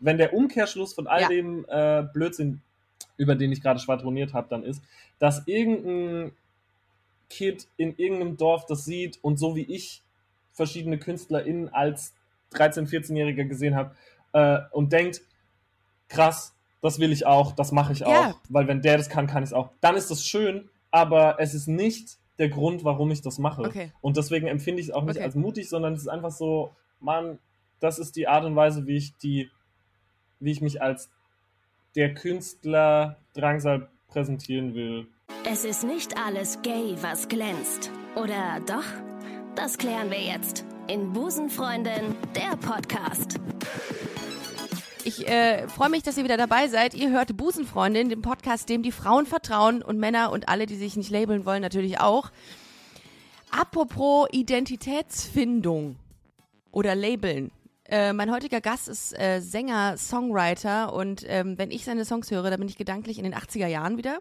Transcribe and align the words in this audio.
wenn 0.00 0.18
der 0.18 0.32
Umkehrschluss 0.34 0.94
von 0.94 1.06
all 1.06 1.22
Ja. 1.22 1.28
dem 1.28 1.64
äh, 1.68 2.02
Blödsinn, 2.12 2.60
über 3.16 3.34
den 3.34 3.52
ich 3.52 3.62
gerade 3.62 3.80
schwadroniert 3.80 4.32
habe, 4.34 4.46
dann 4.50 4.62
ist, 4.62 4.82
dass 5.18 5.46
irgendein 5.46 6.32
Kid 7.30 7.66
in 7.76 7.96
irgendeinem 7.96 8.36
Dorf 8.36 8.66
das 8.66 8.84
sieht 8.84 9.18
und 9.22 9.38
so 9.38 9.56
wie 9.56 9.62
ich 9.64 10.02
verschiedene 10.52 10.98
KünstlerInnen 10.98 11.72
als 11.72 12.14
13-, 12.52 12.88
14-Jähriger 12.88 13.44
gesehen 13.44 13.74
habe 13.74 13.94
äh, 14.32 14.58
und 14.70 14.92
denkt, 14.92 15.22
krass, 16.08 16.54
das 16.82 16.98
will 17.00 17.10
ich 17.12 17.26
auch, 17.26 17.52
das 17.52 17.72
mache 17.72 17.92
ich 17.92 18.04
auch, 18.04 18.10
Ja. 18.12 18.34
weil 18.48 18.68
wenn 18.68 18.80
der 18.82 18.96
das 18.96 19.08
kann, 19.08 19.26
kann 19.26 19.42
ich 19.42 19.48
es 19.50 19.52
auch. 19.54 19.70
Dann 19.80 19.96
ist 19.96 20.10
das 20.10 20.24
schön, 20.24 20.68
aber 20.90 21.36
es 21.40 21.52
ist 21.54 21.66
nicht 21.66 22.16
der 22.38 22.48
Grund, 22.48 22.84
warum 22.84 23.10
ich 23.10 23.22
das 23.22 23.38
mache. 23.38 23.62
Okay. 23.62 23.92
Und 24.02 24.16
deswegen 24.16 24.46
empfinde 24.46 24.80
ich 24.80 24.88
es 24.88 24.94
auch 24.94 25.02
nicht 25.04 25.16
Okay. 25.16 25.24
als 25.24 25.34
mutig, 25.34 25.68
sondern 25.68 25.94
es 25.94 26.02
ist 26.02 26.08
einfach 26.08 26.30
so, 26.30 26.74
Mann, 27.00 27.38
das 27.80 27.98
ist 27.98 28.14
die 28.16 28.28
Art 28.28 28.44
und 28.44 28.54
Weise, 28.56 28.86
wie 28.86 28.96
ich 28.96 29.16
die, 29.16 29.50
wie 30.40 30.52
ich 30.52 30.60
mich 30.60 30.82
als 30.82 31.10
der 31.94 32.14
Künstler 32.14 33.18
Drangsal 33.34 33.88
präsentieren 34.08 34.74
will. 34.74 35.08
Es 35.44 35.64
ist 35.64 35.84
nicht 35.84 36.16
alles 36.18 36.60
gay, 36.62 36.96
was 37.00 37.28
glänzt. 37.28 37.90
Oder 38.14 38.60
doch? 38.66 38.84
Das 39.54 39.78
klären 39.78 40.10
wir 40.10 40.20
jetzt 40.20 40.64
in 40.88 41.12
Busenfreundin, 41.12 42.14
der 42.34 42.56
Podcast. 42.56 43.38
Ich 45.04 45.26
äh, 45.28 45.68
freue 45.68 45.88
mich, 45.88 46.02
dass 46.02 46.18
ihr 46.18 46.24
wieder 46.24 46.36
dabei 46.36 46.68
seid. 46.68 46.94
Ihr 46.94 47.10
hört 47.10 47.36
Busenfreundin, 47.36 48.08
den 48.08 48.22
Podcast, 48.22 48.68
dem 48.68 48.82
die 48.82 48.92
Frauen 48.92 49.24
vertrauen 49.24 49.82
und 49.82 49.98
Männer 49.98 50.32
und 50.32 50.48
alle, 50.48 50.66
die 50.66 50.76
sich 50.76 50.96
nicht 50.96 51.10
labeln 51.10 51.46
wollen, 51.46 51.62
natürlich 51.62 52.00
auch. 52.00 52.30
Apropos 53.50 54.28
Identitätsfindung 54.32 55.96
oder 56.72 56.94
Labeln. 56.94 57.52
Äh, 57.88 58.12
mein 58.12 58.32
heutiger 58.32 58.60
Gast 58.60 58.88
ist 58.88 59.18
äh, 59.18 59.40
Sänger, 59.40 59.96
Songwriter 59.96 60.92
und 60.92 61.24
ähm, 61.28 61.56
wenn 61.58 61.70
ich 61.70 61.84
seine 61.84 62.04
Songs 62.04 62.30
höre, 62.30 62.50
dann 62.50 62.58
bin 62.58 62.68
ich 62.68 62.76
gedanklich 62.76 63.18
in 63.18 63.24
den 63.24 63.34
80er 63.34 63.66
Jahren 63.66 63.96
wieder. 63.96 64.18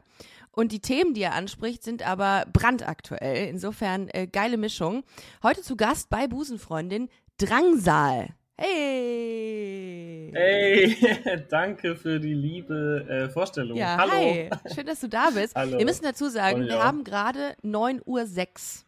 Und 0.51 0.71
die 0.71 0.79
Themen, 0.79 1.13
die 1.13 1.23
er 1.23 1.33
anspricht, 1.33 1.83
sind 1.83 2.07
aber 2.07 2.45
brandaktuell. 2.53 3.49
Insofern 3.49 4.07
äh, 4.09 4.27
geile 4.27 4.57
Mischung. 4.57 5.03
Heute 5.43 5.61
zu 5.61 5.75
Gast 5.75 6.09
bei 6.09 6.27
Busenfreundin 6.27 7.09
Drangsal. 7.37 8.29
Hey! 8.57 10.31
Hey, 10.33 10.95
danke 11.49 11.97
für 11.97 12.21
die 12.21 12.33
liebe 12.33 13.05
äh, 13.09 13.29
Vorstellung. 13.29 13.77
Ja, 13.77 13.97
Hallo. 13.97 14.13
hi. 14.13 14.49
Schön, 14.73 14.85
dass 14.85 15.01
du 15.01 15.09
da 15.09 15.29
bist. 15.31 15.55
Hallo. 15.55 15.77
Wir 15.77 15.85
müssen 15.85 16.03
dazu 16.03 16.29
sagen, 16.29 16.65
wir 16.65 16.81
haben 16.81 17.03
gerade 17.03 17.55
9.06 17.63 18.05
Uhr. 18.05 18.84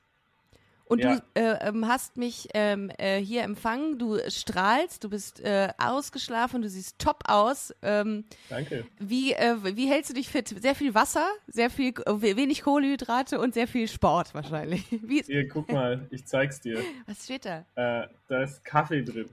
Und 0.90 1.04
Ja. 1.04 1.18
du 1.18 1.22
äh, 1.42 1.68
ähm, 1.68 1.88
hast 1.88 2.16
mich 2.18 2.48
ähm, 2.54 2.90
äh, 2.98 3.18
hier 3.20 3.44
empfangen, 3.44 4.00
du 4.00 4.18
strahlst, 4.30 5.04
du 5.04 5.10
bist 5.10 5.42
äh, 5.42 5.70
ausgeschlafen, 5.78 6.62
du 6.62 6.70
siehst 6.70 6.98
top 7.00 7.24
aus. 7.28 7.74
Ähm, 7.82 8.24
Danke. 8.50 8.86
wie, 8.98 9.34
äh, 9.34 9.56
wie 9.76 9.90
hältst 9.90 10.10
du 10.12 10.14
dich 10.14 10.30
fit? 10.30 10.48
Sehr 10.62 10.76
viel 10.76 10.94
Wasser, 10.96 11.28
sehr 11.48 11.70
viel, 11.70 11.94
äh, 12.06 12.22
wenig 12.38 12.62
Kohlenhydrate 12.64 13.40
und 13.40 13.54
sehr 13.54 13.68
viel 13.68 13.88
Sport 13.90 14.34
wahrscheinlich. 14.34 14.86
Wie 15.02 15.22
Hier, 15.24 15.48
guck 15.50 15.70
mal, 15.72 16.08
ich 16.10 16.26
zeig's 16.26 16.62
dir. 16.62 16.80
was 17.06 17.24
steht 17.26 17.46
da? 17.46 17.66
Äh, 17.76 18.08
da 18.30 18.44
ist 18.44 18.64
Kaffee 18.64 19.04
drin. 19.04 19.30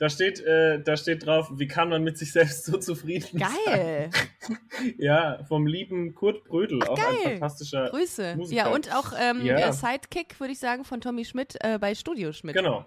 Da 0.00 0.08
steht, 0.08 0.38
äh, 0.40 0.80
da 0.80 0.96
steht 0.96 1.26
drauf, 1.26 1.50
wie 1.54 1.66
kann 1.66 1.88
man 1.88 2.04
mit 2.04 2.16
sich 2.18 2.30
selbst 2.32 2.64
so 2.66 2.76
zufrieden 2.78 3.38
sein? 3.38 3.50
Geil, 3.66 4.10
Ja, 4.98 5.42
vom 5.48 5.66
lieben 5.66 6.14
Kurt 6.14 6.44
Brödel, 6.44 6.82
auch 6.84 6.96
ein 6.96 7.04
geil. 7.24 7.32
fantastischer. 7.32 7.90
Grüße. 7.90 8.36
Musiker. 8.36 8.56
Ja, 8.62 8.68
und 8.68 8.94
auch 8.94 9.12
ähm, 9.18 9.44
Ja. 9.44 9.56
äh, 9.58 9.72
Sidekick, 9.72 10.38
würde 10.38 10.52
ich 10.52 10.60
sagen, 10.60 10.84
von 10.84 11.00
Tommy 11.00 11.24
Schmidt 11.24 11.56
äh, 11.64 11.78
bei 11.80 11.94
Studio 11.96 12.32
Schmidt. 12.32 12.54
Genau. 12.54 12.84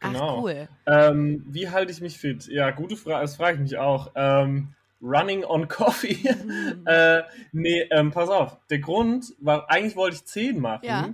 Ach, 0.00 0.12
Genau. 0.12 0.42
cool. 0.42 0.68
Ähm, 0.86 1.44
wie 1.48 1.68
halte 1.70 1.90
ich 1.90 2.00
mich 2.00 2.18
fit? 2.18 2.46
Ja, 2.46 2.70
gute 2.70 2.96
Frage, 2.96 3.22
das 3.22 3.34
frage 3.36 3.54
ich 3.56 3.60
mich 3.62 3.78
auch. 3.78 4.12
Ähm, 4.14 4.68
running 5.02 5.42
on 5.44 5.66
Coffee. 5.68 6.18
Mhm. 6.44 6.82
äh, 6.86 7.22
nee, 7.52 7.80
ähm, 7.90 8.12
pass 8.12 8.28
auf. 8.28 8.56
Der 8.70 8.78
Grund 8.78 9.34
war, 9.40 9.68
eigentlich 9.68 9.96
wollte 9.96 10.16
ich 10.16 10.24
10 10.24 10.60
machen, 10.60 10.84
Ja. 10.84 11.08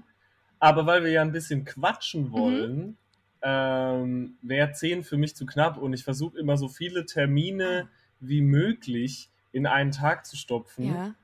aber 0.58 0.84
weil 0.84 1.04
wir 1.04 1.10
ja 1.10 1.22
ein 1.22 1.32
bisschen 1.32 1.64
quatschen 1.64 2.30
Mhm. 2.30 2.96
Ähm, 3.42 4.36
wäre 4.42 4.72
10 4.72 5.04
für 5.04 5.16
mich 5.16 5.34
zu 5.34 5.46
knapp 5.46 5.76
und 5.76 5.92
ich 5.92 6.04
versuche 6.04 6.38
immer 6.38 6.56
so 6.56 6.68
viele 6.68 7.06
Termine 7.06 7.88
wie 8.20 8.40
möglich 8.40 9.30
in 9.52 9.66
einen 9.66 9.90
Tag 9.90 10.26
zu 10.26 10.36
stopfen. 10.36 10.94
Ja. 10.94 11.14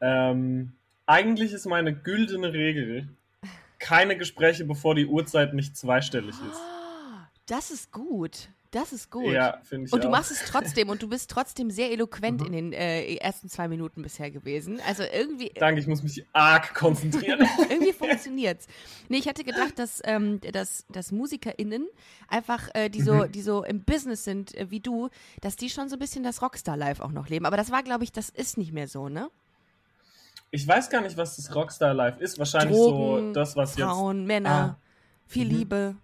Ähm, 0.00 0.72
eigentlich 1.06 1.52
ist 1.52 1.66
meine 1.66 1.94
güldene 1.94 2.52
Regel, 2.52 3.08
keine 3.78 4.16
Gespräche, 4.16 4.64
bevor 4.64 4.94
die 4.94 5.06
Uhrzeit 5.06 5.52
nicht 5.52 5.76
zweistellig 5.76 6.34
ist. 6.50 6.60
Das 7.46 7.70
ist 7.70 7.92
gut. 7.92 8.48
Das 8.74 8.92
ist 8.92 9.08
gut. 9.10 9.32
Ja, 9.32 9.60
finde 9.62 9.86
ich 9.86 9.92
und 9.92 10.02
du 10.02 10.08
auch. 10.08 10.10
machst 10.10 10.32
es 10.32 10.44
trotzdem 10.46 10.88
und 10.88 11.00
du 11.00 11.08
bist 11.08 11.30
trotzdem 11.30 11.70
sehr 11.70 11.92
eloquent 11.92 12.44
in 12.44 12.50
den 12.52 12.72
äh, 12.72 13.14
ersten 13.18 13.48
zwei 13.48 13.68
Minuten 13.68 14.02
bisher 14.02 14.32
gewesen. 14.32 14.80
Also 14.84 15.04
irgendwie, 15.04 15.52
Danke, 15.54 15.80
ich 15.80 15.86
muss 15.86 16.02
mich 16.02 16.24
arg 16.32 16.74
konzentrieren. 16.74 17.46
irgendwie 17.70 17.92
funktioniert's. 17.92 18.66
Nee, 19.08 19.18
ich 19.18 19.28
hatte 19.28 19.44
gedacht, 19.44 19.78
dass, 19.78 20.02
ähm, 20.04 20.40
dass, 20.52 20.86
dass 20.90 21.12
MusikerInnen 21.12 21.86
einfach, 22.26 22.68
äh, 22.74 22.88
die, 22.90 23.00
so, 23.02 23.26
die 23.26 23.42
so 23.42 23.62
im 23.62 23.84
Business 23.84 24.24
sind 24.24 24.52
äh, 24.56 24.68
wie 24.72 24.80
du, 24.80 25.08
dass 25.40 25.54
die 25.54 25.70
schon 25.70 25.88
so 25.88 25.94
ein 25.94 26.00
bisschen 26.00 26.24
das 26.24 26.42
Rockstar-Life 26.42 27.00
auch 27.04 27.12
noch 27.12 27.28
leben. 27.28 27.46
Aber 27.46 27.56
das 27.56 27.70
war, 27.70 27.84
glaube 27.84 28.02
ich, 28.02 28.10
das 28.10 28.28
ist 28.28 28.58
nicht 28.58 28.72
mehr 28.72 28.88
so, 28.88 29.08
ne? 29.08 29.30
Ich 30.50 30.66
weiß 30.66 30.90
gar 30.90 31.00
nicht, 31.00 31.16
was 31.16 31.36
das 31.36 31.54
Rockstar 31.54 31.94
Life 31.94 32.18
ist. 32.20 32.38
Wahrscheinlich 32.40 32.76
Drogen, 32.76 33.28
so 33.28 33.32
das, 33.34 33.54
was 33.54 33.74
Frauen, 33.76 34.26
Männer, 34.26 34.78
Ah. 34.78 34.82
viel 35.28 35.46
Liebe. 35.46 35.94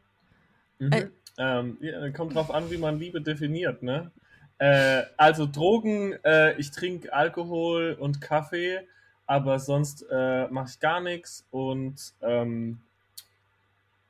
jetzt. 0.78 0.94
äh, 0.94 1.04
Mhm. 1.04 1.10
Ähm, 1.42 1.78
ja, 1.80 2.10
kommt 2.10 2.34
drauf 2.34 2.50
an, 2.50 2.70
wie 2.70 2.76
man 2.76 2.98
Liebe 2.98 3.22
definiert, 3.22 3.82
ne? 3.82 4.10
Äh, 4.58 5.04
also 5.16 5.46
Drogen, 5.46 6.12
äh, 6.22 6.52
ich 6.58 6.70
trinke 6.70 7.10
Alkohol 7.14 7.96
und 7.98 8.20
Kaffee, 8.20 8.86
aber 9.26 9.58
sonst 9.58 10.04
äh, 10.10 10.48
mache 10.48 10.68
ich 10.68 10.80
gar 10.80 11.00
nichts 11.00 11.46
und 11.50 12.12
ähm, 12.20 12.78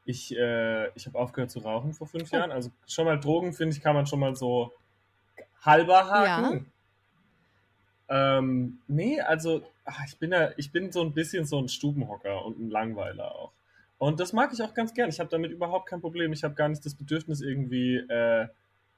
ich, 0.05 0.37
äh, 0.37 0.89
ich 0.97 1.07
habe 1.07 1.17
aufgehört 1.21 1.53
zu 1.53 1.61
rauchen 1.61 1.93
vor 1.93 2.09
fünf 2.09 2.33
Oh. 2.33 2.37
Jahren. 2.37 2.51
Also 2.51 2.71
schon 2.89 3.05
mal 3.05 3.21
Drogen, 3.21 3.53
finde 3.53 3.77
ich, 3.77 3.81
kann 3.83 3.95
man 3.95 4.09
schon 4.09 4.19
mal 4.19 4.35
so 4.35 4.73
halber 5.63 6.09
haken. 6.09 6.67
Ähm, 8.09 8.81
nee, 8.89 9.21
also 9.21 9.63
ach, 9.85 10.05
ich 10.05 10.19
bin 10.19 10.33
ja, 10.33 10.51
ich 10.57 10.73
bin 10.73 10.91
so 10.91 11.01
ein 11.03 11.13
bisschen 11.13 11.45
so 11.45 11.61
ein 11.61 11.69
Stubenhocker 11.69 12.45
und 12.45 12.59
ein 12.59 12.71
Langweiler 12.71 13.33
auch. 13.37 13.53
Und 14.01 14.19
das 14.19 14.33
mag 14.33 14.51
ich 14.55 14.63
auch 14.63 14.73
ganz 14.73 14.95
gern. 14.95 15.11
Ich 15.11 15.21
habe 15.21 15.29
damit 15.29 15.53
überhaupt 15.53 15.87
kein 15.87 16.01
Problem. 16.01 16.33
Ich 16.33 16.43
habe 16.43 16.55
gar 16.55 16.71
nicht 16.71 16.83
das 16.87 16.95
Bedürfnis, 16.95 17.43
irgendwie 17.43 17.97
äh, 17.97 18.49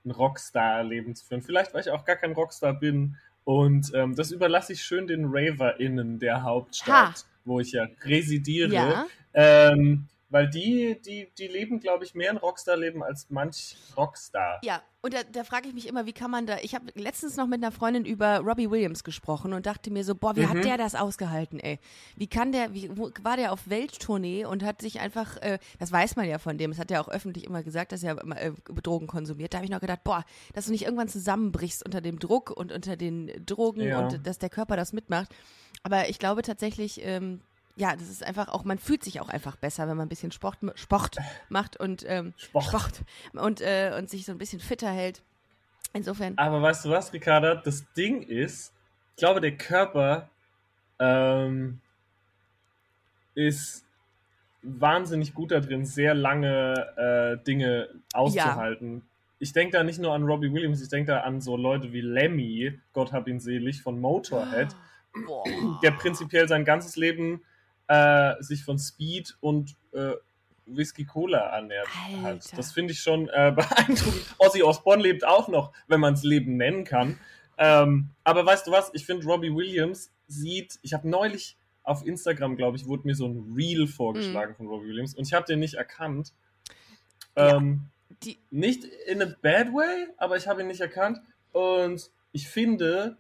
ein 0.05 0.11
Rockstar-Leben 0.13 1.17
zu 1.17 1.27
führen. 1.27 1.43
Vielleicht, 1.43 1.75
weil 1.75 1.81
ich 1.81 1.91
auch 1.91 2.05
gar 2.05 2.15
kein 2.15 2.31
Rockstar 2.31 2.73
bin. 2.73 3.17
Und 3.43 3.91
ähm, 3.95 4.15
das 4.15 4.31
überlasse 4.31 4.75
ich 4.75 4.85
schön 4.85 5.09
den 5.09 5.25
RaverInnen 5.25 6.21
der 6.21 6.45
Hauptstadt, 6.45 7.17
Ha. 7.17 7.25
wo 7.45 7.59
ich 7.59 7.73
ja 7.73 7.89
residiere. 8.05 8.73
Ja. 8.73 9.07
Ähm, 9.35 10.07
weil 10.33 10.49
die, 10.49 10.99
die, 11.05 11.31
die 11.39 11.47
leben, 11.47 11.79
glaube 11.79 12.05
ich, 12.05 12.15
mehr 12.15 12.31
ein 12.31 12.37
Rockstar-Leben 12.39 13.03
als 13.03 13.27
manch 13.31 13.77
Rockstar. 13.97 14.61
Ja, 14.65 14.83
und 15.03 15.15
da, 15.15 15.19
da 15.31 15.45
frage 15.45 15.69
ich 15.69 15.75
mich 15.75 15.87
immer, 15.89 16.07
wie 16.07 16.13
kann 16.13 16.31
man 16.31 16.47
da. 16.47 16.57
Ich 16.63 16.75
habe 16.75 16.87
letztens 16.95 17.37
noch 17.37 17.47
mit 17.47 17.63
einer 17.63 17.73
Freundin 17.73 18.05
über 18.05 18.39
Robbie 18.39 18.71
Williams 18.71 19.05
gesprochen 19.05 19.53
und 19.53 19.67
dachte 19.67 19.91
mir 19.91 20.05
so, 20.05 20.15
boah, 20.15 20.35
wie 20.37 20.41
Mhm. 20.43 20.49
hat 20.49 20.65
der 20.65 20.79
das 20.79 20.95
ausgehalten, 20.95 21.59
ey? 21.61 21.79
Wie 22.17 22.27
kann 22.29 22.53
der, 22.53 22.73
wie 22.73 22.91
wo, 22.97 23.11
war 23.23 23.37
der 23.37 23.53
auf 23.53 23.69
Welttournee 23.69 24.45
und 24.45 24.63
hat 24.65 24.81
sich 24.81 25.01
einfach, 25.01 25.37
äh, 25.43 25.59
das 25.79 25.93
weiß 25.93 26.17
man 26.17 26.29
ja 26.29 26.39
von 26.39 26.57
dem, 26.57 26.71
das 26.71 26.79
hat 26.81 26.91
er 26.91 27.01
auch 27.01 27.09
öffentlich 27.09 27.45
immer 27.45 27.63
gesagt, 27.63 27.93
dass 27.93 28.03
er 28.03 28.21
immer, 28.21 28.41
äh, 28.41 28.53
Drogen 28.83 29.07
konsumiert. 29.09 29.53
Da 29.53 29.59
habe 29.59 29.67
ich 29.67 29.71
noch 29.73 29.81
gedacht, 29.81 30.03
boah, 30.05 30.25
dass 30.55 30.67
du 30.67 30.73
nicht 30.73 30.85
irgendwann 30.85 31.09
zusammenbrichst 31.09 31.85
unter 31.85 32.01
dem 32.01 32.19
Druck 32.19 32.51
und 32.51 32.73
unter 32.73 32.97
den 32.97 33.31
Drogen 33.45 33.83
Ja. 33.83 33.99
und 33.99 34.27
dass 34.27 34.39
der 34.39 34.51
Körper 34.51 34.77
das 34.77 34.93
mitmacht. 34.93 35.29
Aber 35.83 36.09
ich 36.09 36.19
glaube 36.19 36.43
tatsächlich, 36.43 37.01
ähm, 37.05 37.41
ja, 37.77 37.97
das 37.97 38.09
ist 38.09 38.25
einfach 38.25 38.49
auch, 38.49 38.65
man 38.65 38.79
fühlt 38.79 39.03
sich 39.03 39.21
auch 39.21 39.29
einfach 39.29 39.57
besser, 39.57 39.89
wenn 39.89 39.97
man 39.97 40.07
ein 40.07 40.09
bisschen 40.09 40.33
Sport, 40.33 40.59
Sport 40.75 41.17
macht 41.49 41.79
und 41.79 42.05
ähm, 42.07 42.35
Sport. 42.37 42.65
Sport 42.65 43.01
und, 43.33 43.61
äh, 43.61 43.95
und 43.99 44.11
sich 44.11 44.27
so 44.27 44.33
ein 44.33 44.39
bisschen 44.39 44.61
fitter 44.61 44.91
hält. 44.91 45.23
Insofern, 45.95 46.39
Aber 46.39 46.63
weißt 46.63 46.85
du 46.85 46.91
was, 46.91 47.13
Ricarda? 47.13 47.55
Das 47.55 47.85
Ding 47.95 48.23
ist, 48.23 48.73
ich 49.11 49.17
glaube, 49.17 49.41
der 49.41 49.57
Körper 49.57 50.31
ähm, 50.99 51.81
ist 53.35 53.85
wahnsinnig 54.63 55.35
gut 55.35 55.51
da 55.51 55.61
drin, 55.61 55.85
sehr 55.85 56.15
lange 56.15 57.39
äh, 57.41 57.45
Dinge 57.45 57.89
auszuhalten. 58.15 59.03
Ich 59.39 59.53
denke 59.53 59.77
da 59.77 59.83
nicht 59.83 59.99
nur 59.99 60.15
an 60.15 60.23
Robbie 60.23 60.53
Williams, 60.53 60.81
ich 60.81 60.89
denke 60.89 61.13
da 61.13 61.21
an 61.23 61.41
so 61.41 61.57
Leute 61.57 61.93
wie 61.93 62.01
Lemmy, 62.01 62.79
Gott 62.93 63.13
hab 63.13 63.27
ihn 63.27 63.41
selig, 63.41 63.83
von 63.83 64.01
Motorhead, 64.01 64.69
boah. 65.27 65.45
der 65.83 65.91
prinzipiell 65.91 66.47
sein 66.47 66.65
ganzes 66.65 66.97
Leben 66.97 67.43
äh, 67.93 68.43
sich 68.43 68.65
von 68.65 68.79
Speed 68.79 69.37
und 69.41 69.77
äh, 69.93 70.13
Whisky 70.65 71.05
Cola 71.05 71.39
ernährt 71.39 71.89
hat. 72.23 72.57
Das 72.57 72.73
finde 72.73 72.93
ich 72.93 73.01
schon 73.01 73.29
äh, 73.29 73.53
beeindruckend. 73.57 74.25
Ozzy 74.39 74.63
Osbourne 74.63 75.03
lebt 75.03 75.27
auch 75.27 75.49
noch, 75.49 75.73
wenn 75.89 76.01
man 76.01 76.15
es 76.15 76.23
Leben 76.23 76.57
nennen 76.57 76.85
kann. 76.85 77.19
Ähm, 77.59 78.09
aber 78.25 78.47
weißt 78.47 78.67
du 78.67 78.71
was? 78.71 78.91
Ich 78.95 79.05
finde, 79.05 79.27
Robbie 79.27 79.55
Williams 79.55 80.11
sieht, 80.27 80.79
ich 80.81 80.95
habe 80.95 81.07
neulich 81.07 81.59
auf 81.83 82.07
Instagram, 82.07 82.57
glaube 82.57 82.79
ich, 82.79 82.87
wurde 82.87 83.07
mir 83.07 83.15
so 83.15 83.27
ein 83.27 83.53
Reel 83.55 83.87
vorgeschlagen 83.87 84.55
von 84.55 84.69
Robbie 84.69 84.89
Williams 84.89 85.15
und 85.15 85.27
ich 85.27 85.35
habe 85.35 85.45
den 85.45 85.59
nicht 85.59 85.75
erkannt. 85.75 86.33
Ja. 87.37 87.57
Ähm, 87.57 87.89
Die, 88.23 88.39
nicht 88.51 88.85
in 89.07 89.21
a 89.21 89.35
bad 89.43 89.69
way, 89.69 90.07
aber 90.17 90.37
ich 90.37 90.47
habe 90.47 90.63
ihn 90.63 90.69
nicht 90.69 90.81
erkannt. 90.81 91.19
Und 91.53 92.11
ich 92.31 92.49
finde, 92.49 93.19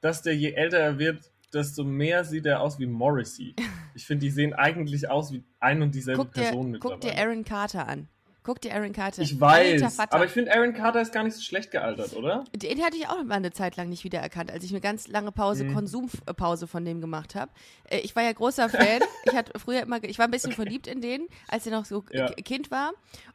dass 0.00 0.22
der 0.22 0.34
je 0.34 0.52
älter 0.52 0.78
er 0.78 0.98
wird, 0.98 1.30
desto 1.52 1.84
mehr 1.84 2.24
sieht 2.24 2.46
er 2.46 2.60
aus 2.60 2.78
wie 2.78 2.86
Morrissey. 2.86 3.54
Ich 3.94 4.06
finde, 4.06 4.24
die 4.26 4.30
sehen 4.30 4.54
eigentlich 4.54 5.08
aus 5.08 5.32
wie 5.32 5.42
ein 5.60 5.82
und 5.82 5.94
dieselbe 5.94 6.22
Guck 6.24 6.34
dir, 6.34 6.42
Person 6.42 6.78
guck 6.80 6.92
mittlerweile. 6.92 7.14
dir 7.16 7.22
Aaron 7.22 7.44
Carter 7.44 7.88
an. 7.88 8.08
Guck 8.44 8.60
dir 8.60 8.74
Aaron 8.74 8.92
Carter 8.92 9.22
ich 9.22 9.40
Alter 9.40 9.84
weiß, 9.86 9.98
aber 10.10 10.24
ich 10.24 10.32
finde, 10.32 10.52
Aaron 10.52 10.72
Carter 10.74 11.00
ist 11.00 11.12
gar 11.12 11.22
nicht 11.22 11.34
so 11.36 11.40
schlecht 11.42 11.70
gealtert, 11.70 12.16
oder? 12.16 12.42
Den 12.56 12.82
hatte 12.82 12.96
ich 12.96 13.06
auch 13.06 13.22
mal 13.22 13.34
eine 13.36 13.52
Zeit 13.52 13.76
lang 13.76 13.88
nicht 13.88 14.02
wiedererkannt, 14.02 14.50
als 14.50 14.64
ich 14.64 14.72
eine 14.72 14.80
ganz 14.80 15.06
lange 15.06 15.30
Pause, 15.30 15.62
Mhm. 15.62 15.74
Konsumpause 15.74 16.66
von 16.66 16.84
dem 16.84 17.00
gemacht 17.00 17.36
habe. 17.36 17.52
Äh, 17.88 17.98
Ich 18.00 18.16
war 18.16 18.24
ja 18.24 18.32
großer 18.32 18.68
Fan. 18.68 19.00
ich 19.26 19.36
hatte 19.36 19.56
früher 19.60 19.82
immer, 19.82 20.02
ich 20.02 20.18
war 20.18 20.24
ein 20.24 20.32
bisschen 20.32 20.50
verliebt 20.50 20.88
in 20.88 21.00
den, 21.00 21.28
als 21.46 21.66
er 21.66 21.72
noch 21.78 21.84
so 21.84 22.02
Ja. 22.10 22.26
Kind 22.32 22.72
war. 22.72 22.90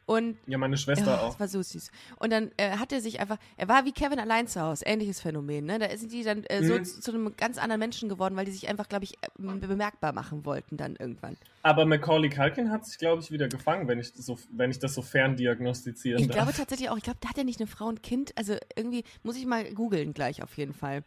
Und 0.07 0.37
Ja, 0.47 0.57
meine 0.57 0.77
Schwester 0.77 1.05
ja, 1.11 1.19
auch. 1.19 1.31
das 1.31 1.39
war 1.39 1.47
so 1.49 1.61
süß. 1.61 1.91
Und 2.17 2.31
dann 2.31 2.49
äh, 2.57 2.71
hat 2.77 2.91
er 2.93 3.01
sich 3.01 3.19
einfach, 3.19 3.37
er 3.57 3.67
war 3.67 3.83
wie 3.85 3.91
Kevin 3.91 4.19
allein 4.19 4.47
zu 4.47 4.61
Hause, 4.61 4.85
ähnliches 4.85 5.19
Phänomen. 5.19 5.65
Ne? 5.65 5.79
Da 5.79 5.95
sind 5.97 6.11
die 6.13 6.23
dann 6.23 6.43
äh, 6.45 6.63
so 6.63 6.75
Mhm. 6.75 6.85
zu, 6.85 7.01
zu 7.01 7.11
einem 7.11 7.35
ganz 7.35 7.57
anderen 7.57 7.79
Menschen 7.79 8.07
geworden, 8.07 8.35
weil 8.37 8.45
die 8.45 8.51
sich 8.51 8.69
einfach, 8.69 8.87
glaube 8.87 9.03
ich, 9.03 9.13
äh, 9.21 9.27
bemerkbar 9.37 10.13
machen 10.13 10.45
wollten 10.45 10.77
dann 10.77 10.95
irgendwann. 10.95 11.35
Aber 11.61 11.85
Macaulay 11.85 12.29
Culkin 12.29 12.71
hat 12.71 12.85
sich, 12.85 12.97
glaube 12.97 13.21
ich, 13.21 13.31
wieder 13.31 13.49
gefangen, 13.49 13.89
wenn 13.89 13.99
ich, 13.99 14.13
so, 14.13 14.39
wenn 14.51 14.71
ich 14.71 14.79
das 14.79 14.93
so 14.93 15.01
ferndiagnostizieren 15.01 16.21
Ich 16.21 16.27
darf. 16.27 16.37
glaube 16.37 16.53
tatsächlich 16.53 16.89
auch, 16.89 16.97
ich 16.97 17.03
glaube, 17.03 17.19
da 17.21 17.29
hat 17.29 17.37
er 17.37 17.43
nicht 17.43 17.59
eine 17.59 17.67
Frau 17.67 17.87
und 17.87 18.03
Kind. 18.03 18.31
Also 18.37 18.55
irgendwie 18.77 19.03
muss 19.23 19.35
ich 19.35 19.45
mal 19.45 19.65
googeln 19.73 20.13
gleich 20.13 20.41
auf 20.41 20.57
jeden 20.57 20.73
Fall. 20.73 21.03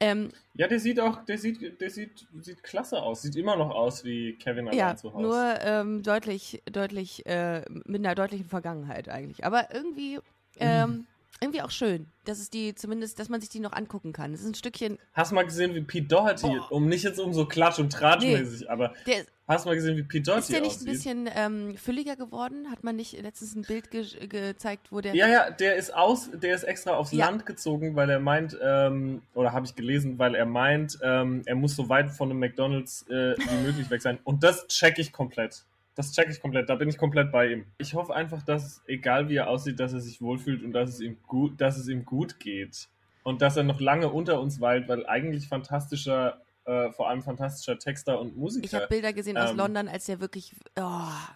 Ähm, 0.00 0.30
Ja, 0.54 0.68
der 0.68 0.78
sieht 0.78 1.00
auch, 1.00 1.24
der 1.24 1.38
sieht, 1.38 1.80
der 1.80 1.90
sieht, 1.90 2.26
sieht 2.40 2.62
klasse 2.62 3.02
aus. 3.02 3.22
Sieht 3.22 3.34
immer 3.36 3.56
noch 3.56 3.70
aus 3.70 4.04
wie 4.04 4.34
Kevin 4.34 4.68
allein 4.68 4.78
ja, 4.78 4.96
zu 4.96 5.12
Hause. 5.12 5.22
nur 5.26 5.54
ähm, 5.62 6.02
deutlich, 6.02 6.62
deutlich, 6.70 7.26
äh, 7.26 7.62
mit 7.68 8.04
einer 8.06 8.14
deutlichen 8.36 8.48
Vergangenheit 8.48 9.08
eigentlich. 9.08 9.44
Aber 9.44 9.72
irgendwie, 9.74 10.18
ähm, 10.58 11.06
irgendwie 11.40 11.60
auch 11.62 11.70
schön, 11.70 12.06
dass 12.24 12.38
es 12.38 12.48
die 12.48 12.74
zumindest, 12.74 13.18
dass 13.18 13.28
man 13.28 13.40
sich 13.40 13.50
die 13.50 13.60
noch 13.60 13.72
angucken 13.72 14.12
kann. 14.14 14.32
Es 14.32 14.40
ist 14.40 14.46
ein 14.46 14.54
Stückchen, 14.54 14.98
Hast 15.12 15.30
du 15.32 15.34
mal 15.34 15.44
gesehen, 15.44 15.74
wie 15.74 15.82
Pete 15.82 16.06
Doherty, 16.08 16.46
Boah. 16.46 16.72
um 16.72 16.88
nicht 16.88 17.02
jetzt 17.04 17.20
um 17.20 17.34
so 17.34 17.44
Klatsch- 17.44 17.78
und 17.78 17.92
Tratschmäßig, 17.92 18.70
aber 18.70 18.94
der 19.06 19.26
hast 19.46 19.64
du 19.64 19.68
mal 19.68 19.74
gesehen, 19.74 19.96
wie 19.98 20.02
Pete 20.02 20.22
Doherty 20.24 20.40
ist 20.40 20.52
der 20.52 20.60
nicht 20.62 20.70
aussieht? 20.76 20.88
ein 20.88 20.92
bisschen 20.92 21.28
ähm, 21.34 21.76
fülliger 21.76 22.16
geworden? 22.16 22.70
Hat 22.70 22.82
man 22.84 22.96
nicht 22.96 23.20
letztens 23.20 23.54
ein 23.54 23.62
Bild 23.62 23.90
ge 23.90 24.06
gezeigt, 24.26 24.90
wo 24.90 25.02
der 25.02 25.14
Ja, 25.14 25.28
ja, 25.28 25.50
der 25.50 25.76
ist 25.76 25.94
aus, 25.94 26.30
der 26.32 26.54
ist 26.54 26.62
extra 26.64 26.92
aufs 26.96 27.12
Ja. 27.12 27.26
Land 27.26 27.44
gezogen, 27.44 27.94
weil 27.96 28.08
er 28.08 28.18
meint, 28.18 28.56
ähm, 28.62 29.20
oder 29.34 29.52
habe 29.52 29.66
ich 29.66 29.74
gelesen, 29.74 30.18
weil 30.18 30.34
er 30.34 30.46
meint, 30.46 30.98
ähm, 31.02 31.42
er 31.44 31.54
muss 31.54 31.76
so 31.76 31.90
weit 31.90 32.10
von 32.10 32.30
einem 32.30 32.40
McDonalds 32.40 33.02
äh, 33.10 33.36
wie 33.36 33.62
möglich 33.66 33.90
weg 33.90 34.00
sein. 34.00 34.18
Und 34.24 34.42
das 34.42 34.66
check 34.68 34.98
ich 34.98 35.12
komplett. 35.12 35.64
Das 35.96 36.12
check 36.12 36.28
ich 36.30 36.40
komplett. 36.40 36.68
Da 36.68 36.74
bin 36.76 36.88
ich 36.88 36.98
komplett 36.98 37.32
bei 37.32 37.50
ihm. 37.52 37.64
Ich 37.78 37.94
hoffe 37.94 38.14
einfach, 38.14 38.42
dass, 38.42 38.82
egal 38.86 39.28
wie 39.28 39.36
er 39.36 39.48
aussieht, 39.48 39.80
dass 39.80 39.92
er 39.94 40.00
sich 40.00 40.20
wohlfühlt 40.20 40.62
und 40.62 40.72
dass 40.72 40.90
es 40.90 41.00
ihm 41.00 41.16
gut, 41.26 41.60
dass 41.60 41.76
es 41.78 41.88
ihm 41.88 42.04
gut 42.04 42.38
geht. 42.38 42.88
Und 43.24 43.42
dass 43.42 43.56
er 43.56 43.64
noch 43.64 43.80
lange 43.80 44.08
unter 44.10 44.40
uns 44.40 44.60
weilt, 44.60 44.88
weil 44.88 45.04
eigentlich 45.06 45.48
fantastischer, 45.48 46.42
äh, 46.64 46.92
vor 46.92 47.08
allem 47.08 47.22
fantastischer 47.22 47.78
Texter 47.78 48.20
und 48.20 48.36
Musiker. 48.36 48.66
Ich 48.66 48.74
habe 48.74 48.86
Bilder 48.88 49.12
gesehen 49.12 49.36
aus 49.36 49.50
ähm, 49.50 49.56
London, 49.56 49.88
als 49.88 50.04
der 50.06 50.20
wirklich. 50.20 50.54
Oh, 50.78 50.82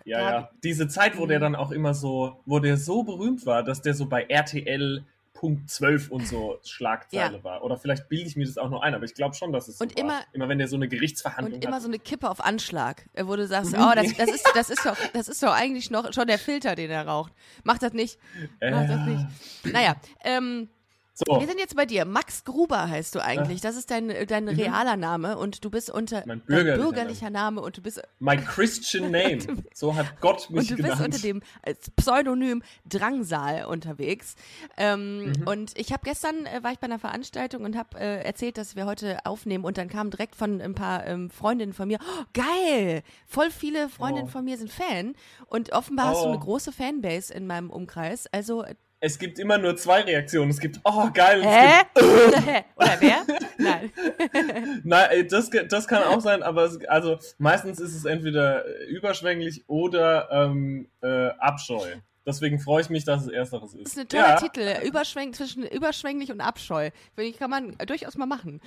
Ja, 0.05 0.31
ja. 0.31 0.51
Diese 0.63 0.87
Zeit, 0.89 1.19
wo 1.19 1.27
der 1.27 1.39
Mhm. 1.39 1.43
dann 1.43 1.56
auch 1.56 1.71
immer 1.73 1.95
so, 1.95 2.41
wo 2.47 2.59
der 2.61 2.77
so 2.77 3.03
berühmt 3.03 3.47
war, 3.47 3.65
dass 3.65 3.81
der 3.83 3.95
so 3.95 4.06
bei 4.06 4.25
RTL 4.25 5.05
Punkt 5.41 5.71
12 5.71 6.11
und 6.11 6.29
so 6.29 6.59
Schlagzeile 6.67 7.39
Ja. 7.39 7.45
war. 7.45 7.65
Oder 7.65 7.79
vielleicht 7.79 8.11
bilde 8.11 8.27
ich 8.27 8.37
mir 8.37 8.45
das 8.45 8.59
auch 8.59 8.69
nur 8.69 8.85
ein, 8.85 8.95
aber 8.95 9.05
ich 9.05 9.15
glaube 9.15 9.35
schon, 9.35 9.53
dass 9.53 9.69
es 9.69 9.79
so 9.79 9.85
Und 9.85 9.97
war. 9.97 10.05
immer- 10.05 10.21
immer 10.35 10.49
wenn 10.51 10.59
der 10.59 10.69
so 10.69 10.77
eine 10.77 10.87
Gerichtsverhandlung 10.87 11.55
Und 11.57 11.65
immer 11.65 11.77
hat. 11.77 11.83
so 11.83 11.89
eine 11.89 11.99
Kippe 11.99 12.29
auf 12.29 12.45
Anschlag, 12.45 13.07
äh, 13.15 13.25
wo 13.27 13.37
du 13.37 13.47
sagst, 13.47 13.73
Mhm. 13.75 13.81
oh, 13.83 13.93
das, 13.95 14.15
das, 14.19 14.29
ist, 14.31 14.47
das, 14.55 14.69
ist 14.69 14.85
doch, 14.85 14.97
das 15.15 15.29
ist 15.31 15.43
doch 15.43 15.55
eigentlich 15.55 15.91
noch 15.91 16.13
schon 16.13 16.27
der 16.27 16.39
Filter, 16.39 16.75
den 16.75 16.91
er 16.91 17.07
raucht. 17.07 17.33
Mach 17.65 17.79
das 17.79 17.95
nicht. 17.95 18.19
Mach 18.61 18.87
das 18.87 18.91
Äh, 18.91 19.07
nicht. 19.07 19.27
Naja, 19.73 19.97
ähm, 20.25 20.69
So, 21.12 21.39
wir 21.39 21.47
sind 21.47 21.59
jetzt 21.59 21.77
bei 21.77 21.85
dir. 21.85 22.05
Max 22.07 22.45
Gruber 22.45 22.89
heißt 22.89 23.15
du 23.15 23.21
eigentlich. 23.23 23.61
Das 23.61 23.77
ist 23.77 23.91
dein, 23.91 24.09
dein 24.27 24.49
realer 24.49 24.97
Name 24.97 25.37
und 25.37 25.65
du 25.65 25.71
bist 25.71 25.91
unter 25.91 26.21
Mhm. 26.21 26.25
Mein 26.27 26.39
dein 26.39 26.47
bürgerlicher 26.47 26.83
bürgerlicher 26.83 27.31
Name 27.31 27.61
und 27.61 27.77
du 27.77 27.83
bist 27.83 28.01
my 28.21 28.37
Christian 28.39 29.11
name. 29.11 29.39
so 29.75 29.95
hat 29.95 30.21
Gott 30.21 30.49
mich 30.51 30.61
und 30.61 30.71
du 30.71 30.83
bist 30.83 30.89
genannt. 30.89 31.01
unter 31.05 31.19
dem 31.19 31.43
als 31.62 31.91
Pseudonym 31.91 32.62
Drangsal 32.89 33.65
unterwegs. 33.67 34.35
Ähm, 34.77 35.11
Mhm. 35.21 35.47
Und 35.47 35.79
ich 35.79 35.93
habe 35.93 36.03
gestern 36.05 36.47
äh, 36.47 36.62
war 36.62 36.73
ich 36.73 36.79
bei 36.79 36.87
einer 36.87 36.99
Veranstaltung 36.99 37.65
und 37.65 37.77
habe 37.77 37.99
äh, 37.99 38.23
erzählt, 38.25 38.56
dass 38.56 38.77
wir 38.77 38.87
heute 38.87 39.19
aufnehmen 39.27 39.65
und 39.65 39.77
dann 39.79 39.89
kam 39.89 40.11
direkt 40.11 40.37
von 40.37 40.61
ein 40.61 40.75
paar 40.75 41.06
ähm, 41.06 41.29
Freundinnen 41.31 41.73
von 41.75 41.89
mir, 41.89 41.99
oh, 42.01 42.25
geil, 42.33 43.03
voll 43.27 43.51
viele 43.51 43.89
Freundinnen 43.89 44.29
Oh. 44.29 44.33
von 44.33 44.45
mir 44.45 44.56
sind 44.56 44.71
Fan 44.73 45.15
und 45.47 45.73
offenbar 45.73 46.06
hast 46.09 46.23
du 46.23 46.27
Oh. 46.27 46.31
eine 46.33 46.39
große 46.39 46.73
Fanbase 46.73 47.33
in 47.35 47.47
meinem 47.47 47.71
Umkreis. 47.71 48.27
Also 48.33 48.63
äh, 48.65 48.75
es 49.00 49.19
gibt 49.19 49.38
immer 49.38 49.58
nur 49.58 49.76
zwei 49.76 50.02
Reaktionen. 50.02 50.50
Es 50.50 50.61
gibt, 50.61 50.81
oh 50.85 51.08
geil, 51.12 51.43
hä? 51.43 51.85
gibt, 51.94 52.06
Oder 52.76 53.00
wer? 53.00 53.26
Nein. 53.58 53.91
Nein, 54.85 55.08
ey, 55.11 55.26
das, 55.26 55.50
das 55.69 55.88
kann 55.88 56.02
auch 56.05 56.20
sein, 56.20 56.43
aber 56.43 56.64
es, 56.64 56.85
also 56.87 57.19
meistens 57.38 57.81
ist 57.81 57.94
es 57.94 58.05
entweder 58.05 58.67
äh, 58.67 58.85
überschwänglich 58.85 59.64
oder 59.69 60.29
ähm, 60.31 60.88
äh, 61.02 61.29
Abscheu. 61.38 61.97
Deswegen 62.26 62.61
freue 62.61 62.82
ich 62.82 62.91
mich, 62.91 63.05
dass 63.05 63.23
es 63.23 63.29
ersteres 63.29 63.73
ist. 63.75 63.87
Das 63.87 63.93
ist 63.93 63.99
ein 63.99 64.08
toller 64.08 64.29
ja, 64.29 64.37
Titel. 64.37 64.87
Überschwäng 64.87 65.32
zwischen 65.32 65.64
überschwänglich 65.67 66.31
und 66.31 66.43
Abscheu. 66.43 66.91
Kann 67.38 67.50
man 67.50 67.76
durchaus 67.87 68.17
mal 68.19 68.26
machen. 68.26 68.61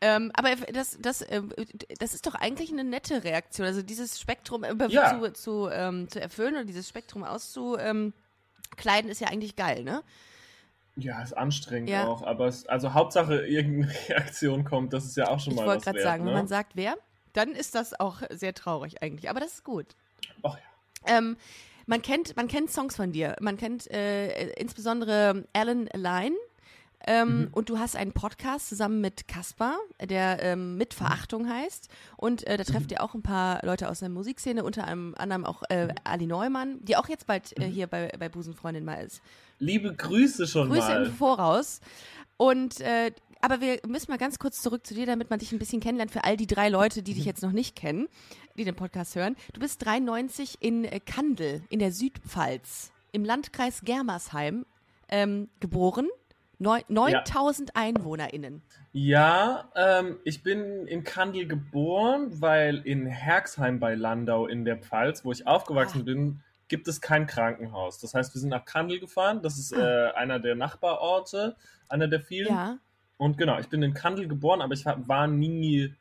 Ähm, 0.00 0.30
aber 0.34 0.50
das, 0.72 0.96
das, 1.00 1.24
ähm, 1.28 1.52
das 1.98 2.14
ist 2.14 2.26
doch 2.26 2.36
eigentlich 2.36 2.72
eine 2.72 2.84
nette 2.84 3.24
Reaktion. 3.24 3.66
Also 3.66 3.82
dieses 3.82 4.20
Spektrum 4.20 4.62
äh, 4.62 4.72
Ja. 4.88 5.20
zu, 5.20 5.32
zu, 5.32 5.68
ähm, 5.70 6.08
zu 6.08 6.20
erfüllen 6.20 6.56
und 6.56 6.68
dieses 6.68 6.88
Spektrum 6.88 7.24
auszukleiden, 8.70 9.10
ist 9.10 9.20
ja 9.20 9.28
eigentlich 9.28 9.56
geil, 9.56 9.84
ne? 9.84 10.02
Ja, 10.96 11.22
ist 11.22 11.32
anstrengend 11.36 11.88
Ja. 11.88 12.06
auch, 12.06 12.22
aber 12.22 12.46
es, 12.46 12.66
also 12.66 12.94
Hauptsache 12.94 13.46
irgendeine 13.46 13.92
Reaktion 14.08 14.64
kommt, 14.64 14.92
das 14.92 15.04
ist 15.04 15.16
ja 15.16 15.28
auch 15.28 15.40
schon 15.40 15.52
Ich 15.52 15.58
mal 15.58 15.66
wollte 15.66 15.78
was 15.78 15.84
gerade 15.84 15.98
wert, 15.98 16.06
sagen, 16.06 16.24
ne? 16.24 16.30
wenn 16.30 16.36
man 16.38 16.48
sagt, 16.48 16.72
wer, 16.74 16.96
dann 17.32 17.52
ist 17.52 17.74
das 17.74 17.98
auch 17.98 18.22
sehr 18.30 18.54
traurig 18.54 19.02
eigentlich. 19.02 19.30
Aber 19.30 19.40
das 19.40 19.54
ist 19.54 19.64
gut. 19.64 19.86
Ach 20.42 20.56
ja. 20.56 21.16
Ähm, 21.18 21.36
man 21.86 22.02
kennt, 22.02 22.36
man 22.36 22.48
kennt 22.48 22.70
Songs 22.70 22.96
von 22.96 23.12
dir. 23.12 23.36
Man 23.40 23.56
kennt 23.56 23.90
äh, 23.90 24.50
insbesondere 24.54 25.44
Alan 25.52 25.88
Line. 25.94 26.36
Ähm, 27.10 27.48
Und 27.50 27.68
du 27.68 27.78
hast 27.78 27.96
einen 27.96 28.12
Podcast 28.12 28.68
zusammen 28.68 29.00
mit 29.00 29.26
Kaspar, 29.26 29.76
der 30.00 30.40
ähm, 30.42 30.76
mit 30.76 30.94
Verachtung 30.94 31.48
heißt. 31.48 31.88
Und 32.16 32.46
äh, 32.46 32.56
da 32.56 32.62
trefft 32.62 32.92
ihr 32.92 33.02
auch 33.02 33.14
ein 33.14 33.22
paar 33.22 33.66
Leute 33.66 33.88
aus 33.88 33.98
der 33.98 34.10
Musikszene, 34.10 34.62
unter 34.62 34.86
anderem 34.86 35.44
auch 35.44 35.64
äh, 35.70 35.88
Ali 36.04 36.26
Neumann, 36.26 36.78
die 36.84 36.96
auch 36.96 37.08
jetzt 37.08 37.26
bald 37.26 37.58
äh, 37.58 37.64
hier 37.64 37.88
bei, 37.88 38.12
bei 38.16 38.28
Busenfreundin 38.28 38.84
mal 38.84 39.04
ist. 39.04 39.22
Liebe 39.58 39.92
Grüße 39.92 40.46
schon 40.46 40.68
Grüße 40.68 40.86
mal. 40.86 41.06
im 41.06 41.12
Voraus. 41.12 41.80
Und 42.36 42.80
äh, 42.80 43.10
aber 43.40 43.60
wir 43.60 43.80
müssen 43.88 44.10
mal 44.10 44.18
ganz 44.18 44.38
kurz 44.38 44.62
zurück 44.62 44.86
zu 44.86 44.94
dir, 44.94 45.06
damit 45.06 45.30
man 45.30 45.40
dich 45.40 45.50
ein 45.50 45.58
bisschen 45.58 45.80
kennenlernt. 45.80 46.12
Für 46.12 46.22
all 46.24 46.36
die 46.36 46.46
drei 46.46 46.68
Leute, 46.68 47.02
die 47.02 47.14
dich 47.14 47.24
jetzt 47.24 47.42
noch 47.42 47.52
nicht 47.52 47.74
kennen, 47.74 48.06
die 48.56 48.64
den 48.64 48.76
Podcast 48.76 49.16
hören. 49.16 49.34
Du 49.52 49.60
bist 49.60 49.84
93 49.84 50.58
in 50.60 50.84
äh, 50.84 51.00
Kandel 51.00 51.62
in 51.70 51.80
der 51.80 51.90
Südpfalz 51.90 52.92
im 53.10 53.24
Landkreis 53.24 53.80
Germersheim 53.84 54.64
ähm, 55.08 55.48
geboren. 55.58 56.08
Neu- 56.60 56.82
9000 56.88 57.74
EinwohnerInnen. 57.74 58.62
Ja, 58.92 59.70
ähm, 59.74 60.18
ich 60.24 60.42
bin 60.42 60.86
in 60.86 61.04
Kandel 61.04 61.48
geboren, 61.48 62.28
weil 62.40 62.76
in 62.86 63.06
Herxheim 63.06 63.80
bei 63.80 63.94
Landau 63.94 64.46
in 64.46 64.64
der 64.66 64.76
Pfalz, 64.76 65.24
wo 65.24 65.32
ich 65.32 65.46
aufgewachsen 65.46 66.02
Ah. 66.02 66.04
bin, 66.04 66.40
gibt 66.68 66.86
es 66.86 67.00
kein 67.00 67.26
Krankenhaus. 67.26 67.98
Das 67.98 68.12
heißt, 68.14 68.34
wir 68.34 68.40
sind 68.40 68.50
nach 68.50 68.64
Kandel 68.66 69.00
gefahren. 69.00 69.40
Das 69.42 69.58
ist 69.58 69.72
äh, 69.72 70.10
einer 70.14 70.38
der 70.38 70.54
Nachbarorte, 70.54 71.56
einer 71.88 72.08
der 72.08 72.20
vielen. 72.20 72.48
Ja. 72.48 72.78
Und 73.16 73.38
genau, 73.38 73.58
ich 73.58 73.68
bin 73.68 73.82
in 73.82 73.94
Kandel 73.94 74.28
geboren, 74.28 74.60
aber 74.60 74.74
ich 74.74 74.84
war, 74.86 75.26
nie 75.26 75.94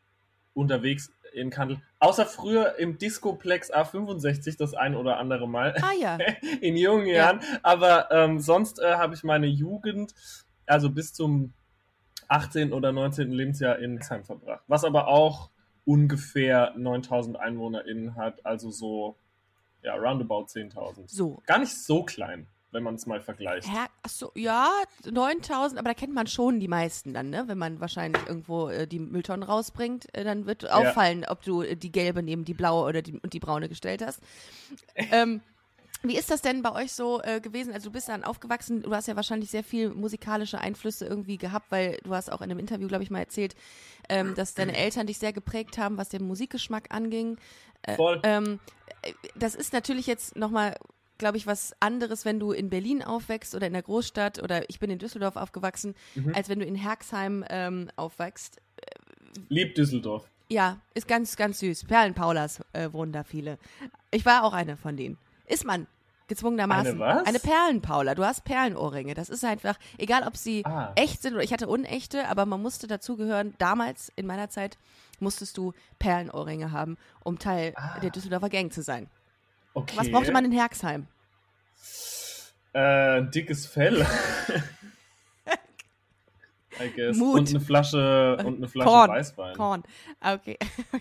unterwegs 0.53 1.09
in 1.33 1.49
Kandel. 1.51 1.79
Außer 1.99 2.25
früher 2.25 2.75
im 2.79 2.97
Discoplex 2.97 3.71
A65 3.73 4.57
das 4.57 4.73
ein 4.73 4.95
oder 4.95 5.17
andere 5.19 5.47
Mal 5.47 5.73
Ah 5.81 5.91
ja. 5.99 6.17
in 6.61 6.75
jungen 6.75 7.05
Ja. 7.07 7.13
Jahren. 7.15 7.39
Aber 7.63 8.11
ähm, 8.11 8.39
sonst 8.39 8.79
äh, 8.79 8.95
habe 8.95 9.15
ich 9.15 9.23
meine 9.23 9.47
Jugend, 9.47 10.13
also 10.69 10.89
bis 10.89 11.13
zum 11.13 11.53
18. 12.27 12.73
oder 12.73 12.91
19. 12.91 13.31
Lebensjahr 13.31 13.79
in 13.79 13.97
Hexheim 13.97 14.23
verbracht. 14.23 14.63
Was 14.67 14.83
aber 14.83 15.07
auch 15.07 15.49
ungefähr 15.85 16.73
9000 16.77 17.39
EinwohnerInnen 17.39 18.15
hat, 18.15 18.45
also 18.45 18.69
so, 18.69 19.15
ja, 19.81 19.95
roundabout 19.95 20.45
10.000. 20.45 21.03
So. 21.07 21.41
Gar 21.47 21.59
nicht 21.59 21.75
so 21.75 22.03
klein, 22.03 22.45
wenn 22.71 22.83
man 22.83 22.95
es 22.95 23.07
mal 23.07 23.19
vergleicht. 23.19 23.67
Herr, 23.67 23.87
achso, 24.03 24.31
ja, 24.35 24.69
9000, 25.09 25.79
aber 25.79 25.89
da 25.89 25.93
kennt 25.95 26.13
man 26.13 26.27
schon 26.27 26.59
die 26.59 26.67
meisten 26.67 27.15
dann, 27.15 27.31
ne? 27.31 27.45
Wenn 27.47 27.57
man 27.57 27.79
wahrscheinlich 27.79 28.21
irgendwo 28.27 28.69
äh, 28.69 28.85
die 28.85 28.99
Mülltonnen 28.99 29.41
rausbringt, 29.41 30.13
äh, 30.13 30.23
dann 30.23 30.45
wird 30.45 30.69
auffallen, 30.69 31.25
ob 31.27 31.41
du 31.41 31.63
äh, 31.63 31.75
die 31.75 31.91
gelbe 31.91 32.21
neben 32.21 32.45
die 32.45 32.53
blaue 32.53 32.87
oder 32.87 33.01
die, 33.01 33.19
und 33.19 33.33
die 33.33 33.39
braune 33.39 33.69
gestellt 33.69 34.05
hast. 34.05 34.21
ähm, 34.95 35.41
wie 36.03 36.17
ist 36.17 36.31
das 36.31 36.41
denn 36.41 36.61
bei 36.61 36.71
euch 36.71 36.93
so 36.93 37.21
äh, 37.21 37.41
gewesen? 37.41 37.73
Also 37.73 37.89
du 37.89 37.93
bist 37.93 38.07
dann 38.09 38.23
aufgewachsen, 38.23 38.83
du 38.83 38.93
hast 38.93 39.07
ja 39.07 39.15
wahrscheinlich 39.15 39.51
sehr 39.51 39.63
viel 39.63 39.89
musikalische 39.89 40.59
Einflüsse 40.59 41.05
irgendwie 41.05 41.37
gehabt, 41.37 41.67
weil 41.71 41.97
du 42.03 42.13
hast 42.15 42.31
auch 42.31 42.41
in 42.41 42.49
einem 42.49 42.59
Interview, 42.59 42.87
glaube 42.87 43.03
ich, 43.03 43.09
mal 43.11 43.19
erzählt, 43.19 43.55
ähm, 44.07 44.33
dass 44.35 44.53
deine 44.53 44.75
Eltern 44.75 45.07
dich 45.07 45.17
sehr 45.19 45.33
geprägt 45.33 45.77
haben, 45.77 45.97
was 45.97 46.09
den 46.09 46.25
Musikgeschmack 46.25 46.85
anging. 46.89 47.37
Voll. 47.95 48.19
Ähm, 48.23 48.59
äh, 49.01 49.13
das 49.35 49.55
ist 49.55 49.73
natürlich 49.73 50.07
jetzt 50.07 50.35
nochmal 50.35 50.75
glaube 51.19 51.35
ich, 51.35 51.45
was 51.45 51.73
anderes, 51.81 52.23
wenn 52.23 52.39
du 52.39 52.53
in 52.53 52.69
Berlin 52.69 53.03
aufwächst 53.03 53.53
oder 53.53 53.67
in 53.67 53.73
der 53.73 53.81
Großstadt 53.81 54.41
oder 54.41 54.69
ich 54.69 54.79
bin 54.79 54.89
in 54.89 54.99
Düsseldorf 54.99 55.35
aufgewachsen, 55.35 55.93
Mhm. 56.15 56.33
als 56.33 56.47
wenn 56.47 56.59
du 56.59 56.65
in 56.65 56.75
Herxheim 56.75 57.43
ähm, 57.49 57.89
aufwächst. 57.97 58.61
Lieb 59.49 59.75
Düsseldorf. 59.75 60.29
Ja, 60.47 60.79
ist 60.93 61.07
ganz, 61.07 61.35
ganz 61.35 61.59
süß. 61.59 61.83
Perlenpaulas 61.85 62.61
äh, 62.71 62.91
wohnen 62.93 63.11
da 63.11 63.23
viele. 63.23 63.59
Ich 64.11 64.25
war 64.25 64.43
auch 64.43 64.53
eine 64.53 64.77
von 64.77 64.95
denen. 64.97 65.17
Ist 65.49 65.65
man. 65.65 65.87
Gezwungenermaßen. 66.27 66.91
Eine 66.91 66.99
was? 66.99 67.27
Eine 67.27 67.39
Perlenpaula. 67.39 68.13
Du 68.13 68.23
hast 68.23 68.43
Perlenohrringe. 68.43 69.15
Das 69.15 69.29
ist 69.29 69.43
einfach, 69.43 69.75
egal 69.97 70.23
ob 70.27 70.37
sie 70.37 70.63
Ah. 70.63 70.91
echt 70.95 71.23
sind 71.23 71.33
oder 71.33 71.43
ich 71.43 71.51
hatte 71.51 71.67
unechte, 71.67 72.27
aber 72.27 72.45
man 72.45 72.61
musste 72.61 72.85
dazugehören. 72.85 73.55
Damals, 73.57 74.11
in 74.15 74.27
meiner 74.27 74.47
Zeit, 74.49 74.77
musstest 75.19 75.57
du 75.57 75.73
Perlenohrringe 75.97 76.71
haben, 76.71 76.97
um 77.23 77.39
Teil 77.39 77.73
Ah. 77.75 77.99
der 77.99 78.11
Düsseldorfer 78.11 78.49
Gang 78.49 78.71
zu 78.71 78.83
sein. 78.83 79.09
Okay. 79.73 79.97
Was 79.97 80.11
brauchte 80.11 80.31
man 80.31 80.45
in 80.45 80.51
Herxheim? 80.51 81.07
Äh, 82.73 83.17
ein 83.17 83.31
dickes 83.31 83.65
Fell. 83.65 84.05
I 86.81 86.89
guess. 86.95 87.17
Mut. 87.17 87.39
Und 87.39 87.49
eine 87.49 87.59
Flasche, 87.59 88.37
und 88.45 88.57
eine 88.57 88.67
Flasche 88.67 88.89
Korn. 88.89 89.09
Weißwein. 89.09 89.55
Korn. 89.55 89.83
Okay. 90.21 90.57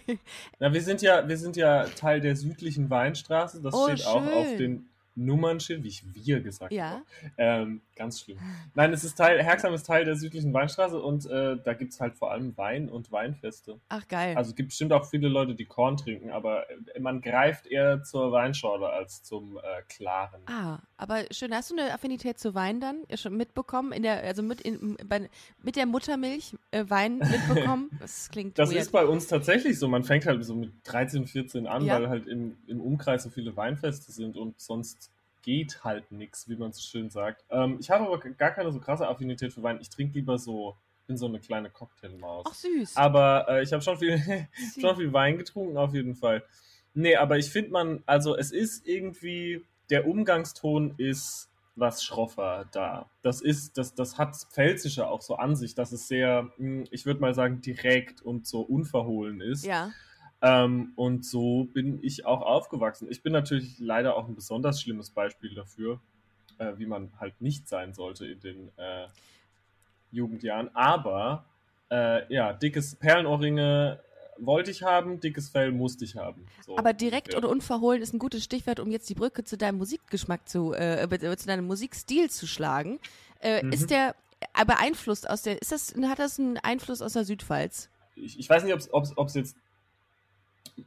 Na, 0.59 0.73
wir 0.73 0.83
sind 0.83 1.03
ja, 1.03 1.27
wir 1.29 1.37
sind 1.37 1.57
ja 1.57 1.85
Teil 1.85 2.21
der 2.21 2.37
südlichen 2.37 2.91
Weinstraße. 2.91 3.61
Das 3.63 3.75
Oh, 3.75 3.85
steht 3.89 4.07
auch 4.07 4.27
auf 4.27 4.47
schön. 4.47 4.59
den 4.59 4.89
Nummernschild, 5.21 5.83
wie 5.83 5.89
ich 5.89 6.05
wir 6.15 6.41
gesagt 6.41 6.73
Ja. 6.73 6.91
habe. 6.91 7.03
Ähm, 7.39 7.81
ganz 7.97 8.21
schlimm. 8.21 8.39
Nein, 8.75 8.93
es 8.93 9.03
ist 9.03 9.17
Teil, 9.17 9.43
Herxheim 9.43 9.75
ist 9.75 9.85
Teil 9.85 10.05
der 10.05 10.15
südlichen 10.15 10.53
Weinstraße 10.55 11.01
und 11.01 11.27
äh, 11.27 11.57
da 11.65 11.75
gibt 11.75 11.93
es 11.93 12.01
halt 12.01 12.15
vor 12.15 12.31
allem 12.31 12.57
Wein 12.57 12.89
und 12.89 13.11
Weinfeste. 13.11 13.81
Ach, 13.89 14.07
geil. 14.07 14.37
Also 14.37 14.51
es 14.51 14.55
gibt 14.57 14.69
bestimmt 14.69 14.93
auch 14.93 15.07
viele 15.11 15.27
Leute, 15.27 15.57
die 15.57 15.65
Korn 15.65 15.97
trinken, 15.97 16.31
aber 16.31 16.71
äh, 16.71 17.01
man 17.01 17.21
greift 17.21 17.67
eher 17.67 18.05
zur 18.05 18.31
Weinschorle 18.31 18.89
als 18.91 19.25
zum 19.25 19.57
äh, 19.59 19.83
Klaren. 19.89 20.43
Ah, 20.47 20.79
aber 20.99 21.25
schön. 21.31 21.55
Hast 21.55 21.71
du 21.71 21.77
eine 21.77 21.95
Affinität 21.95 22.39
zu 22.39 22.55
Wein 22.55 22.81
dann 22.81 23.03
Ja, 23.09 23.17
schon 23.17 23.37
mitbekommen? 23.37 23.93
In 23.93 24.03
der, 24.03 24.23
also 24.25 24.43
mit, 24.43 24.61
in, 24.61 24.97
bei, 25.09 25.31
mit 25.63 25.77
der 25.77 25.87
Muttermilch 25.87 26.55
äh, 26.73 26.85
Wein 26.89 27.19
mitbekommen? 27.31 27.91
Das 28.01 28.29
klingt 28.31 28.59
Das 28.59 28.71
weird. 28.71 28.83
ist 28.83 28.93
bei 28.93 29.07
uns 29.07 29.27
tatsächlich 29.29 29.79
so. 29.79 29.89
Man 29.89 30.05
fängt 30.05 30.27
halt 30.27 30.45
so 30.45 30.55
mit 30.55 30.73
13, 30.85 31.27
14 31.27 31.67
an, 31.67 31.85
Ja. 31.85 31.95
weil 31.95 32.09
halt 32.09 32.27
im, 32.27 32.59
im 32.67 32.81
Umkreis 32.81 33.23
so 33.23 33.31
viele 33.31 33.57
Weinfeste 33.57 34.13
sind 34.13 34.37
und 34.37 34.61
sonst 34.61 35.11
geht 35.43 35.85
halt 35.85 36.11
nichts, 36.13 36.49
wie 36.49 36.57
man 36.57 36.73
so 36.73 36.83
schön 36.83 37.09
sagt. 37.11 37.45
Ähm, 37.49 37.79
ich 37.81 37.91
habe 37.91 38.05
aber 38.05 38.19
gar 38.19 38.51
keine 38.51 38.71
so 38.73 38.81
krasse 38.81 39.09
Affinität 39.09 39.53
für 39.53 39.63
Wein. 39.63 39.79
Ich 39.81 39.89
trinke 39.89 40.15
lieber 40.15 40.37
so, 40.39 40.77
bin 41.07 41.17
so 41.17 41.27
eine 41.27 41.39
kleine 41.39 41.71
Cocktailmaus. 41.71 42.45
Ach, 42.49 42.55
süß. 42.55 42.97
Aber 42.97 43.47
äh, 43.49 43.63
ich 43.63 43.73
habe 43.73 43.83
schon 43.83 43.97
viel, 43.99 44.21
schon 44.81 44.97
viel 44.97 45.13
Wein 45.13 45.39
getrunken, 45.39 45.77
auf 45.79 45.95
jeden 45.95 46.15
Fall. 46.15 46.43
Nee, 46.93 47.17
aber 47.17 47.39
ich 47.39 47.49
finde 47.51 47.71
man, 47.71 48.03
also 48.07 48.37
es 48.37 48.51
ist 48.51 48.87
irgendwie, 48.87 49.65
der 49.91 50.07
Umgangston 50.07 50.95
ist 50.97 51.51
was 51.77 52.03
schroffer 52.03 52.67
da. 52.73 53.09
Das 53.23 53.41
ist, 53.41 53.79
das, 53.79 53.95
das 53.95 54.19
hat 54.19 54.31
das 54.31 54.45
Pfälzische 54.45 55.09
auch 55.09 55.23
so 55.23 55.37
an 55.37 55.55
sich, 55.55 55.75
dass 55.75 55.93
es 55.93 56.09
sehr, 56.09 56.51
mh, 56.59 56.87
ich 56.91 57.07
würde 57.07 57.21
mal 57.21 57.35
sagen, 57.35 57.61
direkt 57.61 58.21
und 58.21 58.47
so 58.47 58.61
unverhohlen 58.61 59.41
ist. 59.41 59.65
Ja. 59.65 59.93
Ähm, 60.41 60.93
und 60.97 61.25
so 61.25 61.65
bin 61.73 61.99
ich 62.03 62.27
auch 62.27 62.43
aufgewachsen. 62.43 63.09
Ich 63.11 63.23
bin 63.23 63.33
natürlich 63.33 63.79
leider 63.79 64.17
auch 64.17 64.29
ein 64.29 64.35
besonders 64.35 64.81
schlimmes 64.81 65.11
Beispiel 65.11 65.55
dafür, 65.55 66.01
äh, 66.59 66.73
wie 66.77 66.87
man 66.87 67.13
halt 67.19 67.41
nicht 67.41 67.69
sein 67.69 67.93
sollte 67.93 68.27
in 68.27 68.41
den 68.41 68.69
äh, 68.77 69.07
Jugendjahren. 70.11 70.75
Aber 70.75 71.45
äh, 71.91 72.33
ja, 72.33 72.53
dickes 72.53 72.97
Perlenohrringe 72.97 74.01
wollte 74.41 74.71
ich 74.71 74.83
haben, 74.83 75.21
dickes 75.21 75.49
Fell 75.49 75.73
musste 75.73 76.05
ich 76.05 76.17
haben. 76.17 76.47
So 76.65 76.77
Aber 76.77 76.93
direkt 76.93 77.29
ungefähr. 77.29 77.39
oder 77.39 77.49
unverhohlen 77.51 78.03
ist 78.03 78.13
ein 78.15 78.19
gutes 78.19 78.45
Stichwort, 78.45 78.81
um 78.81 78.91
jetzt 78.91 79.09
die 79.09 79.15
Brücke 79.15 79.45
zu 79.45 79.57
deinem 79.57 79.79
Musikgeschmack 79.79 80.49
zu, 80.49 80.73
äh, 80.75 81.07
be- 81.09 81.37
zu 81.37 81.47
deinem 81.47 81.67
Musikstil 81.67 82.31
zu 82.31 82.47
schlagen. 82.47 82.99
Äh, 83.41 83.65
Mhm. 83.65 83.73
Ist 83.73 83.91
der 83.91 84.15
äh, 84.57 84.65
beeinflusst 84.65 85.29
aus 85.29 85.43
der, 85.43 85.61
ist 85.61 85.73
das, 85.73 85.95
hat 86.03 86.19
das 86.19 86.39
einen 86.39 86.57
Einfluss 86.59 87.03
aus 87.03 87.13
der 87.15 87.25
Südpfalz? 87.25 87.89
ich, 88.17 88.39
ich 88.39 88.49
weiß 88.49 88.65
nicht, 88.65 88.75
ob 88.93 89.27
es 89.27 89.35
jetzt 89.35 89.57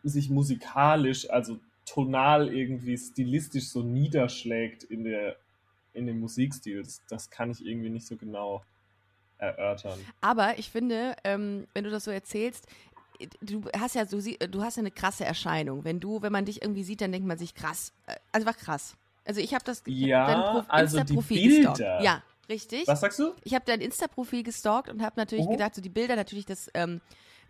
sich 0.04 0.30
musikalisch, 0.30 1.30
also 1.30 1.60
tonal 1.86 2.54
irgendwie 2.54 2.98
stilistisch 2.98 3.70
so 3.70 3.82
niederschlägt 3.84 4.84
in 4.84 5.04
der 5.04 5.36
in 5.94 6.06
dem 6.08 6.20
Musikstil. 6.22 6.82
Das, 6.84 7.02
das 7.10 7.30
kann 7.30 7.52
ich 7.52 7.66
irgendwie 7.66 7.90
nicht 7.90 8.08
so 8.08 8.16
genau 8.16 8.64
erörtern. 9.38 10.00
Aber 10.22 10.58
ich 10.60 10.70
finde, 10.70 11.16
ähm, 11.26 11.68
wenn 11.74 11.84
du 11.84 11.90
das 11.90 12.06
so 12.06 12.12
erzählst, 12.12 12.66
äh, 12.68 12.72
du 13.42 13.62
hast 13.78 13.96
ja, 13.96 14.06
sie- 14.06 14.38
du 14.38 14.62
hast 14.64 14.78
ja 14.78 14.82
eine 14.82 14.92
krasse 14.92 15.26
Erscheinung. 15.26 15.84
Wenn 15.84 16.00
du, 16.00 16.22
wenn 16.22 16.32
man 16.32 16.46
dich 16.46 16.62
irgendwie 16.62 16.84
sieht, 16.84 17.02
dann 17.02 17.12
denkt 17.12 17.28
man 17.28 17.38
sich 17.38 17.54
krass. 17.56 17.94
Äh, 18.08 18.16
Also 18.32 18.46
war 18.48 18.54
krass. 18.54 18.96
Also 19.26 19.40
ich 19.40 19.54
habe 19.54 19.64
das 19.64 19.84
Ja, 19.86 20.26
dein 20.28 20.66
also 20.70 20.98
die 20.98 21.02
Insta-Profil 21.02 21.42
Bilder. 21.50 21.70
gestalkt. 21.72 22.04
Ja, 22.04 22.24
richtig. 22.50 22.88
Was 22.88 23.02
sagst 23.02 23.20
du? 23.20 23.34
Ich 23.44 23.54
habe 23.54 23.64
dein 23.66 23.82
Insta-Profil 23.82 24.44
gestalkt 24.44 24.90
und 24.90 25.02
habe 25.04 25.14
natürlich 25.18 25.46
Mhm. 25.46 25.52
gedacht, 25.52 25.76
so 25.76 25.82
die 25.82 25.90
Bilder, 25.90 26.16
natürlich 26.16 26.46
das, 26.46 26.70
ähm, 26.74 27.02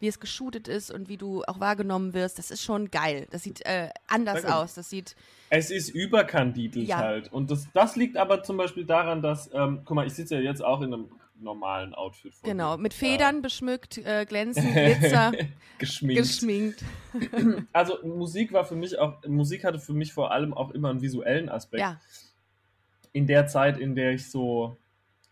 wie 0.01 0.07
es 0.07 0.19
geshootet 0.19 0.67
ist 0.67 0.89
und 0.91 1.09
wie 1.09 1.17
du 1.17 1.43
auch 1.43 1.59
wahrgenommen 1.59 2.13
wirst, 2.15 2.39
das 2.39 2.49
ist 2.51 2.63
schon 2.63 2.89
geil. 2.89 3.27
Das 3.29 3.43
sieht 3.43 3.63
äh, 3.65 3.89
anders 4.07 4.41
gut. 4.43 4.51
aus. 4.51 4.73
Das 4.73 4.89
sieht, 4.89 5.15
Es 5.49 5.69
ist 5.69 5.89
überkandidelt 5.89 6.87
Ja. 6.87 6.97
halt. 6.97 7.31
Und 7.31 7.51
das, 7.51 7.67
das 7.73 7.95
liegt 7.95 8.17
aber 8.17 8.41
zum 8.43 8.57
Beispiel 8.57 8.83
daran, 8.85 9.21
dass, 9.21 9.49
ähm, 9.53 9.81
guck 9.85 9.95
mal, 9.95 10.07
ich 10.07 10.13
sitze 10.13 10.35
ja 10.35 10.41
jetzt 10.41 10.63
auch 10.63 10.81
in 10.81 10.93
einem 10.93 11.09
normalen 11.41 11.93
Outfit. 11.93 12.35
Von 12.35 12.49
genau, 12.49 12.77
mit 12.77 12.93
Ja. 12.93 12.99
Federn 12.99 13.41
beschmückt, 13.41 13.97
äh, 13.97 14.25
glänzend, 14.25 14.71
Glitzer, 14.73 15.31
geschminkt. 15.77 16.17
geschminkt. 16.23 16.83
Also 17.73 17.97
Musik 18.05 18.53
war 18.53 18.63
für 18.65 18.75
mich 18.75 18.97
auch, 18.99 19.21
Musik 19.27 19.63
hatte 19.63 19.79
für 19.79 19.93
mich 19.93 20.13
vor 20.13 20.31
allem 20.31 20.53
auch 20.53 20.71
immer 20.71 20.89
einen 20.89 21.01
visuellen 21.01 21.49
Aspekt. 21.49 21.81
Ja, 21.81 21.99
in 23.13 23.27
der 23.27 23.47
Zeit, 23.47 23.77
in 23.77 23.93
der 23.95 24.11
ich 24.13 24.29
so 24.31 24.77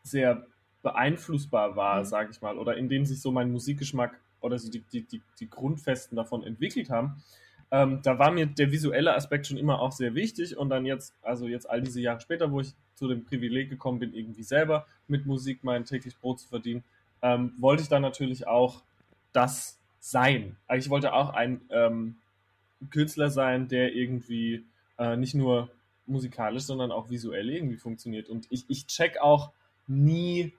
sehr 0.03 0.45
beeinflussbar 0.81 1.75
war, 1.75 1.99
Mhm. 2.01 2.05
sage 2.05 2.31
ich 2.31 2.41
mal, 2.41 2.57
oder 2.57 2.75
in 2.77 2.89
dem 2.89 3.05
sich 3.05 3.21
so 3.21 3.31
mein 3.31 3.51
Musikgeschmack 3.51 4.19
oder 4.41 4.57
so 4.59 4.69
die, 4.69 4.81
die, 4.81 5.03
die, 5.03 5.21
die 5.39 5.49
Grundfesten 5.49 6.15
davon 6.15 6.43
entwickelt 6.43 6.89
haben, 6.89 7.23
ähm, 7.71 8.01
da 8.01 8.17
war 8.17 8.31
mir 8.31 8.47
der 8.47 8.71
visuelle 8.71 9.13
Aspekt 9.13 9.47
schon 9.47 9.57
immer 9.57 9.79
auch 9.79 9.91
sehr 9.91 10.15
wichtig 10.15 10.57
und 10.57 10.69
dann 10.69 10.85
jetzt, 10.85 11.13
also 11.21 11.47
jetzt 11.47 11.69
all 11.69 11.81
diese 11.81 12.01
Jahre 12.01 12.19
später, 12.19 12.51
wo 12.51 12.61
ich 12.61 12.73
zu 12.95 13.07
dem 13.07 13.25
Privileg 13.25 13.69
gekommen 13.69 13.99
bin, 13.99 14.13
irgendwie 14.13 14.43
selber 14.43 14.87
mit 15.07 15.25
Musik 15.25 15.63
mein 15.63 15.85
täglich 15.85 16.17
Brot 16.17 16.39
zu 16.39 16.47
verdienen, 16.47 16.83
ähm, 17.21 17.53
wollte 17.57 17.83
ich 17.83 17.89
dann 17.89 18.01
natürlich 18.01 18.47
auch 18.47 18.81
das 19.33 19.77
sein. 19.99 20.55
Also 20.67 20.85
ich 20.85 20.89
wollte 20.89 21.13
auch 21.13 21.29
ein 21.29 21.61
ähm, 21.69 22.15
Künstler 22.89 23.29
sein, 23.29 23.67
der 23.67 23.93
irgendwie 23.93 24.65
äh, 24.97 25.15
nicht 25.15 25.35
nur 25.35 25.69
musikalisch, 26.07 26.63
sondern 26.63 26.91
auch 26.91 27.09
visuell 27.09 27.49
irgendwie 27.49 27.77
funktioniert. 27.77 28.29
Und 28.29 28.47
ich, 28.49 28.65
ich 28.67 28.87
check 28.87 29.19
auch 29.19 29.51
nie, 29.87 30.53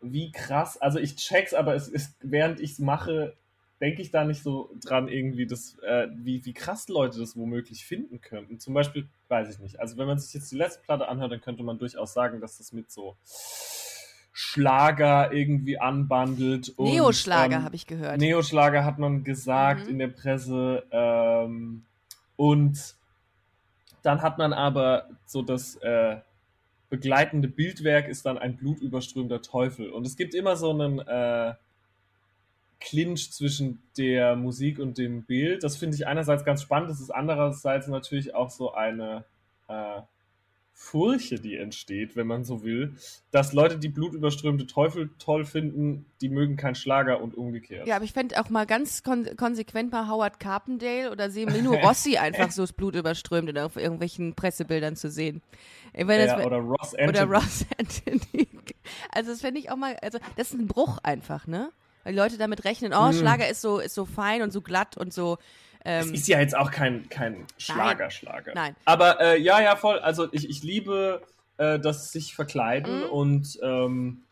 wie 0.00 0.30
krass, 0.30 0.76
also 0.80 0.98
ich 0.98 1.16
check's, 1.16 1.54
aber 1.54 1.74
es 1.74 1.88
ist, 1.88 2.14
während 2.20 2.60
ich 2.60 2.72
es 2.72 2.78
mache, 2.78 3.34
denke 3.80 4.02
ich 4.02 4.10
da 4.10 4.24
nicht 4.24 4.42
so 4.42 4.70
dran 4.84 5.08
irgendwie, 5.08 5.46
dass, 5.46 5.78
äh, 5.80 6.08
wie, 6.14 6.44
wie 6.44 6.52
krass 6.52 6.88
Leute 6.88 7.18
das 7.20 7.36
womöglich 7.36 7.84
finden 7.86 8.20
könnten. 8.20 8.58
Zum 8.58 8.74
Beispiel, 8.74 9.06
weiß 9.28 9.50
ich 9.50 9.60
nicht. 9.60 9.78
Also 9.80 9.96
wenn 9.96 10.06
man 10.06 10.18
sich 10.18 10.34
jetzt 10.34 10.50
die 10.50 10.56
letzte 10.56 10.82
Platte 10.82 11.08
anhört, 11.08 11.30
dann 11.32 11.40
könnte 11.40 11.62
man 11.62 11.78
durchaus 11.78 12.12
sagen, 12.12 12.40
dass 12.40 12.58
das 12.58 12.72
mit 12.72 12.90
so 12.90 13.16
Schlager 14.32 15.32
irgendwie 15.32 15.78
anbandelt. 15.80 16.74
Neoschlager 16.78 17.56
ähm, 17.56 17.64
habe 17.64 17.74
ich 17.76 17.86
gehört. 17.86 18.18
Neoschlager 18.20 18.84
hat 18.84 18.98
man 18.98 19.24
gesagt 19.24 19.84
Mhm. 19.84 19.90
in 19.90 19.98
der 19.98 20.08
Presse. 20.08 20.84
Ähm, 20.90 21.84
und 22.36 22.94
dann 24.02 24.22
hat 24.22 24.38
man 24.38 24.52
aber 24.52 25.08
so 25.26 25.42
das 25.42 25.76
äh, 25.76 26.18
begleitende 26.88 27.48
Bildwerk 27.48 28.08
ist 28.08 28.26
dann 28.26 28.38
ein 28.38 28.56
blutüberströmter 28.56 29.42
Teufel. 29.42 29.90
Und 29.90 30.06
es 30.06 30.16
gibt 30.16 30.34
immer 30.34 30.56
so 30.56 30.70
einen 30.70 31.00
äh, 31.00 31.54
Clinch 32.80 33.32
zwischen 33.32 33.82
der 33.96 34.36
Musik 34.36 34.78
und 34.78 34.98
dem 34.98 35.24
Bild. 35.24 35.64
Das 35.64 35.76
finde 35.76 35.96
ich 35.96 36.06
einerseits 36.06 36.44
ganz 36.44 36.62
spannend. 36.62 36.90
Das 36.90 37.00
ist 37.00 37.10
andererseits 37.10 37.88
natürlich 37.88 38.34
auch 38.34 38.50
so 38.50 38.72
eine 38.72 39.24
äh, 39.68 40.02
Furche, 40.80 41.40
die 41.40 41.56
entsteht, 41.56 42.14
wenn 42.14 42.28
man 42.28 42.44
so 42.44 42.62
will, 42.62 42.94
dass 43.32 43.52
Leute, 43.52 43.78
die 43.78 43.88
blutüberströmte 43.88 44.68
Teufel 44.68 45.10
toll 45.18 45.44
finden, 45.44 46.06
die 46.20 46.28
mögen 46.28 46.56
keinen 46.56 46.76
Schlager 46.76 47.20
und 47.20 47.36
umgekehrt. 47.36 47.88
Ja, 47.88 47.96
aber 47.96 48.04
ich 48.04 48.12
fände 48.12 48.40
auch 48.40 48.48
mal 48.48 48.64
ganz 48.64 49.02
kon 49.02 49.28
konsequent 49.36 49.90
mal 49.90 50.08
Howard 50.08 50.38
Carpendale 50.38 51.10
oder 51.10 51.30
Semino 51.30 51.74
Rossi 51.74 52.16
einfach 52.18 52.52
so 52.52 52.62
das 52.62 52.72
Blut 52.72 52.94
überströmt 52.94 53.50
und 53.50 53.58
auf 53.58 53.76
irgendwelchen 53.76 54.34
Pressebildern 54.34 54.94
zu 54.94 55.10
sehen. 55.10 55.42
Ja, 55.96 56.46
oder 56.46 56.58
Ross 56.58 56.94
Anthony. 56.94 57.08
oder 57.08 57.24
Ross 57.24 57.66
Anthony. 57.78 58.48
Also 59.12 59.32
das 59.32 59.40
fände 59.40 59.58
ich 59.58 59.70
auch 59.72 59.76
mal, 59.76 59.96
also 59.96 60.18
das 60.36 60.52
ist 60.52 60.60
ein 60.60 60.68
Bruch 60.68 60.98
einfach, 61.02 61.48
ne? 61.48 61.72
Weil 62.08 62.14
Leute 62.16 62.38
damit 62.38 62.64
rechnen, 62.64 62.94
oh, 62.94 63.08
Mhm. 63.08 63.12
Schlager 63.18 63.46
ist 63.50 63.60
so, 63.60 63.80
ist 63.80 63.94
so 63.94 64.06
fein 64.06 64.40
und 64.40 64.50
so 64.50 64.62
glatt 64.62 64.96
und 64.96 65.12
so. 65.12 65.36
Es 65.80 66.06
Ähm, 66.06 66.14
ist 66.14 66.26
ja 66.26 66.40
jetzt 66.40 66.56
auch 66.56 66.70
kein, 66.70 67.06
kein 67.10 67.44
Schlagerschlager. 67.58 68.52
Nein. 68.54 68.74
Aber 68.86 69.20
äh, 69.20 69.38
ja, 69.38 69.60
ja, 69.60 69.76
voll. 69.76 69.98
Also 69.98 70.26
ich, 70.32 70.48
ich 70.48 70.62
liebe 70.62 71.20
äh, 71.58 71.78
das 71.78 72.10
sich 72.10 72.34
verkleiden 72.34 73.00
Mhm. 73.00 73.10
und 73.10 73.58
ähm, 73.62 74.22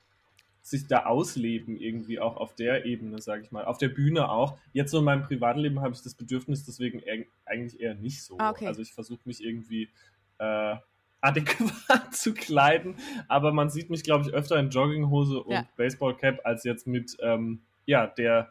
sich 0.62 0.86
da 0.86 1.04
ausleben 1.04 1.76
irgendwie 1.76 2.18
auch 2.18 2.38
auf 2.38 2.54
der 2.54 2.86
Ebene, 2.86 3.20
sage 3.20 3.42
ich 3.42 3.52
mal. 3.52 3.66
Auf 3.66 3.76
der 3.76 3.88
Bühne 3.88 4.30
auch. 4.30 4.56
Jetzt 4.72 4.90
so 4.90 4.98
in 5.00 5.04
meinem 5.04 5.24
Privatleben 5.24 5.82
habe 5.82 5.92
ich 5.94 6.00
das 6.00 6.14
Bedürfnis 6.14 6.64
deswegen 6.64 7.00
eher, 7.00 7.26
eigentlich 7.44 7.78
eher 7.78 7.94
nicht 7.94 8.24
so. 8.24 8.36
Ah, 8.38 8.48
okay. 8.52 8.66
Also 8.68 8.80
ich 8.80 8.94
versuche 8.94 9.20
mich 9.26 9.44
irgendwie 9.44 9.90
äh, 10.38 10.76
adäquat 11.26 11.70
zu 12.14 12.32
kleiden. 12.34 12.96
Aber 13.28 13.52
man 13.52 13.68
sieht 13.70 13.90
mich, 13.90 14.02
glaube 14.02 14.24
ich, 14.26 14.34
öfter 14.34 14.56
in 14.58 14.70
Jogginghose 14.70 15.42
und 15.42 15.52
Ja. 15.52 15.66
Baseballcap 15.76 16.40
als 16.44 16.64
jetzt 16.64 16.86
mit 16.86 17.16
ähm, 17.20 17.60
ja, 17.84 18.06
der, 18.06 18.50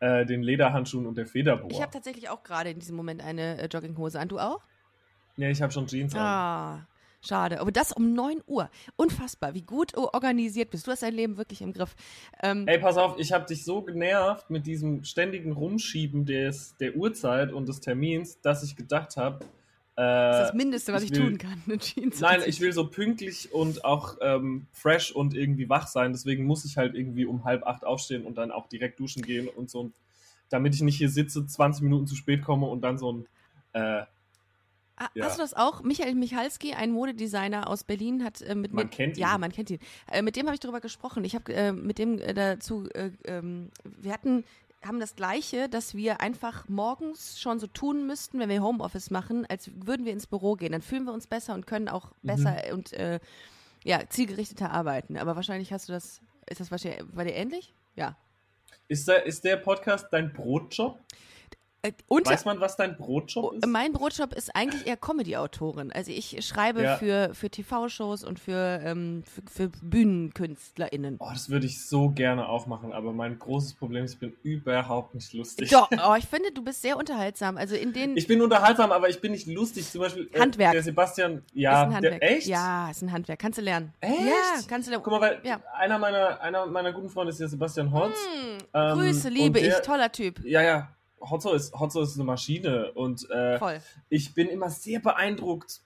äh, 0.00 0.24
den 0.26 0.42
Lederhandschuhen 0.42 1.06
und 1.06 1.16
der 1.16 1.26
Federbohr. 1.26 1.70
Ich 1.70 1.80
habe 1.82 1.92
tatsächlich 1.92 2.28
auch 2.28 2.42
gerade 2.42 2.70
in 2.70 2.78
diesem 2.78 2.96
Moment 2.96 3.22
eine 3.22 3.58
äh, 3.58 3.66
Jogginghose 3.66 4.18
an. 4.18 4.28
Du 4.28 4.38
auch? 4.38 4.60
ja, 5.36 5.48
ich 5.48 5.62
habe 5.62 5.72
schon 5.72 5.86
Jeans 5.86 6.14
an. 6.14 6.20
Ah, 6.20 6.86
schade. 7.22 7.60
Aber 7.60 7.72
das 7.72 7.92
um 7.92 8.12
9 8.12 8.42
Uhr. 8.46 8.68
Unfassbar, 8.96 9.54
wie 9.54 9.62
gut 9.62 9.96
organisiert 9.96 10.70
bist. 10.70 10.86
Du 10.86 10.90
hast 10.90 11.02
dein 11.02 11.14
Leben 11.14 11.38
wirklich 11.38 11.62
im 11.62 11.72
Griff. 11.72 11.94
Ähm, 12.42 12.66
Ey, 12.68 12.78
pass 12.78 12.98
auf, 12.98 13.18
ich 13.18 13.32
habe 13.32 13.46
dich 13.46 13.64
so 13.64 13.80
genervt 13.82 14.50
mit 14.50 14.66
diesem 14.66 15.04
ständigen 15.04 15.52
Rumschieben 15.52 16.26
des, 16.26 16.76
der 16.76 16.96
Uhrzeit 16.96 17.52
und 17.52 17.66
des 17.66 17.80
Termins, 17.80 18.40
dass 18.42 18.62
ich 18.62 18.76
gedacht 18.76 19.16
habe, 19.16 19.40
das 19.96 20.36
ist 20.36 20.40
äh, 20.40 20.44
das 20.46 20.54
Mindeste, 20.54 20.92
was 20.92 21.02
ich 21.02 21.12
ich, 21.12 21.18
will- 21.18 21.30
tun 21.30 21.38
kann. 21.38 21.62
Nein, 22.20 22.40
ich 22.46 22.60
will 22.60 22.72
so 22.72 22.86
pünktlich 22.86 23.52
und 23.52 23.84
auch 23.84 24.16
ähm, 24.20 24.66
fresh 24.72 25.12
und 25.12 25.34
irgendwie 25.34 25.68
wach 25.68 25.86
sein. 25.86 26.12
Deswegen 26.12 26.44
muss 26.44 26.64
ich 26.64 26.76
halt 26.76 26.94
irgendwie 26.94 27.24
um 27.26 27.44
halb 27.44 27.64
acht 27.66 27.84
aufstehen 27.84 28.24
und 28.24 28.36
dann 28.38 28.50
auch 28.50 28.68
direkt 28.68 28.98
duschen 29.00 29.22
gehen 29.22 29.48
und 29.48 29.70
so. 29.70 29.90
Damit 30.48 30.74
ich 30.74 30.82
nicht 30.82 30.96
hier 30.98 31.08
sitze, 31.10 31.46
20 31.46 31.82
Minuten 31.82 32.06
zu 32.06 32.14
spät 32.16 32.42
komme 32.42 32.66
und 32.66 32.80
dann 32.82 32.98
so 32.98 33.12
ein. 33.12 33.26
Äh, 33.72 34.02
Ah, 34.96 35.08
Ja. 35.14 35.24
Hast 35.24 35.38
du 35.38 35.42
das 35.42 35.54
auch? 35.54 35.82
Michael 35.82 36.14
Michalski, 36.14 36.74
ein 36.74 36.92
Modedesigner 36.92 37.66
aus 37.68 37.82
Berlin, 37.82 38.22
hat 38.22 38.42
äh, 38.42 38.54
mit 38.54 38.74
Man 38.74 38.90
kennt 38.90 39.16
ihn. 39.16 39.20
Ja, 39.22 39.38
man 39.38 39.50
kennt 39.50 39.70
ihn. 39.70 39.78
Äh, 40.10 40.20
mit 40.20 40.36
dem 40.36 40.44
habe 40.44 40.54
ich 40.54 40.60
darüber 40.60 40.80
gesprochen. 40.82 41.24
Ich 41.24 41.34
habe 41.34 41.50
äh, 41.52 41.72
mit 41.72 41.98
dem 41.98 42.18
äh, 42.18 42.34
dazu. 42.34 42.86
Äh, 42.90 43.10
ähm, 43.24 43.70
wir 43.84 44.12
hatten 44.12 44.44
haben 44.84 45.00
das 45.00 45.14
Gleiche, 45.16 45.68
dass 45.68 45.94
wir 45.94 46.20
einfach 46.20 46.68
morgens 46.68 47.40
schon 47.40 47.58
so 47.60 47.66
tun 47.66 48.06
müssten, 48.06 48.38
wenn 48.38 48.48
wir 48.48 48.62
Homeoffice 48.62 49.10
machen, 49.10 49.46
als 49.46 49.70
würden 49.74 50.04
wir 50.06 50.12
ins 50.12 50.26
Büro 50.26 50.54
gehen. 50.54 50.72
Dann 50.72 50.82
fühlen 50.82 51.04
wir 51.04 51.12
uns 51.12 51.26
besser 51.26 51.54
und 51.54 51.66
können 51.66 51.88
auch 51.88 52.12
Mhm. 52.22 52.26
besser 52.26 52.56
und 52.72 52.92
äh, 52.92 53.20
ja, 53.84 54.00
zielgerichteter 54.08 54.70
arbeiten. 54.70 55.16
Aber 55.16 55.36
wahrscheinlich 55.36 55.72
hast 55.72 55.88
du 55.88 55.92
das, 55.92 56.20
ist 56.48 56.60
das 56.60 56.70
wahrscheinlich 56.70 57.02
bei 57.12 57.24
dir 57.24 57.34
ähnlich? 57.34 57.74
Ja. 57.96 58.16
ist, 58.88 59.08
der, 59.08 59.24
ist 59.26 59.44
der 59.44 59.56
Podcast 59.56 60.06
dein 60.10 60.32
Brotjob? 60.32 60.98
Äh, 61.84 61.92
und 62.06 62.28
Weiß 62.28 62.44
man, 62.44 62.60
was 62.60 62.76
dein 62.76 62.96
Brotjob 62.96 63.54
ist? 63.54 63.66
Mein 63.66 63.92
Brotjob 63.92 64.32
ist 64.34 64.54
eigentlich 64.54 64.86
eher 64.86 64.96
Comedy-Autorin. 64.96 65.90
Also 65.92 66.12
ich 66.12 66.36
schreibe 66.46 66.82
Ja. 66.82 66.96
für, 66.96 67.34
für 67.34 67.50
TV-Shows 67.50 68.22
und 68.22 68.38
für, 68.38 68.80
ähm, 68.84 69.24
für, 69.26 69.42
für 69.68 69.68
BühnenkünstlerInnen. 69.82 71.16
Oh, 71.18 71.28
das 71.32 71.50
würde 71.50 71.66
ich 71.66 71.84
so 71.84 72.10
gerne 72.10 72.48
auch 72.48 72.66
machen, 72.66 72.92
aber 72.92 73.12
mein 73.12 73.36
großes 73.38 73.74
Problem 73.74 74.04
ist, 74.04 74.14
ich 74.14 74.18
bin 74.20 74.32
überhaupt 74.44 75.14
nicht 75.16 75.32
lustig. 75.32 75.70
Doch, 75.70 75.90
oh, 76.08 76.14
ich 76.16 76.26
finde, 76.26 76.52
du 76.52 76.62
bist 76.62 76.82
sehr 76.82 76.96
unterhaltsam. 76.96 77.56
Also 77.56 77.74
in 77.74 77.92
den 77.92 78.16
Ich 78.16 78.28
bin 78.28 78.40
unterhaltsam, 78.42 78.92
aber 78.92 79.08
ich 79.08 79.20
bin 79.20 79.32
nicht 79.32 79.48
lustig. 79.48 79.90
Zum 79.90 80.02
Beispiel 80.02 80.30
äh, 80.32 80.38
Handwerk. 80.38 80.72
der 80.72 80.82
Sebastian, 80.84 81.38
ist 81.38 81.44
ja, 81.54 81.82
ein 81.82 81.94
Handwerk. 81.94 82.20
der 82.20 82.30
echt? 82.36 82.46
Ja, 82.46 82.90
ist 82.90 83.02
ein 83.02 83.10
Handwerk. 83.10 83.40
Kannst 83.40 83.58
du 83.58 83.62
lernen. 83.62 83.92
Echt? 84.00 84.20
Ja, 84.20 84.60
kannst 84.68 84.86
du 84.86 84.90
lernen. 84.92 85.02
Guck 85.04 85.12
mal, 85.14 85.20
weil 85.20 85.40
Ja. 85.42 85.60
einer, 85.76 85.98
meiner, 85.98 86.40
einer 86.40 86.66
meiner 86.66 86.92
guten 86.92 87.08
Freunde 87.08 87.30
ist 87.32 87.40
der 87.40 87.48
Sebastian 87.48 87.92
Hotz. 87.92 88.16
Ähm, 88.72 88.94
Grüße, 88.98 89.28
liebe 89.28 89.60
der, 89.60 89.78
ich. 89.78 89.84
Toller 89.84 90.12
Typ. 90.12 90.40
Ja, 90.44 90.62
ja. 90.62 90.88
Hotzo 91.30 91.52
ist, 91.52 91.72
Hotzo 91.78 92.02
ist 92.02 92.16
eine 92.16 92.24
Maschine 92.24 92.92
und 92.92 93.28
äh, 93.30 93.80
ich 94.08 94.34
bin 94.34 94.48
immer 94.48 94.70
sehr 94.70 95.00
beeindruckt. 95.00 95.80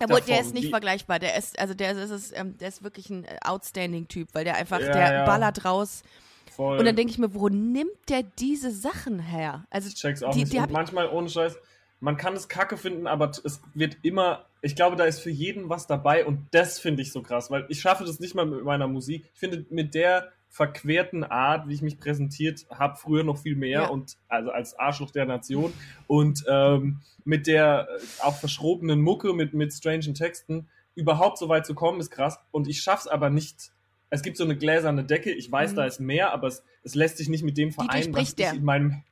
Der 0.00 0.08
davon, 0.08 0.34
ist 0.34 0.54
nicht 0.54 0.70
vergleichbar. 0.70 1.18
Der 1.18 1.36
ist, 1.36 1.58
also 1.58 1.74
der 1.74 1.92
ist, 1.92 2.10
ist, 2.10 2.32
ähm, 2.36 2.58
der 2.58 2.68
ist 2.68 2.82
wirklich 2.82 3.08
ein 3.10 3.24
äh, 3.24 3.38
outstanding 3.42 4.08
Typ, 4.08 4.28
weil 4.32 4.44
der 4.44 4.56
einfach, 4.56 4.80
Ja, 4.80 4.92
der 4.92 5.12
ja. 5.12 5.24
ballert 5.24 5.64
raus. 5.64 6.02
Voll. 6.50 6.78
Und 6.78 6.84
dann 6.84 6.96
denke 6.96 7.12
ich 7.12 7.18
mir, 7.18 7.34
wo 7.34 7.48
nimmt 7.48 8.08
der 8.08 8.22
diese 8.22 8.70
Sachen 8.70 9.20
her? 9.20 9.64
Also 9.70 9.88
ich 9.88 9.94
check's 9.94 10.22
auch 10.22 10.32
die, 10.32 10.40
nicht. 10.40 10.52
die 10.52 10.60
manchmal 10.70 11.08
ohne 11.08 11.28
Scheiß, 11.28 11.56
man 12.00 12.16
kann 12.16 12.34
es 12.34 12.48
kacke 12.48 12.76
finden, 12.76 13.06
aber 13.06 13.30
es 13.30 13.60
wird 13.74 13.96
immer, 14.02 14.44
ich 14.60 14.74
glaube, 14.74 14.96
da 14.96 15.04
ist 15.04 15.20
für 15.20 15.30
jeden 15.30 15.68
was 15.68 15.86
dabei 15.86 16.26
und 16.26 16.46
das 16.50 16.78
finde 16.78 17.02
ich 17.02 17.12
so 17.12 17.22
krass, 17.22 17.50
weil 17.50 17.64
ich 17.68 17.80
schaffe 17.80 18.04
das 18.04 18.18
nicht 18.18 18.34
mal 18.34 18.44
mit 18.44 18.64
meiner 18.64 18.88
Musik. 18.88 19.24
Ich 19.32 19.38
finde, 19.38 19.64
mit 19.70 19.94
der 19.94 20.32
verquerten 20.54 21.24
Art, 21.24 21.66
wie 21.66 21.72
ich 21.74 21.80
mich 21.82 21.98
präsentiert 21.98 22.66
habe, 22.70 22.96
früher 22.96 23.24
noch 23.24 23.38
viel 23.38 23.56
mehr 23.56 23.80
Ja. 23.82 23.86
und 23.88 24.18
also 24.28 24.50
als 24.50 24.78
Arschloch 24.78 25.10
der 25.10 25.24
Nation 25.24 25.72
und 26.06 26.44
ähm, 26.46 27.00
mit 27.24 27.46
der 27.46 27.88
äh, 27.88 28.22
auch 28.22 28.36
verschrobenen 28.36 29.00
Mucke, 29.00 29.32
mit, 29.32 29.54
mit 29.54 29.72
strangen 29.72 30.12
Texten, 30.14 30.68
überhaupt 30.94 31.38
so 31.38 31.48
weit 31.48 31.64
zu 31.64 31.74
kommen, 31.74 32.00
ist 32.00 32.10
krass 32.10 32.38
und 32.50 32.68
ich 32.68 32.82
schaff's 32.82 33.06
aber 33.06 33.30
nicht. 33.30 33.72
Es 34.10 34.20
gibt 34.20 34.36
so 34.36 34.44
eine 34.44 34.54
gläserne 34.56 35.04
Decke, 35.04 35.30
ich 35.32 35.50
weiß, 35.50 35.72
Mhm. 35.72 35.76
da 35.76 35.86
ist 35.86 36.00
mehr, 36.00 36.34
aber 36.34 36.48
es, 36.48 36.62
es 36.84 36.94
lässt 36.94 37.16
sich 37.16 37.30
nicht 37.30 37.44
mit 37.44 37.56
dem 37.56 37.72
vereinen, 37.72 38.12
was 38.14 38.28
ich 38.28 38.34
der. 38.34 38.52
in 38.52 38.62
meinem 38.64 39.02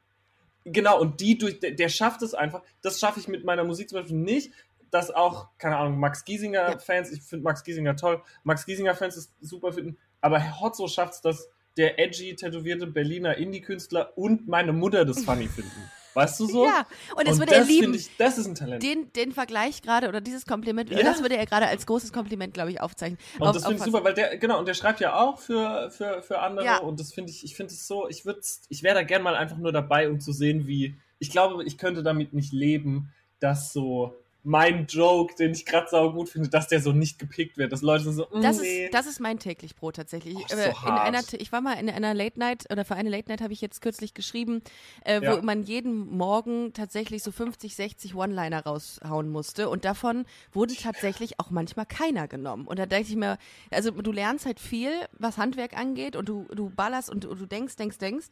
Genau, 0.64 1.00
und 1.00 1.20
die 1.20 1.38
durch, 1.38 1.59
der, 1.59 1.70
der 1.70 1.88
schafft 1.88 2.20
es 2.20 2.35
einfach. 2.35 2.61
Das 2.83 3.00
schaffe 3.00 3.18
ich 3.18 3.29
mit 3.29 3.44
meiner 3.46 3.64
Musik 3.64 3.88
zum 3.88 3.98
Beispiel 4.00 4.18
nicht. 4.18 4.53
Dass 4.90 5.11
auch, 5.11 5.48
keine 5.57 5.76
Ahnung, 5.79 5.98
Max 6.00 6.24
Giesinger-Fans, 6.24 7.12
ich 7.12 7.22
finde 7.22 7.44
Max 7.44 7.62
Giesinger 7.64 7.96
toll, 7.96 8.20
Max 8.42 8.66
Giesinger-Fans 8.66 9.16
ist 9.16 9.33
super 9.40 9.72
finden, 9.72 9.96
aber 10.20 10.61
Hotzo 10.61 10.88
schafft 10.88 11.14
es, 11.14 11.20
dass 11.20 11.48
der 11.76 11.98
edgy, 11.98 12.35
tätowierte 12.35 12.87
Berliner 12.87 13.37
Indie-Künstler 13.37 14.12
und 14.16 14.48
meine 14.48 14.72
Mutter 14.72 15.04
das 15.04 15.24
funny 15.24 15.46
finden. 15.54 15.70
Weißt 16.12 16.40
du 16.40 16.46
so? 16.46 16.64
ja, 16.66 16.87
und 17.16 17.28
das 17.28 17.35
und 17.35 17.42
würde 17.42 17.52
er 17.54 17.61
das 17.61 17.68
lieben. 17.68 17.83
finde 17.85 17.98
ich, 17.98 18.11
das 18.18 18.37
ist 18.37 18.46
ein 18.48 18.56
Talent. 18.56 18.83
den, 18.83 19.12
den 19.12 19.30
Vergleich 19.30 19.80
gerade 19.80 20.09
oder 20.09 20.20
dieses 20.20 20.44
Kompliment, 20.44 20.90
Ja. 20.90 21.04
das 21.04 21.22
würde 21.22 21.37
er 21.37 21.46
gerade 21.46 21.68
als 21.68 21.87
großes 21.87 22.12
Kompliment, 22.12 22.52
glaube 22.52 22.72
ich, 22.72 22.80
aufzeichnen. 22.80 23.16
Und 23.38 23.46
Auf- 23.46 23.54
das 23.54 23.62
finde 23.64 23.78
ich 23.78 23.85
super, 23.85 24.02
weil 24.02 24.14
der, 24.14 24.37
genau, 24.37 24.59
und 24.59 24.66
der 24.66 24.74
schreibt 24.74 24.98
ja 24.98 25.14
auch 25.20 25.38
für, 25.38 25.88
für, 25.92 26.20
für 26.22 26.40
andere 26.40 26.64
Ja. 26.66 26.78
und 26.78 26.98
das 26.98 27.12
finde 27.12 27.30
ich, 27.30 27.44
ich 27.44 27.54
finde 27.54 27.72
es 27.72 27.87
so, 27.87 28.09
ich 28.09 28.24
würde, 28.26 28.40
ich 28.68 28.83
wäre 28.83 28.96
da 28.96 29.02
gern 29.04 29.22
mal 29.22 29.37
einfach 29.37 29.56
nur 29.59 29.70
dabei, 29.70 30.11
um 30.11 30.18
zu 30.18 30.33
sehen, 30.33 30.66
wie, 30.66 30.96
ich 31.20 31.30
glaube, 31.30 31.62
ich 31.64 31.78
könnte 31.78 32.02
damit 32.02 32.33
nicht 32.33 32.52
leben, 32.52 33.12
dass 33.38 33.72
so 33.72 34.12
mein 34.42 34.87
Joke, 34.87 35.35
den 35.37 35.53
ich 35.53 35.66
gerade 35.66 35.87
sau 35.90 36.12
gut 36.12 36.31
finde, 36.31 36.48
dass 36.48 36.66
der 36.68 36.81
so 36.81 36.92
nicht 36.92 37.18
gepickt 37.18 37.59
wird, 37.59 37.72
dass 37.72 37.83
Leute 37.83 38.11
so, 38.12 38.24
mm, 38.33 38.40
Das 38.40 38.59
nee. 38.59 38.85
ist, 38.87 38.94
das 38.94 39.07
ist 39.07 39.20
mein 39.20 39.38
täglich 39.38 39.76
Brot 39.76 39.96
tatsächlich. 39.96 40.37
Oh, 40.37 40.44
ist 40.44 40.53
Äh, 40.53 40.57
so 40.57 40.70
in 40.88 40.94
hart. 40.94 41.00
einer, 41.00 41.22
ich 41.38 41.53
war 41.53 41.61
mal 41.61 41.74
in 41.74 41.90
einer 41.90 42.14
Late 42.14 42.38
Night 42.38 42.64
oder 42.72 42.85
für 42.85 42.94
eine 42.94 43.11
Late 43.11 43.29
Night 43.29 43.42
habe 43.42 43.53
ich 43.53 43.61
jetzt 43.61 43.83
kürzlich 43.83 44.14
geschrieben, 44.14 44.62
äh, 45.05 45.20
wo 45.20 45.24
Ja. 45.24 45.42
man 45.42 45.62
jeden 45.62 46.16
Morgen 46.16 46.72
tatsächlich 46.72 47.22
so 47.22 47.33
50, 47.33 47.76
60 47.76 48.14
One-Liner 48.14 48.64
raushauen 48.64 49.29
musste 49.29 49.68
und 49.68 49.85
davon 49.85 50.24
wurde 50.53 50.74
tatsächlich 50.74 51.38
auch 51.38 51.50
manchmal 51.50 51.87
keiner 51.87 52.26
genommen. 52.26 52.66
Und 52.66 52.79
da 52.79 52.87
denke 52.87 53.11
ich 53.11 53.16
mir, 53.16 53.37
also 53.70 53.90
du 53.90 54.11
lernst 54.12 54.46
halt 54.46 54.59
viel, 54.61 54.90
was 55.18 55.37
Handwerk 55.37 55.76
angeht 55.76 56.16
und 56.16 56.29
du, 56.29 56.46
du 56.55 56.70
ballerst 56.70 57.11
und 57.11 57.24
du, 57.24 57.35
du 57.35 57.46
denkst, 57.46 57.76
denkst, 57.76 57.98
denkst. 57.98 58.26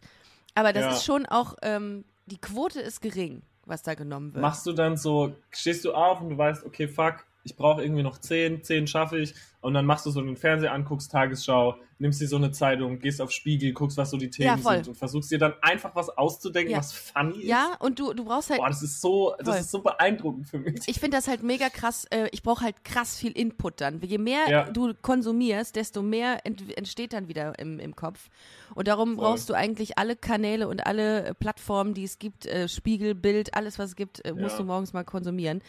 Aber 0.55 0.73
das 0.73 0.87
Ja. 0.87 0.93
ist 0.93 1.05
schon 1.05 1.27
auch, 1.27 1.55
ähm, 1.63 2.05
die 2.27 2.39
Quote 2.39 2.81
ist 2.81 3.01
gering, 3.03 3.43
was 3.69 3.83
da 3.83 3.95
genommen 3.95 4.35
wird. 4.35 4.43
Machst 4.43 4.67
du 4.67 4.73
dann 4.73 4.97
so, 4.97 5.35
stehst 5.51 5.85
du 5.85 5.93
auf 5.93 6.21
und 6.21 6.31
du 6.31 6.39
weißt, 6.39 6.65
okay, 6.65 6.89
fuck, 6.89 7.25
ich 7.51 7.57
brauche 7.57 7.83
irgendwie 7.83 8.03
noch 8.03 8.19
10, 8.19 8.63
10 8.63 8.87
schaffe 8.87 9.19
ich. 9.19 9.35
Und 9.61 9.75
dann 9.75 9.87
machst 9.87 10.07
du 10.07 10.11
so 10.11 10.21
den 10.23 10.37
Fernseher 10.37 10.71
an, 10.73 10.85
guckst 10.85 11.11
Tagesschau, 11.11 11.75
nimmst 11.99 12.21
dir 12.21 12.29
so 12.29 12.37
eine 12.37 12.53
Zeitung, 12.53 13.01
gehst 13.01 13.21
auf 13.21 13.33
Spiegel, 13.33 13.73
guckst, 13.73 13.97
was 13.97 14.11
so 14.11 14.17
die 14.17 14.31
Themen 14.31 14.57
Ja, 14.63 14.75
sind 14.75 14.87
und 14.87 14.95
versuchst 14.95 15.33
dir 15.33 15.39
dann 15.39 15.55
einfach 15.63 15.97
was 15.97 16.11
auszudenken, 16.11 16.71
Ja. 16.71 16.79
was 16.79 16.93
funny 16.93 17.39
ist. 17.41 17.49
ja, 17.49 17.75
und 17.81 17.99
du, 17.99 18.13
du 18.13 18.25
brauchst 18.25 18.51
halt 18.51 18.61
Boah, 18.61 18.69
das 18.69 18.85
ist 18.85 19.01
so, 19.01 19.35
das 19.39 19.49
Voll. 19.49 19.59
ist 19.59 19.71
so 19.73 19.81
beeindruckend 19.83 20.47
für 20.49 20.59
mich. 20.61 20.81
Ich 20.87 21.01
finde 21.01 21.17
das 21.17 21.27
halt 21.27 21.43
mega 21.43 21.71
krass. 21.71 22.05
Äh, 22.11 22.29
ich 22.31 22.45
brauche 22.45 22.63
halt 22.63 22.85
krass 22.85 23.17
viel 23.17 23.33
Input 23.33 23.81
dann. 23.81 24.01
Je 24.01 24.19
mehr 24.19 24.49
Ja. 24.49 24.71
du 24.71 24.95
konsumierst, 24.95 25.75
desto 25.75 26.03
mehr 26.03 26.47
ent 26.47 26.63
entsteht 26.79 27.13
dann 27.13 27.27
wieder 27.27 27.59
im, 27.59 27.81
im 27.81 27.97
Kopf. 27.97 28.29
Und 28.77 28.87
darum 28.87 29.17
Voll. 29.17 29.25
brauchst 29.25 29.51
du 29.51 29.55
eigentlich 29.55 29.99
alle 29.99 30.15
Kanäle 30.15 30.69
und 30.69 30.87
alle 30.87 31.25
äh, 31.25 31.35
Plattformen, 31.35 31.95
die 31.95 32.05
es 32.05 32.21
gibt, 32.21 32.47
äh, 32.47 32.69
Spiegel, 32.69 33.17
Bild, 33.17 33.55
alles 33.55 33.77
was 33.81 33.91
es 33.91 33.97
gibt, 33.97 34.25
äh, 34.25 34.35
musst 34.35 34.57
du 34.57 34.63
morgens 34.63 34.93
mal 34.93 35.03
konsumieren. 35.05 35.63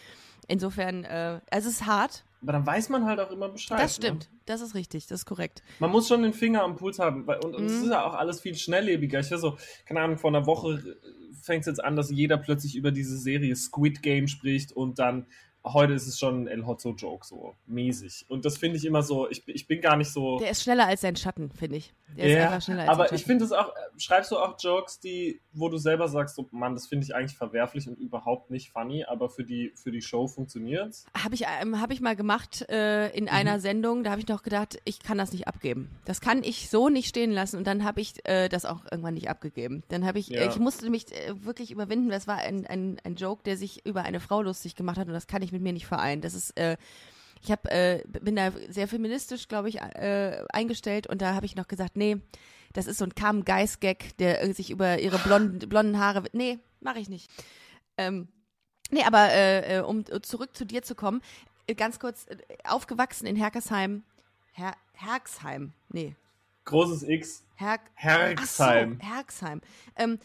Insofern, 0.50 1.06
äh, 1.06 1.40
es 1.52 1.66
ist 1.66 1.86
hart. 1.86 2.26
Aber 2.42 2.54
dann 2.54 2.66
weiß 2.66 2.90
man 2.90 3.06
halt 3.06 3.20
auch 3.20 3.32
immer 3.32 3.50
Bescheid. 3.50 3.80
Das 3.80 4.00
Ne? 4.00 4.06
stimmt. 4.08 4.30
Das 4.46 4.62
ist 4.62 4.74
richtig. 4.74 5.08
Das 5.08 5.22
ist 5.22 5.26
korrekt. 5.26 5.62
Man 5.80 5.92
muss 5.92 6.08
schon 6.08 6.24
den 6.24 6.34
Finger 6.34 6.64
am 6.64 6.76
Puls 6.76 6.98
haben. 7.00 7.28
Weil, 7.28 7.40
und 7.40 7.56
und 7.56 7.66
es 7.66 7.78
Mhm. 7.80 7.84
ist 7.86 7.92
ja 7.92 8.04
auch 8.06 8.16
alles 8.16 8.42
viel 8.42 8.56
schnelllebiger. 8.56 9.20
Ich 9.20 9.30
weiß 9.32 9.42
so, 9.42 9.58
keine 9.86 10.02
Ahnung, 10.02 10.18
vor 10.18 10.30
einer 10.32 10.46
Woche 10.46 10.98
fängt 11.42 11.62
es 11.62 11.68
jetzt 11.68 11.84
an, 11.84 11.96
dass 11.96 12.10
jeder 12.10 12.38
plötzlich 12.38 12.76
über 12.76 12.92
diese 12.92 13.18
Serie 13.18 13.56
Squid 13.56 14.02
Game 14.02 14.28
spricht 14.28 14.72
und 14.72 15.00
dann 15.00 15.26
heute 15.66 15.94
ist 15.94 16.08
es 16.08 16.18
schon 16.20 16.44
ein 16.44 16.48
El 16.48 16.66
Hotzo 16.66 16.94
Joke, 16.94 17.26
so 17.26 17.56
mäßig. 17.66 18.26
Und 18.30 18.46
das 18.46 18.58
finde 18.58 18.78
ich 18.78 18.86
immer 18.86 19.04
so, 19.04 19.30
ich, 19.30 19.44
ich 19.48 19.68
bin 19.68 19.82
gar 19.82 19.98
nicht 19.98 20.12
so. 20.12 20.40
Der 20.40 20.52
ist 20.52 20.64
schneller 20.64 20.88
als 20.88 21.02
sein 21.02 21.16
Schatten, 21.16 21.52
finde 21.52 21.78
ich. 21.78 21.94
Der 22.18 22.26
ist 22.26 22.34
Ja, 22.36 22.46
einfach 22.46 22.62
schneller 22.64 22.82
als 22.82 22.90
aber 22.90 23.14
ich 23.14 23.24
finde 23.24 23.46
es 23.46 23.52
auch, 23.52 23.70
äh, 23.70 24.00
schreibst 24.00 24.32
du 24.32 24.38
auch 24.38 24.56
Jokes, 24.60 25.00
die, 25.00 25.42
wo 25.54 25.70
du 25.70 25.78
selber 25.78 26.08
sagst, 26.08 26.36
so, 26.36 26.48
Mann, 26.52 26.74
das 26.74 26.88
finde 26.88 27.06
ich 27.06 27.14
eigentlich 27.14 27.38
verwerflich 27.38 27.88
und 27.88 28.00
überhaupt 28.00 28.50
nicht 28.50 28.72
funny, 28.72 29.04
aber 29.06 29.30
für 29.30 29.44
die, 29.44 29.72
für 29.76 29.92
die 29.92 30.02
Show 30.02 30.28
funktioniert's. 30.28 31.06
Habe 31.16 31.36
ich, 31.36 31.46
ähm, 31.62 31.80
hab 31.80 31.92
ich 31.92 32.02
mal 32.02 32.16
gemacht 32.16 32.68
äh, 32.70 33.10
in 33.16 33.26
Mhm. 33.26 33.30
einer 33.30 33.60
Sendung, 33.60 34.04
da 34.04 34.12
habe 34.12 34.22
ich 34.22 34.28
noch 34.28 34.42
gedacht, 34.42 34.80
ich 34.86 35.00
kann 35.02 35.18
das 35.20 35.32
nicht 35.34 35.48
abgeben. 35.48 35.90
Das 36.06 36.20
kann 36.22 36.44
ich 36.44 36.70
so 36.70 36.90
nicht 36.90 37.08
stehen 37.10 37.32
lassen 37.32 37.58
und 37.58 37.68
dann 37.68 37.84
habe 37.84 38.02
ich 38.02 38.14
äh, 38.28 38.50
das 38.50 38.66
auch 38.66 38.86
irgendwann 38.90 39.14
nicht 39.14 39.30
abgegeben. 39.30 39.84
Dann 39.90 40.06
habe 40.06 40.18
ich, 40.20 40.30
Ja. 40.30 40.48
ich 40.50 40.58
musste 40.58 40.90
mich 40.90 41.12
äh, 41.12 41.46
wirklich 41.46 41.70
überwinden. 41.70 42.10
Das 42.10 42.28
war 42.28 42.38
ein, 42.38 42.66
ein, 42.66 42.98
ein 43.04 43.16
Joke, 43.16 43.44
der 43.44 43.56
sich 43.58 43.86
über 43.86 44.02
eine 44.04 44.20
Frau 44.20 44.42
lustig 44.42 44.76
gemacht 44.76 44.98
hat 44.98 45.08
und 45.08 45.14
das 45.14 45.28
kann 45.28 45.42
ich 45.44 45.49
mit 45.52 45.62
mir 45.62 45.74
nicht 45.74 45.88
vereinen. 45.88 46.22
Das 46.22 46.34
ist, 46.34 46.58
äh, 46.58 46.78
ich 47.42 47.52
hab, 47.52 47.68
äh, 47.72 48.04
bin 48.22 48.36
da 48.36 48.52
sehr 48.70 48.88
feministisch, 48.88 49.48
glaube 49.48 49.70
ich, 49.70 49.80
äh, 49.80 50.44
eingestellt 50.50 51.08
und 51.08 51.22
da 51.22 51.36
habe 51.36 51.46
ich 51.46 51.56
noch 51.56 51.68
gesagt, 51.68 51.96
nee, 51.96 52.18
das 52.74 52.86
ist 52.86 52.98
so 52.98 53.06
ein 53.06 53.16
Carmen 53.16 53.46
Geist-Gag, 53.46 54.18
der 54.18 54.44
äh, 54.44 54.54
sich 54.54 54.70
über 54.70 55.00
ihre 55.00 55.18
blonden, 55.20 55.70
blonden 55.70 56.00
Haare, 56.00 56.24
nee, 56.34 56.60
mache 56.82 57.00
ich 57.00 57.10
nicht. 57.10 57.30
Ähm, 57.98 58.28
Nee, 58.92 59.04
aber 59.04 59.30
äh, 59.32 59.78
äh 59.78 59.82
um 59.82 60.04
zurück 60.24 60.56
zu 60.56 60.66
dir 60.66 60.82
zu 60.82 60.96
kommen, 60.96 61.22
äh, 61.68 61.76
ganz 61.76 62.00
kurz, 62.00 62.26
aufgewachsen 62.64 63.28
in 63.28 63.36
Herkersheim. 63.36 64.04
Her 64.54 64.76
Herxheim, 64.94 65.74
nee. 65.90 66.16
Großes 66.66 67.04
X. 67.04 67.44
Her 67.56 67.80
Herxheim. 67.96 69.00
So, 69.02 69.08
Herxheim. 69.08 69.62
Ähm, 69.96 70.20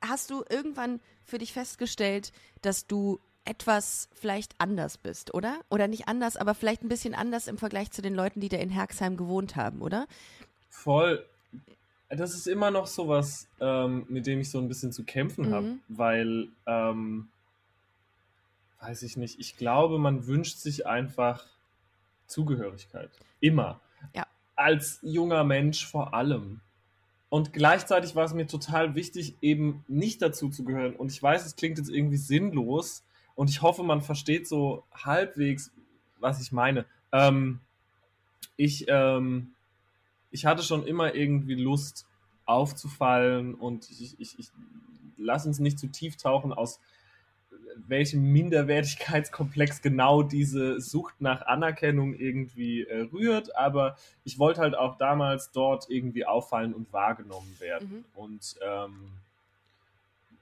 hast 0.00 0.30
du 0.30 0.44
irgendwann 0.48 1.00
für 1.24 1.38
dich 1.38 1.52
festgestellt, 1.52 2.32
dass 2.62 2.86
du 2.86 3.20
etwas 3.48 4.08
vielleicht 4.12 4.54
anders 4.58 4.98
bist, 4.98 5.32
oder? 5.32 5.60
Oder 5.70 5.88
nicht 5.88 6.06
anders, 6.06 6.36
aber 6.36 6.54
vielleicht 6.54 6.82
ein 6.82 6.88
bisschen 6.88 7.14
anders 7.14 7.48
im 7.48 7.58
Vergleich 7.58 7.90
zu 7.90 8.02
den 8.02 8.14
Leuten, 8.14 8.40
die 8.40 8.48
da 8.48 8.58
in 8.58 8.70
Herxheim 8.70 9.16
gewohnt 9.16 9.56
haben, 9.56 9.80
oder? 9.80 10.06
Voll. 10.68 11.24
Das 12.10 12.34
ist 12.34 12.46
immer 12.46 12.70
noch 12.70 12.86
sowas, 12.86 13.48
ähm, 13.60 14.06
mit 14.08 14.26
dem 14.26 14.40
ich 14.40 14.50
so 14.50 14.58
ein 14.58 14.68
bisschen 14.68 14.92
zu 14.92 15.04
kämpfen 15.04 15.48
mhm. 15.48 15.52
habe, 15.54 15.78
weil, 15.88 16.48
ähm, 16.66 17.28
weiß 18.80 19.02
ich 19.02 19.16
nicht, 19.16 19.38
ich 19.40 19.56
glaube, 19.56 19.98
man 19.98 20.26
wünscht 20.26 20.58
sich 20.58 20.86
einfach 20.86 21.44
Zugehörigkeit. 22.26 23.10
Immer. 23.40 23.80
Ja. 24.14 24.26
Als 24.56 24.98
junger 25.02 25.44
Mensch 25.44 25.86
vor 25.86 26.14
allem. 26.14 26.60
Und 27.30 27.52
gleichzeitig 27.52 28.14
war 28.14 28.24
es 28.24 28.32
mir 28.32 28.46
total 28.46 28.94
wichtig, 28.94 29.36
eben 29.42 29.84
nicht 29.86 30.22
dazu 30.22 30.48
zu 30.48 30.64
gehören. 30.64 30.96
Und 30.96 31.12
ich 31.12 31.22
weiß, 31.22 31.44
es 31.44 31.56
klingt 31.56 31.78
jetzt 31.78 31.90
irgendwie 31.90 32.16
sinnlos, 32.16 33.02
und 33.38 33.50
ich 33.50 33.62
hoffe, 33.62 33.84
man 33.84 34.02
versteht 34.02 34.48
so 34.48 34.82
halbwegs, 34.92 35.70
was 36.18 36.42
ich 36.42 36.50
meine. 36.50 36.86
Ähm, 37.12 37.60
ich, 38.56 38.86
ähm, 38.88 39.52
ich 40.32 40.44
hatte 40.44 40.64
schon 40.64 40.84
immer 40.84 41.14
irgendwie 41.14 41.54
Lust 41.54 42.04
aufzufallen 42.46 43.54
und 43.54 43.88
ich, 43.90 44.18
ich, 44.18 44.36
ich 44.40 44.48
lass 45.16 45.46
uns 45.46 45.60
nicht 45.60 45.78
zu 45.78 45.86
tief 45.86 46.16
tauchen 46.16 46.52
aus 46.52 46.80
welchem 47.86 48.22
Minderwertigkeitskomplex 48.32 49.82
genau 49.82 50.24
diese 50.24 50.80
Sucht 50.80 51.20
nach 51.20 51.42
Anerkennung 51.42 52.14
irgendwie 52.14 52.82
äh, 52.82 53.02
rührt, 53.02 53.54
aber 53.54 53.96
ich 54.24 54.40
wollte 54.40 54.62
halt 54.62 54.76
auch 54.76 54.98
damals 54.98 55.52
dort 55.52 55.88
irgendwie 55.88 56.26
auffallen 56.26 56.74
und 56.74 56.92
wahrgenommen 56.92 57.54
werden. 57.60 57.88
Mhm. 57.88 58.04
Und 58.16 58.56
ähm, 58.68 59.12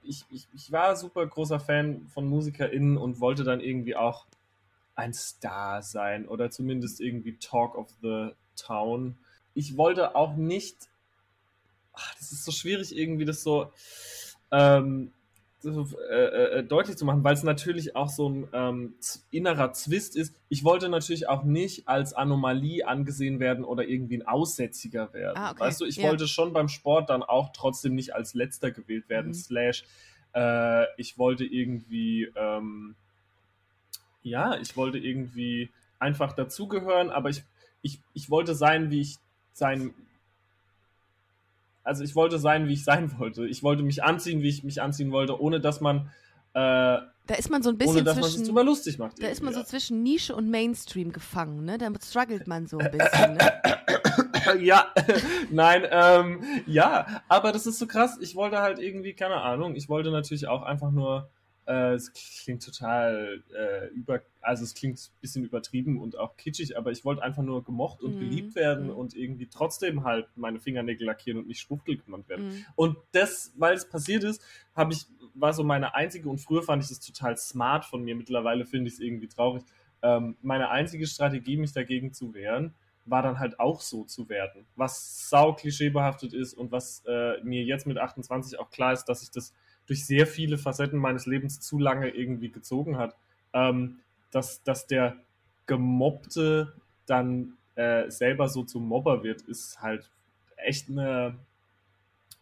ich, 0.07 0.25
ich, 0.29 0.47
ich 0.53 0.71
war 0.71 0.95
super 0.95 1.25
großer 1.25 1.59
Fan 1.59 2.07
von 2.07 2.27
MusikerInnen 2.27 2.97
und 2.97 3.19
wollte 3.19 3.43
dann 3.43 3.59
irgendwie 3.59 3.95
auch 3.95 4.25
ein 4.95 5.13
Star 5.13 5.83
sein 5.83 6.27
oder 6.27 6.49
zumindest 6.49 6.99
irgendwie 7.01 7.37
Talk 7.37 7.75
of 7.75 7.89
the 8.01 8.31
Town. 8.55 9.17
Ich 9.53 9.77
wollte 9.77 10.15
auch 10.15 10.35
nicht, 10.35 10.89
ach, 11.93 12.15
das 12.15 12.31
ist 12.31 12.45
so 12.45 12.51
schwierig 12.51 12.95
irgendwie, 12.95 13.25
das 13.25 13.43
so, 13.43 13.71
ähm, 14.51 15.11
so 15.71 15.87
äh, 16.09 16.59
äh, 16.59 16.63
deutlich 16.63 16.97
zu 16.97 17.05
machen, 17.05 17.23
weil 17.23 17.33
es 17.33 17.43
natürlich 17.43 17.95
auch 17.95 18.09
so 18.09 18.29
ein 18.29 18.47
ähm, 18.53 18.95
innerer 19.31 19.73
Zwist 19.73 20.15
ist. 20.15 20.33
Ich 20.49 20.63
wollte 20.63 20.89
natürlich 20.89 21.27
auch 21.27 21.43
nicht 21.43 21.87
als 21.87 22.13
Anomalie 22.13 22.87
angesehen 22.87 23.39
werden 23.39 23.63
oder 23.63 23.87
irgendwie 23.87 24.17
ein 24.17 24.27
Aussätziger 24.27 25.13
werden. 25.13 25.37
Ah, 25.37 25.51
okay. 25.51 25.59
Weißt 25.59 25.81
du, 25.81 25.85
ich 25.85 25.97
ja. 25.97 26.09
wollte 26.09 26.27
schon 26.27 26.53
beim 26.53 26.69
Sport 26.69 27.09
dann 27.09 27.23
auch 27.23 27.51
trotzdem 27.53 27.95
nicht 27.95 28.15
als 28.15 28.33
letzter 28.33 28.71
gewählt 28.71 29.09
werden, 29.09 29.29
mhm. 29.29 29.33
slash 29.33 29.83
äh, 30.33 30.85
ich 30.97 31.17
wollte 31.17 31.45
irgendwie, 31.45 32.31
ähm, 32.35 32.95
ja, 34.23 34.57
ich 34.57 34.77
wollte 34.77 34.97
irgendwie 34.97 35.69
einfach 35.99 36.33
dazugehören, 36.33 37.09
aber 37.09 37.29
ich, 37.29 37.43
ich, 37.81 37.99
ich 38.13 38.29
wollte 38.29 38.55
sein, 38.55 38.91
wie 38.91 39.01
ich 39.01 39.17
sein 39.53 39.93
also 41.87 42.03
ich 42.03 42.15
wollte 42.15 42.37
sein, 42.37 42.67
wie 42.67 42.73
ich 42.73 42.83
sein 42.83 43.17
wollte. 43.17 43.47
Ich 43.47 43.63
wollte 43.63 43.81
mich 43.81 44.03
anziehen, 44.03 44.41
wie 44.41 44.49
ich 44.49 44.63
mich 44.63 44.81
anziehen 44.81 45.11
wollte, 45.11 45.41
ohne 45.41 45.59
dass 45.59 45.81
man 45.81 46.09
äh, 46.53 46.99
da 47.27 47.35
ist 47.37 47.49
man 47.49 47.61
so 47.61 47.69
ein 47.69 47.77
bisschen 47.77 47.97
ohne, 47.97 48.03
dass 48.03 48.15
zwischen, 48.15 48.53
man 48.53 48.65
sich 48.65 48.65
lustig 48.65 48.99
macht. 48.99 49.21
Da 49.21 49.27
ist 49.27 49.43
man 49.43 49.53
so 49.53 49.61
zwischen 49.61 50.01
Nische 50.01 50.33
und 50.33 50.49
Mainstream 50.49 51.11
gefangen, 51.11 51.65
ne? 51.65 51.77
Damit 51.77 52.03
struggelt 52.03 52.47
man 52.47 52.67
so 52.67 52.77
ein 52.77 52.89
bisschen, 52.89 53.33
ne? 53.33 54.59
ja, 54.63 54.87
nein, 55.51 55.83
ähm, 55.91 56.41
ja, 56.65 57.21
aber 57.27 57.51
das 57.51 57.67
ist 57.67 57.79
so 57.79 57.85
krass. 57.85 58.17
Ich 58.21 58.35
wollte 58.35 58.59
halt 58.59 58.79
irgendwie, 58.79 59.13
keine 59.13 59.41
Ahnung, 59.41 59.75
ich 59.75 59.89
wollte 59.89 60.09
natürlich 60.09 60.47
auch 60.47 60.63
einfach 60.63 60.91
nur 60.91 61.29
es 61.67 62.13
klingt 62.13 62.63
total 62.63 63.43
äh, 63.53 63.87
über, 63.87 64.21
also 64.41 64.63
es 64.63 64.73
klingt 64.73 64.97
ein 64.97 65.19
bisschen 65.19 65.43
übertrieben 65.43 65.99
und 65.99 66.17
auch 66.17 66.37
kitschig, 66.37 66.77
aber 66.77 66.91
ich 66.91 67.03
wollte 67.03 67.21
einfach 67.21 67.43
nur 67.43 67.63
gemocht 67.63 68.01
und 68.01 68.15
mhm. 68.15 68.19
geliebt 68.19 68.55
werden 68.55 68.85
mhm. 68.85 68.95
und 68.95 69.15
irgendwie 69.15 69.47
trotzdem 69.47 70.05
halt 70.05 70.27
meine 70.35 70.59
Fingernägel 70.59 71.05
lackieren 71.05 71.39
und 71.39 71.47
nicht 71.47 71.59
Schwuchtel 71.59 71.97
genannt 71.97 72.29
werden. 72.29 72.47
Mhm. 72.47 72.65
Und 72.75 72.97
das, 73.11 73.53
weil 73.57 73.75
es 73.75 73.87
passiert 73.87 74.23
ist, 74.23 74.41
habe 74.75 74.93
ich, 74.93 75.07
war 75.33 75.51
so 75.51 75.63
meine 75.63 75.93
einzige, 75.93 76.29
und 76.29 76.39
früher 76.39 76.63
fand 76.63 76.83
ich 76.83 76.89
das 76.89 77.01
total 77.01 77.35
smart 77.37 77.83
von 77.83 78.01
mir, 78.01 78.15
mittlerweile 78.15 78.65
finde 78.65 78.87
ich 78.87 78.95
es 78.95 78.99
irgendwie 79.01 79.27
traurig, 79.27 79.63
ähm, 80.01 80.37
meine 80.41 80.69
einzige 80.69 81.05
Strategie, 81.05 81.57
mich 81.57 81.73
dagegen 81.73 82.13
zu 82.13 82.33
wehren, 82.33 82.75
war 83.03 83.21
dann 83.21 83.39
halt 83.39 83.59
auch 83.59 83.81
so 83.81 84.03
zu 84.05 84.29
werden. 84.29 84.65
Was 84.75 85.29
sau 85.29 85.53
klischeebehaftet 85.53 86.33
ist 86.33 86.53
und 86.53 86.71
was 86.71 87.03
äh, 87.07 87.41
mir 87.43 87.63
jetzt 87.63 87.87
mit 87.87 87.97
28 87.97 88.59
auch 88.59 88.69
klar 88.69 88.93
ist, 88.93 89.05
dass 89.05 89.23
ich 89.23 89.31
das 89.31 89.53
durch 89.87 90.05
sehr 90.05 90.27
viele 90.27 90.57
Facetten 90.57 90.99
meines 90.99 91.25
Lebens 91.25 91.59
zu 91.59 91.79
lange 91.79 92.09
irgendwie 92.09 92.49
gezogen 92.49 92.97
hat, 92.97 93.15
ähm, 93.53 93.99
dass, 94.31 94.61
dass 94.63 94.85
der 94.85 95.17
Gemobbte 95.65 96.73
dann 97.05 97.53
äh, 97.75 98.09
selber 98.11 98.49
so 98.49 98.63
zum 98.63 98.87
Mobber 98.87 99.23
wird, 99.23 99.41
ist 99.41 99.81
halt 99.81 100.09
echt 100.57 100.89
eine, 100.89 101.35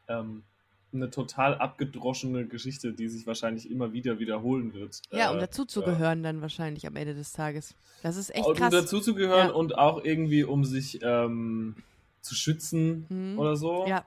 ähm, 0.07 0.43
eine 0.91 1.09
total 1.11 1.55
abgedroschene 1.55 2.47
Geschichte, 2.47 2.93
die 2.93 3.07
sich 3.07 3.27
wahrscheinlich 3.27 3.69
immer 3.69 3.93
wieder 3.93 4.17
wiederholen 4.17 4.73
wird. 4.73 5.01
Ja, 5.11 5.29
um 5.29 5.37
äh, 5.37 5.41
dazuzugehören 5.41 6.23
ja. 6.23 6.31
dann 6.31 6.41
wahrscheinlich 6.41 6.87
am 6.87 6.95
Ende 6.95 7.13
des 7.13 7.31
Tages. 7.31 7.75
Das 8.01 8.17
ist 8.17 8.33
echt 8.33 8.45
krass. 8.55 8.73
Um 8.73 8.81
dazuzugehören 8.81 9.49
ja. 9.49 9.53
und 9.53 9.77
auch 9.77 10.03
irgendwie, 10.03 10.43
um 10.43 10.65
sich 10.65 10.99
ähm, 11.03 11.75
zu 12.21 12.33
schützen 12.33 13.05
mhm. 13.09 13.37
oder 13.37 13.55
so. 13.55 13.85
Ja 13.87 14.05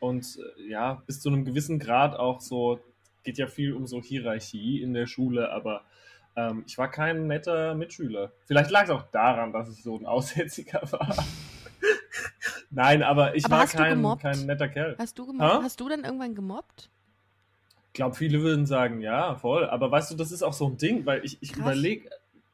und 0.00 0.38
äh, 0.58 0.70
ja, 0.70 1.02
bis 1.06 1.20
zu 1.20 1.28
einem 1.28 1.44
gewissen 1.44 1.78
Grad 1.78 2.16
auch 2.16 2.40
so, 2.40 2.80
geht 3.24 3.38
ja 3.38 3.46
viel 3.46 3.72
um 3.72 3.86
so 3.86 4.00
Hierarchie 4.00 4.82
in 4.82 4.94
der 4.94 5.06
Schule, 5.06 5.50
aber 5.50 5.82
ähm, 6.36 6.64
ich 6.66 6.78
war 6.78 6.90
kein 6.90 7.26
netter 7.26 7.74
Mitschüler. 7.74 8.32
Vielleicht 8.46 8.70
lag 8.70 8.84
es 8.84 8.90
auch 8.90 9.02
daran, 9.10 9.52
dass 9.52 9.70
ich 9.70 9.82
so 9.82 9.98
ein 9.98 10.06
Aussätziger 10.06 10.80
war. 10.92 11.16
Nein, 12.70 13.02
aber 13.02 13.34
ich 13.34 13.44
aber 13.46 13.58
war 13.58 13.66
kein, 13.66 14.18
kein 14.18 14.46
netter 14.46 14.68
Kerl. 14.68 14.96
Hast 14.98 15.18
du 15.18 15.26
gemobbt? 15.26 15.42
Ha? 15.42 15.60
Hast 15.62 15.80
du 15.80 15.88
dann 15.88 16.04
irgendwann 16.04 16.34
gemobbt? 16.34 16.90
Ich 17.88 17.92
glaube, 17.94 18.14
viele 18.14 18.42
würden 18.42 18.66
sagen, 18.66 19.00
ja, 19.00 19.36
voll. 19.36 19.64
Aber 19.64 19.90
weißt 19.90 20.10
du, 20.10 20.16
das 20.16 20.30
ist 20.30 20.42
auch 20.42 20.52
so 20.52 20.66
ein 20.66 20.76
Ding, 20.76 21.06
weil 21.06 21.24
ich, 21.24 21.38
ich 21.40 21.56
überlege, 21.56 22.10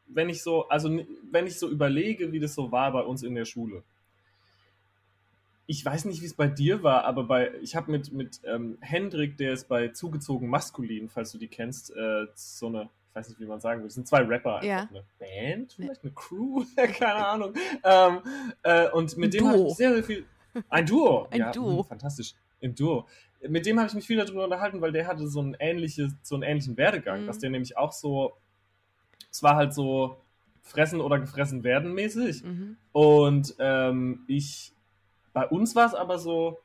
wenn 0.07 0.29
ich 0.29 0.43
so, 0.43 0.69
also 0.69 1.01
wenn 1.31 1.47
ich 1.47 1.59
so 1.59 1.69
überlege, 1.69 2.31
wie 2.31 2.39
das 2.39 2.55
so 2.55 2.71
war 2.71 2.93
bei 2.93 3.01
uns 3.01 3.23
in 3.25 3.35
der 3.35 3.45
Schule 3.45 3.83
ich 5.67 5.85
weiß 5.85 6.07
nicht, 6.07 6.21
wie 6.23 6.27
es 6.27 6.35
bei 6.35 6.49
dir 6.49 6.83
war, 6.83 7.05
aber 7.05 7.25
bei 7.25 7.53
ich 7.61 7.77
habe 7.77 7.91
mit, 7.91 8.13
mit 8.13 8.41
ähm, 8.45 8.79
Hendrik, 8.81 9.37
der 9.37 9.53
ist 9.53 9.69
bei 9.69 9.89
Zugezogen 9.89 10.49
Maskulin, 10.49 11.09
falls 11.09 11.33
du 11.33 11.39
die 11.39 11.49
kennst, 11.49 11.95
äh, 11.95 12.27
so 12.35 12.67
eine, 12.67 12.91
ich 13.09 13.15
weiß 13.15 13.29
nicht, 13.29 13.41
wie 13.41 13.47
man 13.47 13.61
sagen 13.61 13.81
will, 13.81 13.89
das 13.89 13.95
sind 13.95 14.09
zwei 14.09 14.23
Rapper, 14.23 14.57
einfach 14.57 14.69
ja. 14.69 14.89
eine 14.91 15.05
Band, 15.19 15.75
vielleicht 15.75 16.03
eine 16.03 16.13
Crew, 16.13 16.65
keine 16.77 17.27
Ahnung. 17.27 17.55
Ähm, 17.85 18.21
äh, 18.63 18.91
und 18.91 19.17
mit 19.17 19.35
ein 19.35 19.39
dem 19.39 19.49
habe 19.49 19.67
ich 19.69 19.75
sehr, 19.75 19.95
sehr 19.95 20.05
viel. 20.05 20.27
Ein 20.69 20.87
Duo. 20.87 21.29
Ein 21.31 21.41
ja, 21.41 21.53
Duo. 21.53 21.79
Mh, 21.79 21.85
fantastisch. 21.85 22.35
Im 22.61 22.75
Duo. 22.75 23.07
Mit 23.49 23.65
dem 23.65 23.79
habe 23.79 23.89
ich 23.89 23.95
mich 23.95 24.07
viel 24.07 24.19
darüber 24.19 24.45
unterhalten, 24.45 24.81
weil 24.81 24.93
der 24.93 25.07
hatte 25.07 25.27
so 25.27 25.41
einen, 25.41 25.57
ähnliches, 25.59 26.13
so 26.23 26.35
einen 26.35 26.45
ähnlichen 26.45 26.77
Werdegang, 26.77 27.23
mhm. 27.23 27.27
dass 27.27 27.39
der 27.39 27.51
nämlich 27.51 27.77
auch 27.77 27.93
so, 27.93 28.35
es 29.31 29.43
war 29.43 29.57
halt 29.57 29.75
so 29.75 30.19
fressen 30.63 31.01
oder 31.01 31.19
gefressen 31.19 31.65
werden 31.65 31.95
mäßig. 31.95 32.45
Mhm. 32.45 32.77
Und 32.93 33.55
ähm, 33.59 34.25
ich 34.29 34.72
bei 35.33 35.47
uns 35.47 35.75
war 35.75 35.87
es 35.87 35.95
aber 35.95 36.19
so, 36.19 36.59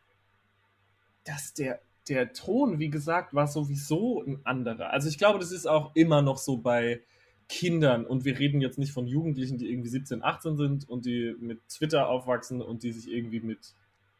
dass 1.23 1.53
der, 1.53 1.79
der 2.07 2.33
Ton, 2.33 2.79
wie 2.79 2.89
gesagt, 2.89 3.33
war 3.33 3.47
sowieso 3.47 4.23
ein 4.23 4.39
anderer. 4.45 4.91
Also 4.91 5.09
ich 5.09 5.17
glaube, 5.17 5.39
das 5.39 5.51
ist 5.51 5.67
auch 5.67 5.95
immer 5.95 6.21
noch 6.21 6.37
so 6.37 6.57
bei 6.57 7.01
Kindern 7.49 8.05
und 8.05 8.25
wir 8.25 8.39
reden 8.39 8.59
jetzt 8.59 8.77
nicht 8.77 8.91
von 8.91 9.07
Jugendlichen, 9.07 9.57
die 9.57 9.71
irgendwie 9.71 9.89
17, 9.89 10.23
18 10.23 10.57
sind 10.57 10.89
und 10.89 11.05
die 11.05 11.35
mit 11.39 11.67
Twitter 11.69 12.09
aufwachsen 12.09 12.61
und 12.61 12.83
die 12.83 12.91
sich 12.91 13.09
irgendwie 13.09 13.39
mit 13.39 13.73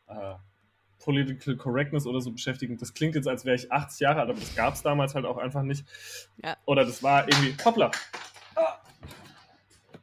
äh, 0.07 0.35
Political 0.99 1.57
Correctness 1.57 2.07
oder 2.07 2.21
so 2.21 2.31
beschäftigen. 2.31 2.77
Das 2.77 2.93
klingt 2.93 3.15
jetzt, 3.15 3.27
als 3.27 3.45
wäre 3.45 3.55
ich 3.55 3.71
80 3.71 3.99
Jahre 3.99 4.21
alt, 4.21 4.29
aber 4.29 4.39
das 4.39 4.55
gab 4.55 4.73
es 4.73 4.81
damals 4.81 5.13
halt 5.13 5.25
auch 5.25 5.37
einfach 5.37 5.63
nicht. 5.63 5.85
Ja. 6.43 6.57
Oder 6.65 6.85
das 6.85 7.03
war 7.03 7.27
irgendwie, 7.27 7.55
hoppla, 7.63 7.91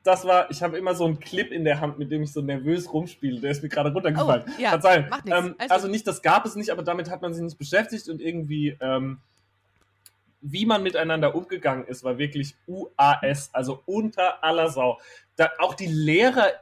das 0.04 0.26
war, 0.26 0.50
ich 0.50 0.62
habe 0.62 0.76
immer 0.76 0.94
so 0.94 1.06
einen 1.06 1.18
Clip 1.18 1.50
in 1.50 1.64
der 1.64 1.80
Hand, 1.80 1.98
mit 1.98 2.12
dem 2.12 2.22
ich 2.22 2.32
so 2.32 2.42
nervös 2.42 2.92
rumspiele. 2.92 3.40
Der 3.40 3.50
ist 3.50 3.62
mir 3.62 3.70
gerade 3.70 3.90
runtergefallen. 3.90 4.44
Oh, 4.46 4.62
ja, 4.62 4.78
sein. 4.80 5.08
Macht 5.08 5.26
ähm, 5.26 5.54
also, 5.58 5.74
also 5.74 5.88
nicht, 5.88 6.06
das 6.06 6.20
gab 6.20 6.44
es 6.44 6.56
nicht, 6.56 6.70
aber 6.70 6.82
damit 6.82 7.10
hat 7.10 7.22
man 7.22 7.32
sich 7.32 7.42
nicht 7.42 7.58
beschäftigt 7.58 8.08
und 8.10 8.20
irgendwie, 8.20 8.76
ähm, 8.80 9.18
wie 10.42 10.66
man 10.66 10.82
miteinander 10.82 11.34
umgegangen 11.34 11.86
ist, 11.86 12.04
war 12.04 12.18
wirklich 12.18 12.54
UAS, 12.66 13.48
also 13.54 13.82
unter 13.86 14.44
aller 14.44 14.68
Sau. 14.68 15.00
Da, 15.36 15.50
auch 15.58 15.74
die 15.74 15.86
Lehrer 15.86 16.52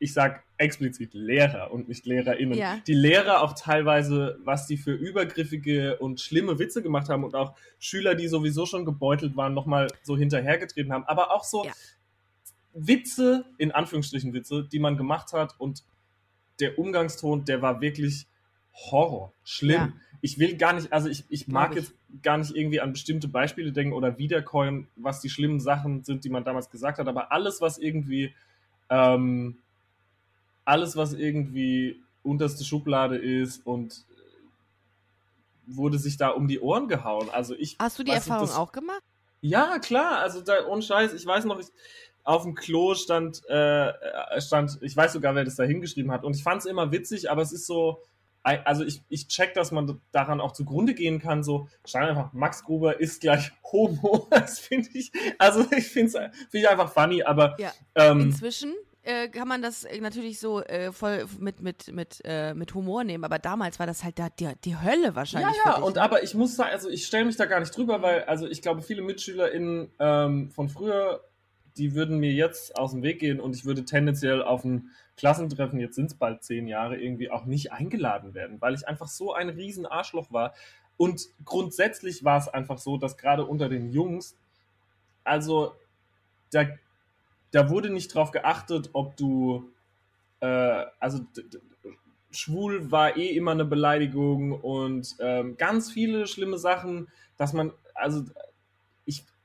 ich 0.00 0.12
sag 0.12 0.44
explizit 0.58 1.14
Lehrer 1.14 1.72
und 1.72 1.88
nicht 1.88 2.06
LehrerInnen. 2.06 2.56
Ja. 2.56 2.78
Die 2.86 2.94
Lehrer 2.94 3.42
auch 3.42 3.54
teilweise, 3.54 4.38
was 4.44 4.66
die 4.66 4.76
für 4.76 4.92
übergriffige 4.92 5.98
und 5.98 6.20
schlimme 6.20 6.58
Witze 6.58 6.82
gemacht 6.82 7.08
haben 7.08 7.24
und 7.24 7.34
auch 7.34 7.54
Schüler, 7.78 8.14
die 8.14 8.28
sowieso 8.28 8.66
schon 8.66 8.84
gebeutelt 8.84 9.36
waren, 9.36 9.54
nochmal 9.54 9.88
so 10.02 10.16
hinterhergetreten 10.16 10.92
haben. 10.92 11.04
Aber 11.04 11.32
auch 11.32 11.44
so 11.44 11.64
Ja. 11.64 11.72
Witze, 12.74 13.44
in 13.58 13.72
Anführungsstrichen 13.72 14.32
Witze, 14.32 14.64
die 14.70 14.78
man 14.78 14.96
gemacht 14.96 15.32
hat 15.32 15.54
und 15.58 15.82
der 16.60 16.78
Umgangston, 16.78 17.44
der 17.44 17.62
war 17.62 17.80
wirklich 17.80 18.26
Horror. 18.72 19.32
Schlimm. 19.44 19.74
Ja. 19.76 19.92
Ich 20.20 20.38
will 20.38 20.56
gar 20.56 20.72
nicht, 20.72 20.92
also 20.92 21.08
ich, 21.08 21.24
ich 21.28 21.48
mag 21.48 21.70
ich. 21.72 21.76
jetzt 21.78 21.94
gar 22.22 22.38
nicht 22.38 22.54
irgendwie 22.54 22.80
an 22.80 22.92
bestimmte 22.92 23.28
Beispiele 23.28 23.72
denken 23.72 23.92
oder 23.92 24.18
wiederkäuen, 24.18 24.88
was 24.96 25.20
die 25.20 25.30
schlimmen 25.30 25.60
Sachen 25.60 26.04
sind, 26.04 26.24
die 26.24 26.28
man 26.30 26.44
damals 26.44 26.70
gesagt 26.70 26.98
hat, 26.98 27.06
aber 27.08 27.30
alles, 27.32 27.60
was 27.60 27.78
irgendwie, 27.78 28.34
ähm, 28.90 29.58
alles, 30.64 30.96
was 30.96 31.12
irgendwie 31.12 32.00
unterste 32.22 32.64
Schublade 32.64 33.16
ist 33.16 33.64
und 33.66 34.04
äh, 34.10 35.74
wurde 35.76 35.98
sich 35.98 36.16
da 36.16 36.30
um 36.30 36.48
die 36.48 36.60
Ohren 36.60 36.88
gehauen. 36.88 37.28
Also 37.30 37.54
ich. 37.54 37.76
Hast 37.78 37.98
du 37.98 38.02
die 38.04 38.10
Erfahrung 38.12 38.46
das- 38.46 38.56
auch 38.56 38.72
gemacht? 38.72 39.02
ja, 39.40 39.78
klar, 39.78 40.18
also 40.18 40.40
da, 40.40 40.66
ohne 40.66 40.82
Scheiß, 40.82 41.14
ich 41.14 41.24
weiß 41.24 41.44
noch, 41.44 41.60
ich, 41.60 41.68
auf 42.24 42.42
dem 42.42 42.54
Klo 42.54 42.94
stand, 42.94 43.42
äh, 43.48 43.92
stand, 44.40 44.78
ich 44.82 44.96
weiß 44.96 45.12
sogar, 45.14 45.34
wer 45.34 45.44
das 45.44 45.56
da 45.56 45.64
hingeschrieben 45.64 46.10
hat. 46.12 46.24
Und 46.24 46.36
ich 46.36 46.42
fand 46.42 46.60
es 46.60 46.66
immer 46.66 46.92
witzig, 46.92 47.30
aber 47.30 47.42
es 47.42 47.52
ist 47.52 47.66
so, 47.66 48.02
also 48.42 48.84
ich, 48.84 49.02
ich 49.08 49.28
check, 49.28 49.54
dass 49.54 49.72
man 49.72 50.00
daran 50.12 50.40
auch 50.40 50.52
zugrunde 50.52 50.94
gehen 50.94 51.18
kann, 51.20 51.42
so, 51.42 51.68
stand 51.84 52.08
einfach, 52.08 52.32
Max 52.32 52.64
Gruber 52.64 53.00
ist 53.00 53.20
gleich 53.20 53.50
Homo. 53.72 54.26
Das 54.30 54.58
finde 54.58 54.88
ich, 54.94 55.12
also 55.38 55.66
ich 55.76 55.88
finde 55.88 56.06
es 56.08 56.12
find 56.50 56.54
ich 56.64 56.68
einfach 56.68 56.92
funny, 56.92 57.22
aber 57.22 57.56
Ja. 57.58 57.72
ähm, 57.94 58.20
Inzwischen 58.20 58.74
äh, 59.02 59.28
kann 59.28 59.48
man 59.48 59.62
das 59.62 59.84
äh, 59.84 60.00
natürlich 60.00 60.38
so 60.38 60.62
äh, 60.62 60.92
voll 60.92 61.26
mit, 61.38 61.60
mit, 61.60 61.92
mit, 61.92 62.20
äh, 62.24 62.54
mit 62.54 62.74
Humor 62.74 63.04
nehmen, 63.04 63.24
aber 63.24 63.38
damals 63.38 63.78
war 63.78 63.86
das 63.86 64.04
halt 64.04 64.18
da 64.18 64.28
die, 64.30 64.50
die 64.64 64.76
Hölle 64.76 65.06
Ja, 65.08 65.16
wahrscheinlich. 65.16 65.56
ja, 65.64 65.72
für 65.72 65.78
dich, 65.80 65.86
und 65.86 65.96
ne? 65.96 66.02
aber 66.02 66.22
ich 66.22 66.34
muss 66.34 66.56
sagen, 66.56 66.70
also 66.72 66.88
ich 66.88 67.06
stelle 67.06 67.24
mich 67.24 67.36
da 67.36 67.46
gar 67.46 67.60
nicht 67.60 67.76
drüber, 67.76 68.00
weil, 68.02 68.24
also 68.24 68.46
ich 68.46 68.62
glaube, 68.62 68.82
viele 68.82 69.02
MitschülerInnen 69.02 69.90
ähm, 69.98 70.50
von 70.50 70.68
früher, 70.68 71.24
die 71.78 71.94
würden 71.94 72.18
mir 72.18 72.32
jetzt 72.32 72.76
aus 72.76 72.92
dem 72.92 73.02
Weg 73.02 73.20
gehen 73.20 73.40
und 73.40 73.54
ich 73.54 73.64
würde 73.64 73.84
tendenziell 73.84 74.42
auf 74.42 74.64
ein 74.64 74.90
Klassentreffen, 75.16 75.78
jetzt 75.78 75.94
sind 75.94 76.06
es 76.06 76.14
bald 76.14 76.42
zehn 76.42 76.66
Jahre, 76.66 76.96
irgendwie 76.96 77.30
auch 77.30 77.44
nicht 77.44 77.72
eingeladen 77.72 78.34
werden, 78.34 78.60
weil 78.60 78.74
ich 78.74 78.86
einfach 78.86 79.08
so 79.08 79.32
ein 79.32 79.48
riesen 79.48 79.86
Arschloch 79.86 80.32
war. 80.32 80.54
Und 80.96 81.28
grundsätzlich 81.44 82.24
war 82.24 82.38
es 82.38 82.48
einfach 82.48 82.78
so, 82.78 82.98
dass 82.98 83.16
gerade 83.16 83.44
unter 83.44 83.68
den 83.68 83.90
Jungs, 83.90 84.36
also 85.24 85.74
da, 86.50 86.66
da 87.52 87.70
wurde 87.70 87.90
nicht 87.90 88.14
drauf 88.14 88.30
geachtet, 88.30 88.90
ob 88.92 89.16
du, 89.16 89.70
äh, 90.40 90.84
also 90.98 91.20
schwul 92.30 92.90
war 92.90 93.16
eh 93.16 93.28
immer 93.28 93.52
eine 93.52 93.64
Beleidigung 93.64 94.52
und 94.52 95.16
ähm, 95.20 95.56
ganz 95.56 95.90
viele 95.90 96.26
schlimme 96.26 96.58
Sachen, 96.58 97.08
dass 97.36 97.52
man, 97.52 97.72
also 97.94 98.24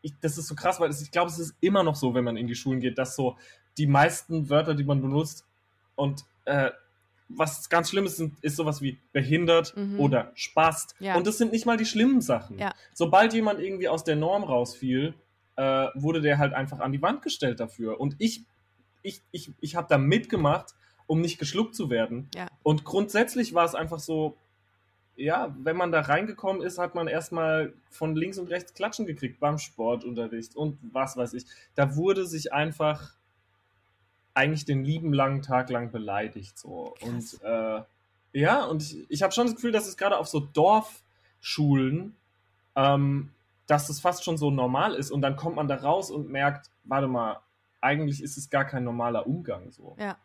ich, 0.04 0.14
das 0.22 0.38
ist 0.38 0.48
so 0.48 0.54
krass, 0.56 0.80
weil 0.80 0.90
es, 0.90 1.02
ich 1.02 1.10
glaube, 1.10 1.32
es 1.32 1.40
ist 1.40 1.56
immer 1.60 1.82
noch 1.82 1.96
so, 1.96 2.14
wenn 2.14 2.24
man 2.24 2.38
in 2.38 2.46
die 2.46 2.56
Schulen 2.56 2.80
geht, 2.80 2.98
dass 3.00 3.16
so 3.16 3.38
die 3.78 3.88
meisten 3.88 4.50
Wörter, 4.50 4.76
die 4.76 4.84
man 4.84 5.02
benutzt 5.02 5.46
und 5.96 6.24
äh, 6.46 6.70
was 7.30 7.70
ganz 7.70 7.90
schlimm 7.90 8.06
ist, 8.06 8.22
ist 8.42 8.58
sowas 8.58 8.82
wie 8.82 9.00
behindert 9.12 9.76
Mhm. 9.76 10.00
oder 10.00 10.32
spast. 10.36 10.94
Ja. 11.00 11.16
Und 11.16 11.26
das 11.26 11.38
sind 11.40 11.52
nicht 11.52 11.66
mal 11.66 11.78
die 11.78 11.86
schlimmen 11.86 12.22
Sachen. 12.22 12.60
Ja. 12.60 12.74
Sobald 12.94 13.34
jemand 13.34 13.60
irgendwie 13.60 13.88
aus 13.88 14.04
der 14.04 14.16
Norm 14.16 14.44
rausfiel, 14.44 15.16
äh, 15.56 15.88
wurde 15.96 16.22
der 16.22 16.38
halt 16.38 16.54
einfach 16.54 16.80
an 16.80 16.92
die 16.92 17.02
Wand 17.02 17.22
gestellt 17.24 17.60
dafür. 17.60 18.00
Und 18.00 18.16
ich, 18.20 18.44
ich, 19.02 19.22
ich, 19.32 19.52
ich 19.62 19.76
habe 19.76 19.88
da 19.90 19.98
mitgemacht, 19.98 20.76
um 21.08 21.22
nicht 21.22 21.40
geschluckt 21.40 21.76
zu 21.76 21.90
werden. 21.90 22.30
Ja. 22.36 22.48
Und 22.62 22.84
grundsätzlich 22.84 23.54
war 23.54 23.66
es 23.66 23.74
einfach 23.74 24.00
so, 24.00 24.38
ja, 25.16 25.56
wenn 25.60 25.78
man 25.78 25.92
da 25.92 26.02
reingekommen 26.02 26.62
ist, 26.62 26.78
hat 26.78 26.96
man 26.96 27.08
erstmal 27.08 27.74
von 27.90 28.16
links 28.16 28.38
und 28.38 28.50
rechts 28.50 28.74
Klatschen 28.74 29.06
gekriegt 29.06 29.40
beim 29.40 29.58
Sportunterricht 29.58 30.56
und 30.56 30.80
was 30.92 31.16
weiß 31.18 31.34
ich. 31.34 31.46
Da 31.76 31.96
wurde 31.96 32.26
sich 32.26 32.52
einfach 32.52 33.14
eigentlich 34.34 34.66
den 34.66 34.84
lieben 34.84 35.14
langen 35.14 35.42
Tag 35.42 35.70
lang 35.70 35.92
beleidigt. 35.92 36.58
So. 36.58 36.96
Krass. 36.98 37.10
Und 37.10 37.44
äh, 37.44 37.82
ja, 38.34 38.64
und 38.66 38.82
ich, 38.82 39.06
ich 39.10 39.24
habe 39.24 39.34
schon 39.34 39.46
das 39.46 39.56
Gefühl, 39.56 39.72
dass 39.72 39.88
es 39.88 39.98
gerade 39.98 40.18
auf 40.18 40.28
so 40.28 40.40
Dorfschulen, 40.40 42.16
ähm, 42.76 43.32
dass 43.68 43.88
das 43.88 44.00
fast 44.00 44.24
schon 44.24 44.38
so 44.38 44.50
normal 44.50 44.96
ist 44.96 45.12
und 45.12 45.22
dann 45.22 45.36
kommt 45.36 45.56
man 45.56 45.68
da 45.68 45.76
raus 45.76 46.10
und 46.10 46.30
merkt, 46.30 46.70
warte 46.84 47.08
mal, 47.08 47.40
eigentlich 47.82 48.24
ist 48.24 48.38
es 48.38 48.50
gar 48.50 48.66
kein 48.66 48.84
normaler 48.84 49.28
Umgang 49.28 49.72
so. 49.72 49.96
Ja. 50.00 50.18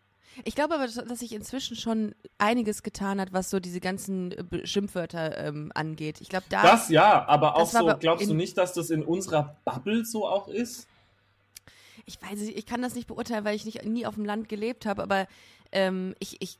Ich 0.44 0.54
glaube 0.54 0.74
aber, 0.74 0.86
dass 0.86 1.18
sich 1.18 1.32
inzwischen 1.32 1.76
schon 1.76 2.14
einiges 2.38 2.82
getan 2.82 3.20
hat, 3.20 3.32
was 3.32 3.50
so 3.50 3.60
diese 3.60 3.80
ganzen 3.80 4.32
äh, 4.32 4.66
Schimpfwörter 4.66 5.38
ähm, 5.38 5.72
angeht. 5.74 6.20
Ich 6.20 6.28
glaube, 6.28 6.46
da. 6.48 6.62
Das 6.62 6.88
ja, 6.88 7.26
aber 7.26 7.56
auch 7.56 7.66
so, 7.66 7.92
glaubst 7.98 8.28
du 8.28 8.34
nicht, 8.34 8.56
dass 8.56 8.72
das 8.72 8.90
in 8.90 9.02
unserer 9.02 9.56
Bubble 9.64 10.04
so 10.04 10.26
auch 10.26 10.48
ist? 10.48 10.86
ich 12.08 12.20
weiß 12.22 12.40
nicht, 12.40 12.56
ich 12.56 12.64
kann 12.64 12.80
das 12.80 12.94
nicht 12.94 13.06
beurteilen, 13.06 13.44
weil 13.44 13.54
ich 13.54 13.66
nicht, 13.66 13.84
nie 13.84 14.06
auf 14.06 14.14
dem 14.14 14.24
Land 14.24 14.48
gelebt 14.48 14.86
habe, 14.86 15.02
aber 15.02 15.28
ähm, 15.72 16.14
ich, 16.18 16.40
ich, 16.40 16.58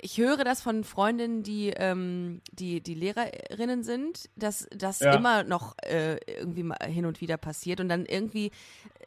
ich 0.00 0.18
höre 0.18 0.44
das 0.44 0.62
von 0.62 0.84
Freundinnen, 0.84 1.42
die, 1.42 1.72
ähm, 1.76 2.40
die, 2.52 2.80
die 2.82 2.94
Lehrerinnen 2.94 3.82
sind, 3.82 4.30
dass 4.36 4.66
das 4.74 5.00
Ja. 5.00 5.14
immer 5.14 5.44
noch 5.44 5.76
äh, 5.82 6.16
irgendwie 6.26 6.62
mal 6.62 6.78
hin 6.86 7.04
und 7.06 7.20
wieder 7.20 7.36
passiert 7.36 7.80
und 7.80 7.88
dann 7.88 8.06
irgendwie 8.06 8.50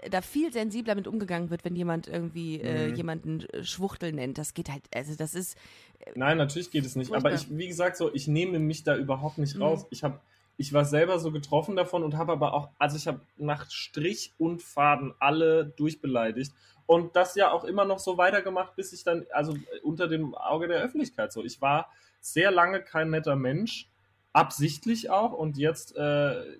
äh, 0.02 0.10
da 0.10 0.21
viel 0.21 0.54
sensibler 0.54 0.95
mit 0.95 1.08
umgegangen 1.08 1.49
wird, 1.49 1.65
wenn 1.65 1.76
jemand 1.76 2.08
irgendwie 2.08 2.62
äh, 2.62 2.89
Mhm. 2.89 2.95
jemanden 2.95 3.39
äh, 3.49 3.63
Schwuchtel 3.63 4.12
nennt. 4.12 4.38
Das 4.38 4.54
geht 4.54 4.69
halt, 4.69 4.84
also 4.93 5.15
das 5.15 5.34
ist, 5.34 5.58
Nein, 6.15 6.38
natürlich 6.38 6.69
geht 6.69 6.86
es 6.86 6.95
nicht. 6.95 7.08
Furchtbar. 7.08 7.32
Aber 7.32 7.39
ich, 7.39 7.49
wie 7.58 7.67
gesagt, 7.67 7.97
so, 7.97 8.13
ich 8.13 8.28
nehme 8.28 8.60
mich 8.60 8.84
da 8.84 8.95
überhaupt 8.95 9.38
nicht 9.39 9.56
Mhm. 9.56 9.62
raus. 9.63 9.88
Ich 9.89 10.04
habe, 10.04 10.19
ich 10.58 10.71
war 10.73 10.86
selber 10.86 11.17
so 11.19 11.32
getroffen 11.32 11.76
davon 11.76 12.04
und 12.04 12.15
habe 12.17 12.32
aber 12.34 12.54
auch, 12.54 12.69
also 12.78 12.97
ich 12.97 13.08
habe 13.08 13.21
nach 13.38 13.69
Strich 13.71 14.34
und 14.38 14.62
Faden 14.62 15.13
alle 15.19 15.65
durchbeleidigt 15.65 16.54
und 16.86 17.15
das 17.15 17.36
ja 17.36 17.52
auch 17.52 17.63
immer 17.63 17.86
noch 17.86 18.00
so 18.00 18.17
weitergemacht, 18.17 18.76
bis 18.76 18.93
ich 18.93 19.04
dann, 19.04 19.26
also 19.32 19.56
unter 19.84 20.08
dem 20.08 20.36
Auge 20.36 20.67
der 20.67 20.82
Öffentlichkeit 20.82 21.32
so. 21.32 21.43
Ich 21.43 21.62
war 21.62 21.89
sehr 22.19 22.52
lange 22.52 22.82
kein 22.82 23.10
netter 23.10 23.36
Mensch, 23.36 23.89
absichtlich 24.34 25.10
auch 25.10 25.32
und 25.32 25.58
jetzt 25.58 25.96
äh, 25.96 26.58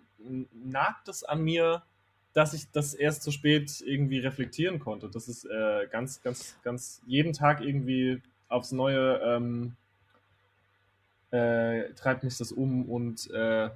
nagt 0.52 1.08
es 1.10 1.24
an 1.24 1.42
mir, 1.42 1.84
dass 2.34 2.54
ich 2.54 2.72
das 2.72 2.94
erst 2.94 3.24
zu 3.24 3.32
spät 3.32 3.84
irgendwie 3.86 4.20
reflektieren 4.20 4.80
konnte. 4.80 5.10
Das 5.10 5.28
ist 5.28 5.46
äh, 5.46 5.88
ganz, 5.92 6.22
ganz, 6.22 6.56
ganz 6.64 7.02
jeden 7.06 7.34
Tag 7.34 7.62
irgendwie 7.62 8.22
aufs 8.48 8.72
Neue 8.72 9.20
ähm, 9.24 9.76
äh, 11.32 11.94
treibt 11.94 12.24
mich 12.24 12.38
das 12.38 12.52
um 12.52 12.90
und 12.90 13.30
äh, 13.32 13.70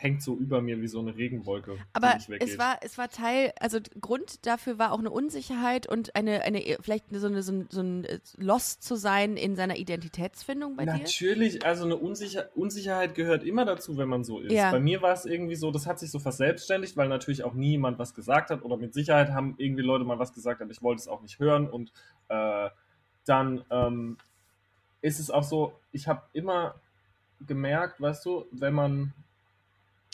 hängt 0.00 0.22
so 0.22 0.36
über 0.36 0.62
mir 0.62 0.80
wie 0.80 0.86
so 0.86 1.00
eine 1.00 1.16
Regenwolke. 1.16 1.76
Aber 1.92 2.16
es 2.38 2.56
war, 2.56 2.78
es 2.82 2.98
war 2.98 3.08
Teil, 3.08 3.52
also 3.58 3.80
Grund 4.00 4.46
dafür 4.46 4.78
war 4.78 4.92
auch 4.92 5.00
eine 5.00 5.10
Unsicherheit 5.10 5.88
und 5.88 6.14
eine, 6.14 6.42
eine 6.42 6.78
vielleicht 6.80 7.06
so, 7.10 7.26
eine, 7.26 7.42
so, 7.42 7.52
ein, 7.52 7.66
so 7.68 7.80
ein 7.80 8.04
äh, 8.04 8.20
Lost 8.36 8.84
zu 8.84 8.94
sein 8.94 9.36
in 9.36 9.56
seiner 9.56 9.76
Identitätsfindung 9.76 10.76
bei 10.76 10.84
dir. 10.84 10.92
Natürlich, 10.92 11.66
also 11.66 11.84
eine 11.84 11.96
Unsicher 11.96 12.48
Unsicherheit 12.54 13.16
gehört 13.16 13.42
immer 13.42 13.64
dazu, 13.64 13.98
wenn 13.98 14.08
man 14.08 14.22
so 14.22 14.38
ist. 14.38 14.52
Ja. 14.52 14.70
Bei 14.70 14.78
mir 14.78 15.02
war 15.02 15.12
es 15.12 15.24
irgendwie 15.24 15.56
so, 15.56 15.72
das 15.72 15.86
hat 15.86 15.98
sich 15.98 16.12
so 16.12 16.20
verselbstständigt, 16.20 16.96
weil 16.96 17.08
natürlich 17.08 17.42
auch 17.42 17.54
niemand 17.54 17.98
was 17.98 18.14
gesagt 18.14 18.50
hat 18.50 18.62
oder 18.62 18.76
mit 18.76 18.94
Sicherheit 18.94 19.30
haben 19.30 19.56
irgendwie 19.58 19.82
Leute 19.82 20.04
mal 20.04 20.20
was 20.20 20.32
gesagt, 20.32 20.62
aber 20.62 20.70
ich 20.70 20.80
wollte 20.80 21.00
es 21.00 21.08
auch 21.08 21.22
nicht 21.22 21.40
hören 21.40 21.68
und 21.68 21.92
äh, 22.28 22.70
dann 23.24 23.64
ähm, 23.70 24.16
ist 25.00 25.18
es 25.18 25.30
auch 25.30 25.42
so, 25.42 25.72
ich 25.90 26.06
habe 26.06 26.22
immer 26.32 26.76
gemerkt, 27.46 28.00
weißt 28.00 28.24
du, 28.24 28.46
wenn 28.52 28.74
man, 28.74 29.12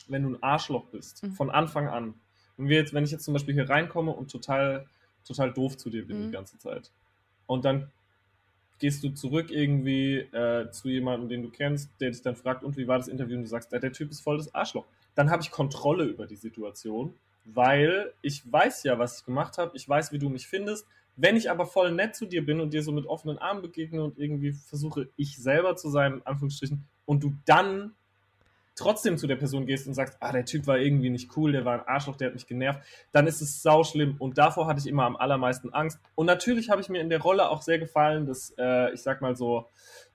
wenn 0.08 0.22
du 0.22 0.30
ein 0.30 0.42
Arschloch 0.42 0.86
bist, 0.86 1.22
Mhm. 1.22 1.32
von 1.32 1.50
Anfang 1.50 1.88
an, 1.88 2.14
wenn, 2.56 2.68
wir 2.68 2.76
jetzt, 2.76 2.92
wenn 2.94 3.04
ich 3.04 3.10
jetzt 3.10 3.24
zum 3.24 3.34
Beispiel 3.34 3.54
hier 3.54 3.68
reinkomme 3.68 4.10
und 4.12 4.30
total, 4.30 4.86
total 5.26 5.52
doof 5.52 5.76
zu 5.76 5.90
dir 5.90 6.06
bin 6.06 6.18
Mhm. 6.18 6.26
die 6.26 6.32
ganze 6.32 6.58
Zeit 6.58 6.90
und 7.46 7.64
dann 7.64 7.90
gehst 8.78 9.02
du 9.04 9.10
zurück 9.10 9.50
irgendwie 9.50 10.16
äh, 10.18 10.70
zu 10.70 10.88
jemandem, 10.88 11.28
den 11.28 11.42
du 11.42 11.50
kennst, 11.50 11.90
der 12.00 12.10
dich 12.10 12.22
dann 12.22 12.36
fragt, 12.36 12.64
und 12.64 12.76
wie 12.76 12.88
war 12.88 12.98
das 12.98 13.08
Interview? 13.08 13.36
Und 13.36 13.42
du 13.42 13.48
sagst, 13.48 13.72
ja, 13.72 13.78
der 13.78 13.92
Typ 13.92 14.10
ist 14.10 14.20
voll 14.20 14.36
das 14.36 14.52
Arschloch. 14.54 14.84
Dann 15.14 15.30
habe 15.30 15.42
ich 15.42 15.50
Kontrolle 15.52 16.04
über 16.04 16.26
die 16.26 16.34
Situation, 16.36 17.14
weil 17.44 18.12
ich 18.20 18.50
weiß 18.50 18.82
ja, 18.82 18.98
was 18.98 19.20
ich 19.20 19.24
gemacht 19.24 19.58
habe, 19.58 19.76
ich 19.76 19.88
weiß, 19.88 20.12
wie 20.12 20.18
du 20.18 20.28
mich 20.28 20.46
findest. 20.48 20.86
Wenn 21.16 21.36
ich 21.36 21.48
aber 21.50 21.66
voll 21.66 21.92
nett 21.92 22.16
zu 22.16 22.26
dir 22.26 22.44
bin 22.44 22.60
und 22.60 22.74
dir 22.74 22.82
so 22.82 22.90
mit 22.90 23.06
offenen 23.06 23.38
Armen 23.38 23.62
begegne 23.62 24.02
und 24.02 24.18
irgendwie 24.18 24.52
versuche, 24.52 25.08
ich 25.16 25.36
selber 25.36 25.76
zu 25.76 25.88
sein, 25.88 26.14
in 26.14 26.22
Anführungsstrichen, 26.26 26.84
und 27.06 27.22
du 27.22 27.32
dann 27.46 27.94
trotzdem 28.74 29.18
zu 29.18 29.26
der 29.26 29.36
Person 29.36 29.66
gehst 29.66 29.86
und 29.86 29.94
sagst, 29.94 30.16
ah, 30.20 30.32
der 30.32 30.44
Typ 30.44 30.66
war 30.66 30.78
irgendwie 30.78 31.10
nicht 31.10 31.36
cool, 31.36 31.52
der 31.52 31.64
war 31.64 31.74
ein 31.74 31.88
Arschloch, 31.88 32.16
der 32.16 32.28
hat 32.28 32.34
mich 32.34 32.46
genervt, 32.46 32.80
dann 33.12 33.26
ist 33.26 33.40
es 33.40 33.62
sau 33.62 33.84
schlimm. 33.84 34.16
Und 34.18 34.38
davor 34.38 34.66
hatte 34.66 34.80
ich 34.80 34.86
immer 34.86 35.04
am 35.04 35.16
allermeisten 35.16 35.72
Angst. 35.72 36.00
Und 36.14 36.26
natürlich 36.26 36.70
habe 36.70 36.80
ich 36.80 36.88
mir 36.88 37.00
in 37.00 37.08
der 37.08 37.20
Rolle 37.20 37.48
auch 37.48 37.62
sehr 37.62 37.78
gefallen, 37.78 38.26
des, 38.26 38.54
äh, 38.58 38.92
ich 38.92 39.02
sag 39.02 39.20
mal 39.20 39.36
so, 39.36 39.66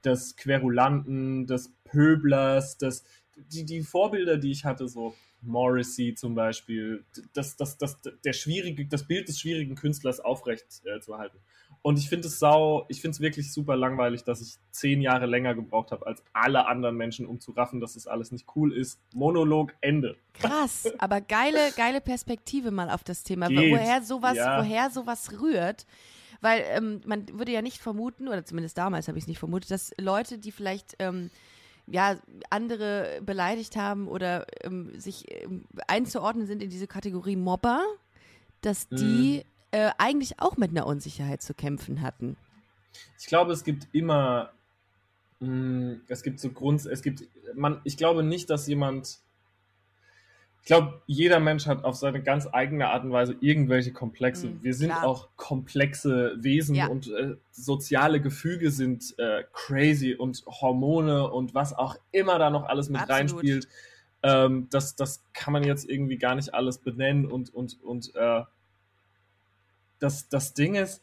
des 0.03 0.35
Querulanten, 0.35 1.47
des 1.47 1.73
Pöblers, 1.85 2.77
des, 2.77 3.03
die, 3.35 3.65
die 3.65 3.81
Vorbilder, 3.81 4.37
die 4.37 4.51
ich 4.51 4.65
hatte, 4.65 4.87
so 4.87 5.13
Morrissey 5.41 6.15
zum 6.15 6.35
Beispiel, 6.35 7.05
das, 7.33 7.55
das, 7.55 7.77
das, 7.77 7.99
der 8.01 8.33
schwierige, 8.33 8.85
das 8.85 9.07
Bild 9.07 9.29
des 9.29 9.39
schwierigen 9.39 9.75
Künstlers 9.75 10.19
aufrecht 10.19 10.65
äh, 10.85 10.99
zu 10.99 11.17
halten. 11.17 11.37
Und 11.81 11.97
ich 11.97 12.09
finde 12.09 12.27
es 12.27 12.39
sau, 12.39 12.85
ich 12.89 13.01
finde 13.01 13.15
es 13.15 13.21
wirklich 13.21 13.53
super 13.53 13.75
langweilig, 13.75 14.23
dass 14.23 14.41
ich 14.41 14.57
zehn 14.71 15.01
Jahre 15.01 15.25
länger 15.27 15.55
gebraucht 15.55 15.91
habe 15.91 16.05
als 16.05 16.21
alle 16.33 16.67
anderen 16.67 16.97
Menschen, 16.97 17.25
um 17.25 17.39
zu 17.39 17.51
raffen, 17.51 17.79
dass 17.79 17.93
das 17.93 18.05
alles 18.05 18.31
nicht 18.31 18.47
cool 18.55 18.73
ist. 18.75 18.99
Monolog, 19.13 19.73
Ende. 19.79 20.17
Krass, 20.33 20.91
aber 20.97 21.21
geile, 21.21 21.71
geile 21.77 22.01
Perspektive 22.01 22.71
mal 22.71 22.89
auf 22.89 23.03
das 23.03 23.23
Thema, 23.23 23.47
Geht, 23.47 23.71
woher 23.71 24.01
sowas, 24.01 24.35
ja. 24.35 24.59
woher 24.59 24.89
sowas 24.89 25.41
rührt. 25.41 25.85
Weil 26.41 26.63
ähm, 26.69 27.01
man 27.05 27.27
würde 27.37 27.51
ja 27.51 27.61
nicht 27.61 27.77
vermuten, 27.77 28.27
oder 28.27 28.45
zumindest 28.45 28.77
damals 28.77 29.07
habe 29.07 29.17
ich 29.17 29.23
es 29.23 29.27
nicht 29.27 29.39
vermutet, 29.39 29.71
dass 29.71 29.91
Leute, 29.97 30.37
die 30.37 30.51
vielleicht 30.51 30.95
ähm, 30.99 31.29
ja, 31.87 32.17
andere 32.49 33.21
beleidigt 33.25 33.75
haben 33.75 34.07
oder 34.07 34.45
ähm, 34.63 34.97
sich 34.99 35.25
ähm, 35.43 35.65
einzuordnen 35.87 36.45
sind 36.45 36.61
in 36.61 36.69
diese 36.69 36.87
Kategorie 36.87 37.35
Mobber, 37.35 37.83
dass 38.61 38.87
die 38.89 39.43
äh, 39.71 39.91
eigentlich 39.97 40.39
auch 40.39 40.57
mit 40.57 40.71
einer 40.71 40.87
Unsicherheit 40.87 41.41
zu 41.41 41.53
kämpfen 41.53 42.01
hatten. 42.01 42.37
Ich 43.19 43.27
glaube, 43.27 43.53
es 43.53 43.63
gibt 43.63 43.87
immer, 43.93 44.51
mh, 45.39 45.97
es 46.07 46.23
gibt 46.23 46.39
so 46.39 46.49
Grund, 46.49 46.85
es 46.85 47.01
gibt, 47.01 47.23
man, 47.55 47.79
ich 47.83 47.97
glaube 47.97 48.23
nicht, 48.23 48.49
dass 48.49 48.67
jemand, 48.67 49.19
ich 50.61 50.65
glaube, 50.67 51.01
jeder 51.07 51.39
Mensch 51.39 51.67
hat 51.67 51.83
auf 51.83 51.95
seine 51.95 52.21
ganz 52.21 52.47
eigene 52.51 52.89
Art 52.89 53.03
und 53.03 53.11
Weise 53.11 53.35
irgendwelche 53.39 53.93
Komplexe. 53.93 54.47
Mhm, 54.47 54.63
Wir 54.63 54.73
sind 54.73 54.89
klar. 54.89 55.05
auch 55.05 55.29
komplexe 55.35 56.35
Wesen 56.37 56.75
Ja. 56.75 56.87
und 56.87 57.07
äh, 57.11 57.35
soziale 57.51 58.21
Gefüge 58.21 58.71
sind 58.71 59.15
äh, 59.17 59.43
crazy 59.53 60.15
und 60.15 60.43
Hormone 60.45 61.29
und 61.31 61.53
was 61.55 61.73
auch 61.73 61.95
immer 62.11 62.39
da 62.39 62.49
noch 62.49 62.63
alles 62.65 62.89
mit 62.89 63.01
Absolut. 63.01 63.19
reinspielt. 63.19 63.67
Ähm, 64.21 64.67
das, 64.69 64.95
das 64.95 65.23
kann 65.33 65.53
man 65.53 65.63
jetzt 65.63 65.89
irgendwie 65.89 66.17
gar 66.17 66.35
nicht 66.35 66.53
alles 66.53 66.79
benennen 66.79 67.25
und, 67.25 67.53
und, 67.53 67.81
und 67.81 68.13
äh, 68.15 68.41
das, 69.99 70.29
das 70.29 70.53
Ding 70.53 70.75
ist, 70.75 71.01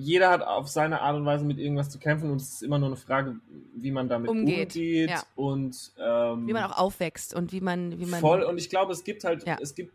jeder 0.00 0.30
hat 0.30 0.42
auf 0.42 0.68
seine 0.68 1.00
Art 1.00 1.16
und 1.16 1.26
Weise 1.26 1.44
mit 1.44 1.58
irgendwas 1.58 1.90
zu 1.90 1.98
kämpfen 1.98 2.30
und 2.30 2.36
es 2.40 2.54
ist 2.54 2.62
immer 2.62 2.78
nur 2.78 2.88
eine 2.88 2.96
Frage, 2.96 3.34
wie 3.74 3.90
man 3.90 4.08
damit 4.08 4.30
Umgeht, 4.30 4.76
umgeht, 4.76 5.10
ja. 5.10 5.22
und 5.34 5.92
ähm, 5.98 6.46
Wie 6.46 6.52
man 6.52 6.62
auch 6.64 6.78
aufwächst 6.78 7.34
und 7.34 7.50
wie 7.50 7.60
man, 7.60 7.98
wie 7.98 8.06
man. 8.06 8.20
voll 8.20 8.42
und 8.44 8.58
ich 8.58 8.70
glaube, 8.70 8.92
es 8.92 9.02
gibt 9.02 9.24
halt, 9.24 9.44
Ja. 9.44 9.58
es 9.60 9.74
gibt, 9.74 9.92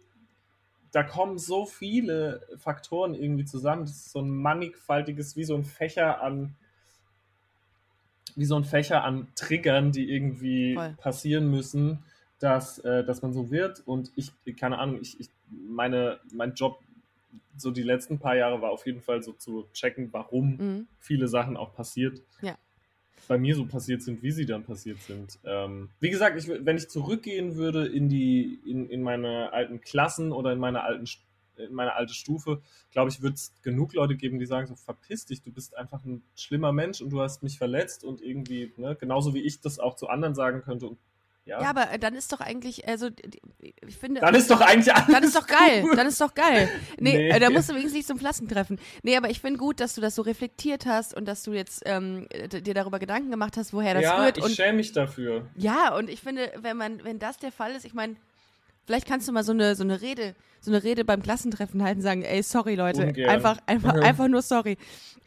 da 0.92 1.04
kommen 1.04 1.40
so 1.40 1.66
viele 1.66 2.46
Faktoren 2.58 3.16
irgendwie 3.16 3.46
zusammen. 3.46 3.84
Das 3.84 3.92
ist 3.96 4.12
so 4.12 4.20
ein 4.20 4.30
mannigfaltiges, 4.30 5.36
wie 5.38 5.46
so 5.46 5.56
ein 5.56 5.64
Fächer 5.64 6.22
an, 6.22 6.54
wie 8.36 8.46
so 8.46 8.56
ein 8.58 8.64
Fächer 8.66 9.04
an 9.06 9.28
Triggern, 9.36 9.92
die 9.92 10.12
irgendwie 10.12 10.76
Voll. 10.76 10.96
passieren 10.98 11.50
müssen, 11.50 12.04
dass, 12.40 12.78
äh, 12.80 13.04
dass 13.06 13.22
man 13.22 13.34
so 13.34 13.50
wird. 13.50 13.82
Und 13.88 14.12
ich, 14.16 14.34
keine 14.58 14.78
Ahnung, 14.80 15.00
ich, 15.02 15.20
ich 15.20 15.30
meine, 15.50 16.20
mein 16.32 16.54
Job 16.54 16.83
so 17.58 17.72
die 17.72 17.84
letzten 17.84 18.20
paar 18.20 18.36
Jahre 18.36 18.62
war 18.62 18.72
auf 18.72 18.86
jeden 18.86 19.02
Fall 19.02 19.22
so 19.24 19.34
zu 19.34 19.68
checken, 19.74 20.10
warum 20.12 20.58
Mhm. 20.58 20.88
viele 21.00 21.28
Sachen 21.28 21.58
auch 21.58 21.74
passiert. 21.74 22.22
Ja. 22.42 22.58
Bei 23.28 23.38
mir 23.38 23.56
so 23.56 23.66
passiert 23.66 24.02
sind, 24.02 24.22
wie 24.22 24.32
sie 24.32 24.46
dann 24.46 24.64
passiert 24.64 25.00
sind. 25.02 25.40
Ähm, 25.46 25.90
wie 26.00 26.10
gesagt, 26.10 26.38
ich, 26.38 26.48
wenn 26.48 26.76
ich 26.76 26.90
zurückgehen 26.90 27.56
würde 27.56 27.88
in 27.88 28.10
die, 28.10 28.60
in, 28.66 28.90
in 28.90 29.02
meine 29.02 29.54
alten 29.54 29.80
Klassen 29.82 30.32
oder 30.34 30.52
in 30.52 30.60
meine 30.60 30.84
alten 30.84 31.06
in 31.56 31.72
meine 31.76 31.94
alte 31.94 32.16
Stufe, 32.16 32.64
glaube 32.92 33.12
ich, 33.12 33.22
wird 33.22 33.36
es 33.36 33.54
genug 33.62 33.94
Leute 33.94 34.16
geben, 34.16 34.40
die 34.40 34.46
sagen 34.48 34.66
so, 34.66 34.76
verpiss 34.76 35.28
dich, 35.28 35.44
du 35.44 35.52
bist 35.52 35.78
einfach 35.78 36.04
ein 36.04 36.24
schlimmer 36.36 36.72
Mensch 36.72 37.00
und 37.00 37.12
du 37.12 37.22
hast 37.22 37.44
mich 37.44 37.60
verletzt 37.60 38.04
und 38.04 38.22
irgendwie, 38.24 38.74
ne, 38.78 38.96
genauso 39.00 39.36
wie 39.36 39.42
ich 39.42 39.62
das 39.62 39.78
auch 39.78 39.96
zu 39.96 40.08
anderen 40.10 40.34
sagen 40.34 40.62
könnte. 40.64 40.88
Und, 40.88 40.98
ja, 41.46 41.62
Ja, 41.62 41.70
aber 41.70 41.92
äh, 41.92 42.00
dann 42.00 42.16
ist 42.16 42.32
doch 42.32 42.40
eigentlich, 42.40 42.88
also 42.88 43.10
ich 43.86 43.98
finde. 43.98 44.22
dann 44.22 44.34
ist 44.36 44.50
doch 44.50 44.62
eigentlich 44.62 44.94
alles 44.94 45.08
Dann 45.14 45.24
ist 45.24 45.36
doch 45.36 45.48
geil, 45.48 45.86
dann 45.96 46.08
ist 46.08 46.22
doch 46.22 46.34
geil. 46.34 46.70
Nee, 47.00 47.14
Nee. 47.18 47.30
Äh, 47.30 47.40
da 47.40 47.50
musst 47.50 47.70
du 47.70 47.74
wenigstens 47.74 47.94
nicht 47.98 48.08
zum 48.08 48.18
Klassentreffen. 48.18 48.80
Nee, 49.04 49.18
aber 49.18 49.30
ich 49.30 49.42
finde 49.42 49.60
gut, 49.60 49.80
dass 49.80 49.96
du 49.96 50.02
das 50.02 50.16
so 50.16 50.22
reflektiert 50.22 50.86
hast 50.86 51.14
und 51.14 51.26
dass 51.26 51.44
du 51.44 51.52
jetzt 51.54 51.82
ähm, 51.86 52.28
dir 52.52 52.74
darüber 52.74 53.00
Gedanken 53.00 53.30
gemacht 53.32 53.58
hast, 53.58 53.74
woher 53.74 53.94
das 53.94 54.04
ja, 54.04 54.22
rührt. 54.24 54.38
ich 54.38 54.44
Und 54.44 54.52
schäme 54.52 54.74
mich 54.78 54.92
dafür. 54.94 55.48
ja, 55.56 55.96
und 55.96 56.10
ich 56.10 56.22
finde, 56.22 56.52
wenn 56.62 56.78
man, 56.78 57.04
wenn 57.04 57.20
das 57.20 57.38
der 57.38 57.52
Fall 57.52 57.72
ist, 57.74 57.84
ich 57.86 57.94
meine, 57.94 58.16
vielleicht 58.86 59.08
kannst 59.08 59.28
du 59.28 59.32
mal 59.32 59.44
so 59.44 59.52
eine, 59.52 59.76
so 59.76 59.84
eine 59.84 60.02
Rede, 60.02 60.36
so 60.62 60.72
eine 60.72 60.82
Rede 60.84 61.04
beim 61.04 61.22
Klassentreffen 61.22 61.84
halten 61.84 62.00
und 62.00 62.04
sagen, 62.04 62.22
ey, 62.24 62.42
sorry 62.42 62.76
Leute, 62.76 63.04
Ungern. 63.08 63.30
einfach, 63.30 63.58
einfach, 63.66 63.94
einfach 64.02 64.28
nur 64.30 64.42
sorry. 64.42 64.78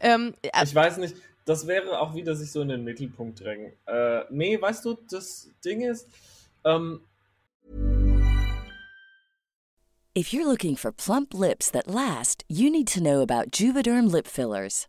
Ähm, 0.00 0.34
äh, 0.42 0.64
Ich 0.64 0.74
weiß 0.74 0.96
nicht, 0.98 1.14
das 1.46 1.66
wäre 1.66 2.00
auch 2.00 2.14
wieder 2.14 2.34
sich 2.34 2.52
so 2.52 2.60
in 2.60 2.68
den 2.68 2.84
Mittelpunkt 2.84 3.40
drängen. 3.40 3.72
Äh, 3.86 4.24
nee, 4.30 4.60
weißt 4.60 4.84
du, 4.84 4.98
das 5.08 5.48
Ding 5.64 5.80
ist, 5.80 6.08
ähm, 6.64 7.00
If 10.18 10.32
you're 10.32 10.48
looking 10.48 10.76
for 10.76 10.92
plump 10.92 11.34
lips 11.34 11.70
that 11.72 11.86
last, 11.86 12.42
you 12.48 12.70
need 12.70 12.88
to 12.88 13.00
know 13.00 13.20
about 13.20 13.50
Juvederm 13.52 14.10
lip 14.10 14.26
fillers. 14.26 14.88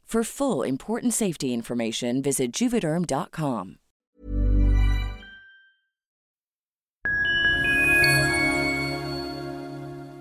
For 0.11 0.25
full 0.25 0.63
important 0.63 1.13
safety 1.13 1.53
information, 1.53 2.21
visit 2.21 2.51
juvederm.com. 2.51 3.77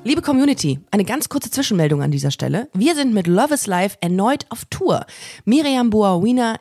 Liebe 0.04 0.22
Community, 0.22 0.78
eine 0.92 1.04
ganz 1.04 1.28
kurze 1.28 1.50
Zwischenmeldung 1.50 2.02
an 2.02 2.10
dieser 2.12 2.30
Stelle. 2.30 2.68
Wir 2.72 2.94
sind 2.94 3.12
mit 3.12 3.26
Love 3.26 3.52
is 3.52 3.66
Life 3.66 3.98
erneut 4.00 4.46
auf 4.48 4.64
Tour. 4.70 5.04
Miriam 5.44 5.90
Boa-Wiener, 5.90 6.60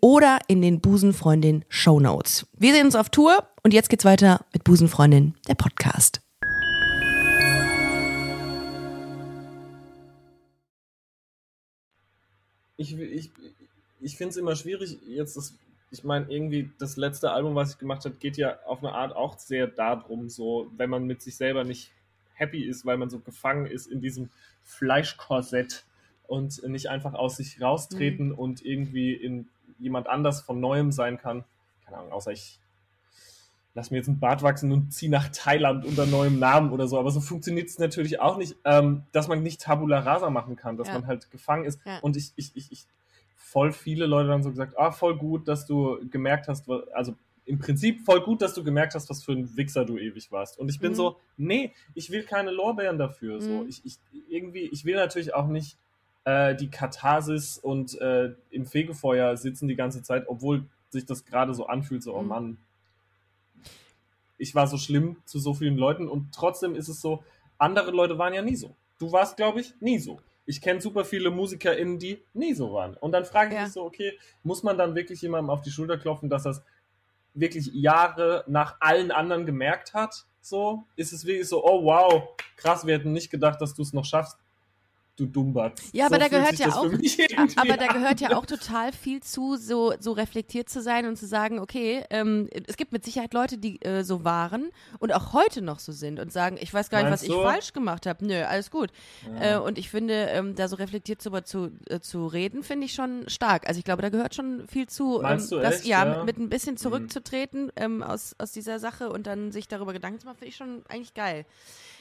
oder 0.00 0.38
in 0.48 0.62
den 0.62 0.80
Busenfreundin 0.80 1.64
Show 1.68 2.00
Notes. 2.00 2.46
Wir 2.56 2.72
sehen 2.72 2.86
uns 2.86 2.96
auf 2.96 3.10
Tour 3.10 3.48
und 3.62 3.74
jetzt 3.74 3.88
geht's 3.88 4.04
weiter 4.04 4.44
mit 4.52 4.64
Busenfreundin, 4.64 5.34
der 5.48 5.54
Podcast. 5.54 6.20
ich, 12.78 12.96
ich, 12.98 13.30
ich 14.00 14.16
finde 14.16 14.30
es 14.30 14.36
immer 14.38 14.56
schwierig, 14.56 14.98
jetzt 15.06 15.36
das, 15.36 15.54
ich 15.90 16.04
meine, 16.04 16.30
irgendwie 16.30 16.70
das 16.78 16.96
letzte 16.96 17.32
Album, 17.32 17.54
was 17.54 17.72
ich 17.72 17.78
gemacht 17.78 18.04
habe, 18.04 18.14
geht 18.14 18.36
ja 18.38 18.58
auf 18.64 18.78
eine 18.82 18.94
Art 18.94 19.14
auch 19.14 19.38
sehr 19.38 19.66
darum, 19.66 20.28
so, 20.28 20.70
wenn 20.76 20.88
man 20.88 21.06
mit 21.06 21.20
sich 21.20 21.36
selber 21.36 21.64
nicht 21.64 21.90
happy 22.34 22.62
ist, 22.62 22.86
weil 22.86 22.96
man 22.96 23.10
so 23.10 23.18
gefangen 23.18 23.66
ist 23.66 23.86
in 23.86 24.00
diesem 24.00 24.30
Fleischkorsett 24.62 25.84
und 26.28 26.62
nicht 26.68 26.88
einfach 26.88 27.14
aus 27.14 27.36
sich 27.36 27.60
raustreten 27.60 28.32
und 28.32 28.64
irgendwie 28.64 29.12
in 29.12 29.48
jemand 29.78 30.08
anders 30.08 30.40
von 30.40 30.60
Neuem 30.60 30.92
sein 30.92 31.18
kann. 31.18 31.44
Keine 31.84 31.98
Ahnung, 31.98 32.12
außer 32.12 32.32
ich 32.32 32.60
lass 33.74 33.90
mir 33.90 33.98
jetzt 33.98 34.08
einen 34.08 34.18
Bart 34.18 34.42
wachsen 34.42 34.72
und 34.72 34.92
ziehe 34.92 35.10
nach 35.10 35.28
Thailand 35.28 35.84
unter 35.84 36.04
neuem 36.04 36.38
Namen 36.38 36.72
oder 36.72 36.88
so. 36.88 36.98
Aber 36.98 37.10
so 37.10 37.20
funktioniert 37.20 37.68
es 37.68 37.78
natürlich 37.78 38.20
auch 38.20 38.36
nicht, 38.36 38.56
ähm, 38.64 39.04
dass 39.12 39.28
man 39.28 39.42
nicht 39.42 39.60
Tabula 39.60 40.00
Rasa 40.00 40.30
machen 40.30 40.56
kann, 40.56 40.76
dass 40.76 40.88
Ja. 40.88 40.94
man 40.94 41.06
halt 41.06 41.30
gefangen 41.30 41.64
ist. 41.64 41.80
Ja. 41.84 41.98
Und 42.00 42.16
ich, 42.16 42.32
ich, 42.36 42.50
ich, 42.56 42.72
ich 42.72 42.86
voll 43.36 43.72
viele 43.72 44.06
Leute 44.06 44.28
dann 44.28 44.42
so 44.42 44.50
gesagt, 44.50 44.76
ah, 44.78 44.90
voll 44.90 45.16
gut, 45.16 45.46
dass 45.48 45.64
du 45.64 45.98
gemerkt 46.10 46.48
hast, 46.48 46.68
also 46.92 47.14
im 47.46 47.58
Prinzip 47.58 48.04
voll 48.04 48.20
gut, 48.20 48.42
dass 48.42 48.52
du 48.52 48.62
gemerkt 48.62 48.94
hast, 48.94 49.08
was 49.08 49.24
für 49.24 49.32
ein 49.32 49.56
Wichser 49.56 49.84
du 49.84 49.96
ewig 49.96 50.30
warst. 50.30 50.58
Und 50.58 50.68
ich 50.68 50.80
bin 50.80 50.92
mhm. 50.92 50.96
so, 50.96 51.16
nee, 51.36 51.72
ich 51.94 52.10
will 52.10 52.24
keine 52.24 52.50
Lorbeeren 52.50 52.98
dafür. 52.98 53.36
Mhm. 53.36 53.40
So, 53.40 53.64
ich, 53.66 53.84
ich, 53.86 53.98
irgendwie, 54.28 54.64
ich 54.64 54.84
will 54.84 54.96
natürlich 54.96 55.34
auch 55.34 55.46
nicht 55.46 55.78
äh, 56.24 56.54
die 56.54 56.70
Katharsis 56.70 57.58
und 57.58 58.00
äh, 58.00 58.34
im 58.50 58.66
Fegefeuer 58.66 59.36
sitzen 59.36 59.68
die 59.68 59.76
ganze 59.76 60.02
Zeit, 60.02 60.24
obwohl 60.28 60.66
sich 60.90 61.06
das 61.06 61.24
gerade 61.24 61.54
so 61.54 61.66
anfühlt, 61.66 62.02
so, 62.02 62.14
oh 62.14 62.22
mhm. 62.22 62.28
Mann, 62.28 62.58
ich 64.38 64.54
war 64.54 64.66
so 64.66 64.78
schlimm 64.78 65.16
zu 65.24 65.38
so 65.38 65.54
vielen 65.54 65.76
Leuten 65.76 66.08
und 66.08 66.34
trotzdem 66.34 66.74
ist 66.74 66.88
es 66.88 67.00
so, 67.00 67.22
andere 67.58 67.90
Leute 67.90 68.18
waren 68.18 68.34
ja 68.34 68.42
nie 68.42 68.56
so. 68.56 68.76
Du 68.98 69.10
warst, 69.12 69.36
glaube 69.36 69.60
ich, 69.60 69.74
nie 69.80 69.98
so. 69.98 70.20
Ich 70.46 70.60
kenne 70.60 70.80
super 70.80 71.04
viele 71.04 71.30
MusikerInnen, 71.30 71.98
die 71.98 72.22
nie 72.32 72.54
so 72.54 72.72
waren. 72.72 72.94
Und 72.94 73.12
dann 73.12 73.24
frage 73.24 73.50
ich 73.50 73.56
ja. 73.56 73.64
mich 73.64 73.72
so, 73.72 73.84
okay, 73.84 74.18
muss 74.42 74.62
man 74.62 74.78
dann 74.78 74.94
wirklich 74.94 75.20
jemandem 75.20 75.50
auf 75.50 75.62
die 75.62 75.70
Schulter 75.70 75.98
klopfen, 75.98 76.30
dass 76.30 76.44
das 76.44 76.62
wirklich 77.34 77.66
Jahre 77.72 78.44
nach 78.46 78.76
allen 78.80 79.10
anderen 79.10 79.44
gemerkt 79.44 79.92
hat? 79.92 80.24
So, 80.40 80.84
ist 80.96 81.12
es 81.12 81.26
wirklich 81.26 81.48
so, 81.48 81.64
oh 81.64 81.84
wow, 81.84 82.28
krass, 82.56 82.86
wir 82.86 82.94
hätten 82.94 83.12
nicht 83.12 83.30
gedacht, 83.30 83.60
dass 83.60 83.74
du 83.74 83.82
es 83.82 83.92
noch 83.92 84.04
schaffst 84.04 84.38
du 85.18 85.26
Dummbatz. 85.26 85.90
Ja, 85.92 86.06
aber 86.06 86.16
so 86.16 86.20
da 86.20 86.28
gehört 86.36 86.58
ja 86.58 86.68
auch, 86.74 86.84
aber 87.56 87.76
da 87.76 87.86
gehört 87.88 88.20
ja 88.20 88.36
auch 88.36 88.46
total 88.46 88.92
viel 88.92 89.22
zu, 89.22 89.56
so, 89.56 89.92
so 89.98 90.12
reflektiert 90.12 90.68
zu 90.68 90.80
sein 90.80 91.06
und 91.06 91.16
zu 91.16 91.26
sagen, 91.26 91.58
okay, 91.58 92.04
ähm, 92.10 92.48
es 92.66 92.76
gibt 92.76 92.92
mit 92.92 93.04
Sicherheit 93.04 93.34
Leute, 93.34 93.58
die 93.58 93.82
äh, 93.82 94.02
so 94.04 94.24
waren 94.24 94.70
und 94.98 95.12
auch 95.12 95.32
heute 95.32 95.62
noch 95.62 95.78
so 95.78 95.92
sind 95.92 96.20
und 96.20 96.32
sagen, 96.32 96.56
ich 96.60 96.72
weiß 96.72 96.90
gar 96.90 96.98
nicht, 96.98 97.10
Meinst 97.10 97.24
was 97.24 97.28
du? 97.28 97.36
ich 97.36 97.42
falsch 97.42 97.72
gemacht 97.72 98.06
habe. 98.06 98.24
Nö, 98.24 98.42
alles 98.44 98.70
gut. 98.70 98.90
Ja. 99.40 99.56
Äh, 99.56 99.58
und 99.60 99.78
ich 99.78 99.90
finde, 99.90 100.14
ähm, 100.14 100.54
da 100.54 100.68
so 100.68 100.76
reflektiert 100.76 101.20
zu, 101.20 101.30
zu, 101.42 101.70
äh, 101.86 102.00
zu 102.00 102.26
reden, 102.26 102.62
finde 102.62 102.86
ich 102.86 102.92
schon 102.92 103.28
stark. 103.28 103.68
Also 103.68 103.78
ich 103.78 103.84
glaube, 103.84 104.02
da 104.02 104.08
gehört 104.08 104.34
schon 104.34 104.66
viel 104.68 104.86
zu, 104.86 105.22
ähm, 105.22 105.44
du 105.48 105.58
das, 105.58 105.86
ja, 105.86 106.04
ja, 106.04 106.24
mit, 106.24 106.38
ein 106.38 106.48
bisschen 106.48 106.74
mhm. 106.74 106.78
zurückzutreten 106.78 107.72
ähm, 107.76 108.02
aus, 108.02 108.34
aus 108.38 108.52
dieser 108.52 108.78
Sache 108.78 109.10
und 109.10 109.26
dann 109.26 109.52
sich 109.52 109.68
darüber 109.68 109.92
Gedanken 109.92 110.20
zu 110.20 110.26
machen, 110.26 110.38
finde 110.38 110.50
ich 110.50 110.56
schon 110.56 110.82
eigentlich 110.88 111.14
geil. 111.14 111.44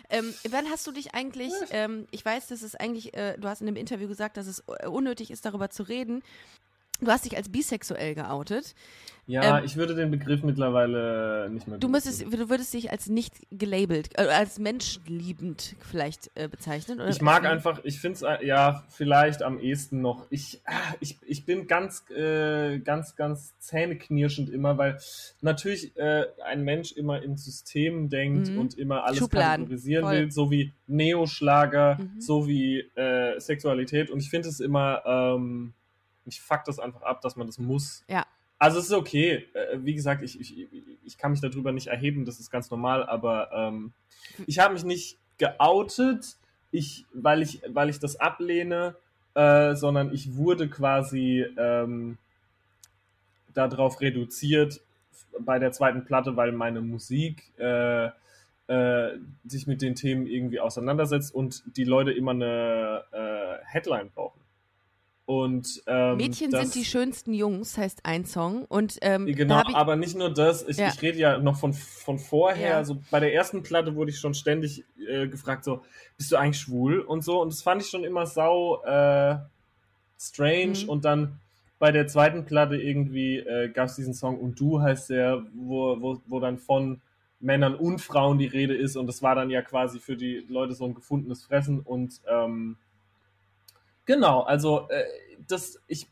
Ähm, 0.09 0.33
wann 0.49 0.69
hast 0.69 0.87
du 0.87 0.91
dich 0.91 1.13
eigentlich, 1.13 1.53
ähm, 1.71 2.07
ich 2.11 2.23
weiß, 2.23 2.47
dass 2.47 2.61
es 2.61 2.75
eigentlich, 2.75 3.13
äh, 3.13 3.37
du 3.37 3.47
hast 3.47 3.61
in 3.61 3.67
dem 3.67 3.75
Interview 3.75 4.07
gesagt, 4.07 4.37
dass 4.37 4.47
es 4.47 4.63
unnötig 4.87 5.31
ist, 5.31 5.45
darüber 5.45 5.69
zu 5.69 5.83
reden. 5.83 6.23
Du 6.99 7.07
hast 7.07 7.25
dich 7.25 7.37
als 7.37 7.49
bisexuell 7.49 8.15
geoutet. 8.15 8.73
Ja, 9.27 9.59
ähm, 9.59 9.65
ich 9.65 9.75
würde 9.75 9.93
den 9.93 10.09
Begriff 10.09 10.41
mittlerweile 10.41 11.49
nicht 11.51 11.67
mehr. 11.67 11.77
Du 11.77 11.89
müsstest, 11.89 12.21
du 12.21 12.49
würdest 12.49 12.73
dich 12.73 12.91
als 12.91 13.07
nicht 13.07 13.33
gelabelt, 13.51 14.17
äh, 14.17 14.21
als 14.21 14.57
menschenliebend 14.57 15.75
vielleicht 15.81 16.31
äh, 16.35 16.47
bezeichnen. 16.47 17.01
Oder? 17.01 17.09
Ich 17.09 17.21
mag 17.21 17.45
einfach, 17.45 17.81
ich 17.83 17.99
finde 17.99 18.15
es 18.15 18.21
äh, 18.21 18.45
ja 18.45 18.85
vielleicht 18.87 19.43
am 19.43 19.59
ehesten 19.59 19.99
noch. 19.99 20.27
Ich, 20.29 20.61
ah, 20.65 20.71
ich, 21.01 21.17
ich 21.25 21.45
bin 21.45 21.67
ganz, 21.67 22.09
äh, 22.09 22.79
ganz, 22.79 23.17
ganz 23.17 23.59
zähneknirschend 23.59 24.49
immer, 24.49 24.77
weil 24.77 24.97
natürlich 25.41 25.97
äh, 25.97 26.27
ein 26.45 26.63
Mensch 26.63 26.93
immer 26.93 27.21
in 27.21 27.35
Systemen 27.35 28.07
denkt 28.07 28.49
mhm. 28.49 28.59
und 28.59 28.77
immer 28.77 29.03
alles 29.03 29.19
Schubladen. 29.19 29.65
kategorisieren 29.65 30.05
Voll. 30.05 30.15
will, 30.15 30.31
so 30.31 30.51
wie 30.51 30.73
Neoschlager, 30.87 31.97
mhm. 31.99 32.21
so 32.21 32.47
wie 32.47 32.89
Sexualität. 33.39 34.09
Und 34.09 34.21
ich 34.21 34.29
finde 34.29 34.47
es 34.47 34.59
immer 34.59 35.01
ähm, 35.05 35.73
ich 36.27 36.41
fuck 36.41 36.63
das 36.65 36.79
einfach 36.79 37.01
ab, 37.01 37.21
dass 37.21 37.35
man 37.35 37.47
das 37.47 37.57
muss. 37.57 38.03
Ja. 38.07 38.25
Also 38.59 38.79
es 38.79 38.85
ist 38.85 38.93
okay. 38.93 39.47
Äh, 39.53 39.79
wie 39.83 39.93
gesagt, 39.93 40.21
ich, 40.21 40.39
ich, 40.39 40.67
ich 41.03 41.17
kann 41.17 41.31
mich 41.31 41.41
darüber 41.41 41.71
nicht 41.71 41.87
erheben, 41.87 42.25
das 42.25 42.39
ist 42.39 42.51
ganz 42.51 42.69
normal, 42.69 43.03
aber 43.03 43.51
ähm, 43.53 43.93
ich 44.45 44.59
habe 44.59 44.73
mich 44.73 44.83
nicht 44.83 45.19
geoutet, 45.37 46.37
ich, 46.71 47.05
weil, 47.13 47.41
ich, 47.41 47.61
weil 47.67 47.89
ich 47.89 47.99
das 47.99 48.19
ablehne, 48.19 48.95
äh, 49.35 49.75
sondern 49.75 50.13
ich 50.13 50.35
wurde 50.35 50.69
quasi 50.69 51.45
ähm, 51.57 52.17
darauf 53.53 54.01
reduziert 54.01 54.81
bei 55.39 55.59
der 55.59 55.71
zweiten 55.71 56.03
Platte, 56.05 56.35
weil 56.35 56.51
meine 56.51 56.81
Musik 56.81 57.53
äh, 57.57 58.09
äh, 58.67 59.17
sich 59.45 59.67
mit 59.67 59.81
den 59.81 59.95
Themen 59.95 60.25
irgendwie 60.27 60.59
auseinandersetzt 60.59 61.33
und 61.33 61.63
die 61.77 61.83
Leute 61.83 62.11
immer 62.11 62.31
eine 62.31 63.03
äh, 63.11 63.65
Headline 63.65 64.09
brauchen. 64.13 64.41
Und, 65.27 65.83
ähm, 65.87 66.15
Mädchen 66.15 66.51
das, 66.51 66.61
sind 66.61 66.75
die 66.75 66.85
schönsten 66.85 67.33
Jungs, 67.33 67.77
heißt 67.77 68.05
ein 68.05 68.23
Song. 68.23 68.63
Und, 68.63 68.97
ähm, 69.01 69.25
genau, 69.25 69.61
aber 69.73 69.97
nicht 69.97 70.15
nur 70.15 70.33
das. 70.33 70.65
Ich, 70.65 70.77
ja. 70.77 70.87
ich 70.87 71.01
rede 71.01 71.17
ja 71.17 71.37
noch 71.37 71.59
von, 71.59 71.73
von 71.73 72.17
vorher. 72.17 72.69
Ja. 72.69 72.85
So 72.85 73.01
bei 73.11 73.19
der 73.19 73.33
ersten 73.33 73.61
Platte 73.61 73.93
wurde 73.95 74.11
ich 74.11 74.19
schon 74.19 74.33
ständig 74.33 74.85
äh, 75.05 75.27
gefragt, 75.27 75.65
so, 75.65 75.81
bist 76.15 76.31
du 76.31 76.37
eigentlich 76.37 76.61
schwul? 76.61 77.01
Und 77.01 77.25
so. 77.25 77.41
Und 77.41 77.51
das 77.51 77.61
fand 77.61 77.81
ich 77.81 77.89
schon 77.89 78.05
immer 78.05 78.25
sau 78.25 78.81
äh, 78.85 79.35
strange. 80.17 80.83
Mhm. 80.83 80.89
Und 80.89 81.03
dann 81.03 81.41
bei 81.77 81.91
der 81.91 82.07
zweiten 82.07 82.45
Platte 82.45 82.77
irgendwie 82.77 83.39
äh, 83.39 83.67
gab 83.67 83.89
es 83.89 83.97
diesen 83.97 84.13
Song 84.13 84.39
Und 84.39 84.57
du 84.57 84.81
heißt 84.81 85.09
der, 85.09 85.43
wo, 85.53 86.01
wo, 86.01 86.21
wo 86.27 86.39
dann 86.39 86.57
von 86.57 87.01
Männern 87.41 87.75
und 87.75 87.99
Frauen 87.99 88.37
die 88.37 88.47
Rede 88.47 88.77
ist. 88.77 88.95
Und 88.95 89.07
das 89.07 89.21
war 89.21 89.35
dann 89.35 89.49
ja 89.49 89.61
quasi 89.61 89.99
für 89.99 90.15
die 90.15 90.45
Leute 90.47 90.73
so 90.73 90.85
ein 90.85 90.95
gefundenes 90.95 91.43
Fressen. 91.43 91.81
Und 91.81 92.21
ähm, 92.31 92.77
Genau, 94.07 94.41
also 94.41 94.89
äh, 94.89 95.03
das, 95.47 95.79
ich 95.85 96.07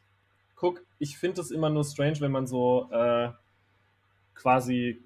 guck, 0.55 0.85
ich 0.99 1.17
finde 1.17 1.37
das 1.37 1.49
immer 1.49 1.71
nur 1.71 1.83
strange, 1.83 2.19
wenn 2.19 2.31
man 2.31 2.45
so 2.45 2.87
äh, 2.91 3.29
quasi 4.35 5.01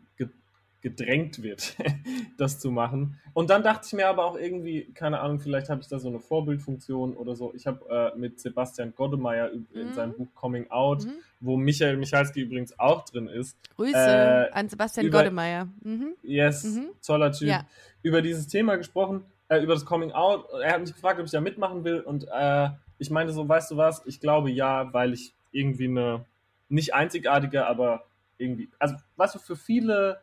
gedrängt 0.82 1.44
wird, 1.44 1.76
das 2.38 2.60
zu 2.60 2.72
machen. 2.72 3.20
Und 3.34 3.50
dann 3.50 3.64
dachte 3.64 3.86
ich 3.86 3.94
mir 3.94 4.08
aber 4.08 4.26
auch 4.26 4.38
irgendwie, 4.38 4.92
keine 4.94 5.20
Ahnung, 5.20 5.40
vielleicht 5.40 5.70
habe 5.70 5.82
ich 5.82 5.88
da 5.88 6.00
so 6.00 6.08
eine 6.08 6.20
Vorbildfunktion 6.20 7.16
oder 7.16 7.36
so. 7.36 7.54
Ich 7.54 7.68
habe 7.68 8.14
äh, 8.16 8.18
mit 8.18 8.40
Sebastian 8.40 8.94
Goddemeyer 8.96 9.52
mhm. 9.54 9.68
in 9.74 9.94
seinem 9.94 10.14
Buch 10.14 10.34
Coming 10.36 10.70
Out, 10.72 11.06
mhm. 11.06 11.16
wo 11.42 11.58
Michael 11.58 11.98
Michalski 11.98 12.42
übrigens 12.42 12.78
auch 12.80 13.04
drin 13.04 13.28
ist. 13.28 13.58
Grüße 13.76 13.98
äh, 13.98 14.52
an 14.52 14.70
Sebastian 14.70 15.08
über, 15.08 15.20
Goddemeyer. 15.20 15.68
Mhm. 15.84 16.16
Yes, 16.24 16.64
mhm. 16.64 16.90
toller 17.06 17.32
Typ. 17.32 17.50
Ja. 17.50 17.68
Über 18.02 18.22
dieses 18.22 18.48
Thema 18.48 18.78
gesprochen 18.78 19.26
äh, 19.50 19.60
über 19.60 19.74
das 19.74 19.86
Coming 19.86 20.14
Out. 20.14 20.48
Er 20.64 20.74
hat 20.74 20.82
mich 20.82 20.94
gefragt, 20.94 21.20
ob 21.20 21.26
ich 21.26 21.32
da 21.32 21.42
mitmachen 21.42 21.84
will 21.84 22.00
und 22.00 22.28
äh, 22.32 22.70
ich 22.98 23.10
meinte 23.10 23.34
so, 23.34 23.48
weißt 23.48 23.72
du 23.72 23.78
was, 23.78 24.06
ich 24.06 24.20
glaube 24.20 24.50
ja, 24.50 24.94
weil 24.94 25.14
ich 25.14 25.34
irgendwie 25.52 25.88
eine 25.88 26.26
nicht 26.70 26.94
einzigartige, 26.94 27.66
aber 27.66 28.06
irgendwie, 28.38 28.70
also 28.80 28.96
weißt 29.18 29.36
du, 29.36 29.40
für 29.40 29.56
viele, 29.56 30.22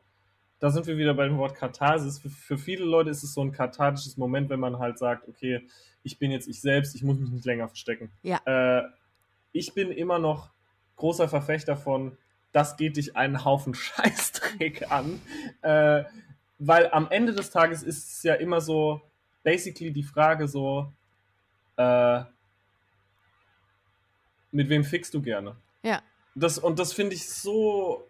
da 0.60 0.70
sind 0.70 0.86
wir 0.86 0.96
wieder 0.96 1.14
bei 1.14 1.26
dem 1.26 1.38
Wort 1.38 1.54
Katharsis, 1.54 2.18
für, 2.18 2.30
für 2.30 2.58
viele 2.58 2.84
Leute 2.84 3.10
ist 3.10 3.22
es 3.22 3.34
so 3.34 3.42
ein 3.42 3.52
kathartisches 3.52 4.16
Moment, 4.16 4.48
wenn 4.48 4.60
man 4.60 4.78
halt 4.78 4.98
sagt, 4.98 5.28
okay, 5.28 5.66
ich 6.02 6.18
bin 6.18 6.30
jetzt 6.30 6.48
ich 6.48 6.60
selbst, 6.60 6.94
ich 6.94 7.02
muss 7.02 7.18
mich 7.18 7.30
nicht 7.30 7.44
länger 7.44 7.68
verstecken. 7.68 8.10
Ja. 8.22 8.40
Äh, 8.44 8.84
ich 9.52 9.74
bin 9.74 9.90
immer 9.90 10.18
noch 10.18 10.50
großer 10.96 11.28
Verfechter 11.28 11.76
von, 11.76 12.16
das 12.52 12.76
geht 12.76 12.96
dich 12.96 13.16
einen 13.16 13.44
Haufen 13.44 13.74
Scheißdreck 13.74 14.90
an, 14.90 15.20
äh, 15.62 16.04
weil 16.58 16.90
am 16.92 17.08
Ende 17.10 17.32
des 17.34 17.50
Tages 17.50 17.82
ist 17.82 18.12
es 18.12 18.22
ja 18.22 18.34
immer 18.34 18.60
so, 18.60 19.02
basically 19.46 19.92
die 19.92 20.02
Frage 20.02 20.48
so, 20.48 20.92
äh, 21.76 22.20
mit 24.50 24.68
wem 24.68 24.82
fickst 24.82 25.14
du 25.14 25.22
gerne? 25.22 25.54
Ja. 25.84 26.02
Das, 26.34 26.58
und 26.58 26.78
das 26.80 26.92
finde 26.92 27.14
ich 27.14 27.28
so. 27.28 28.04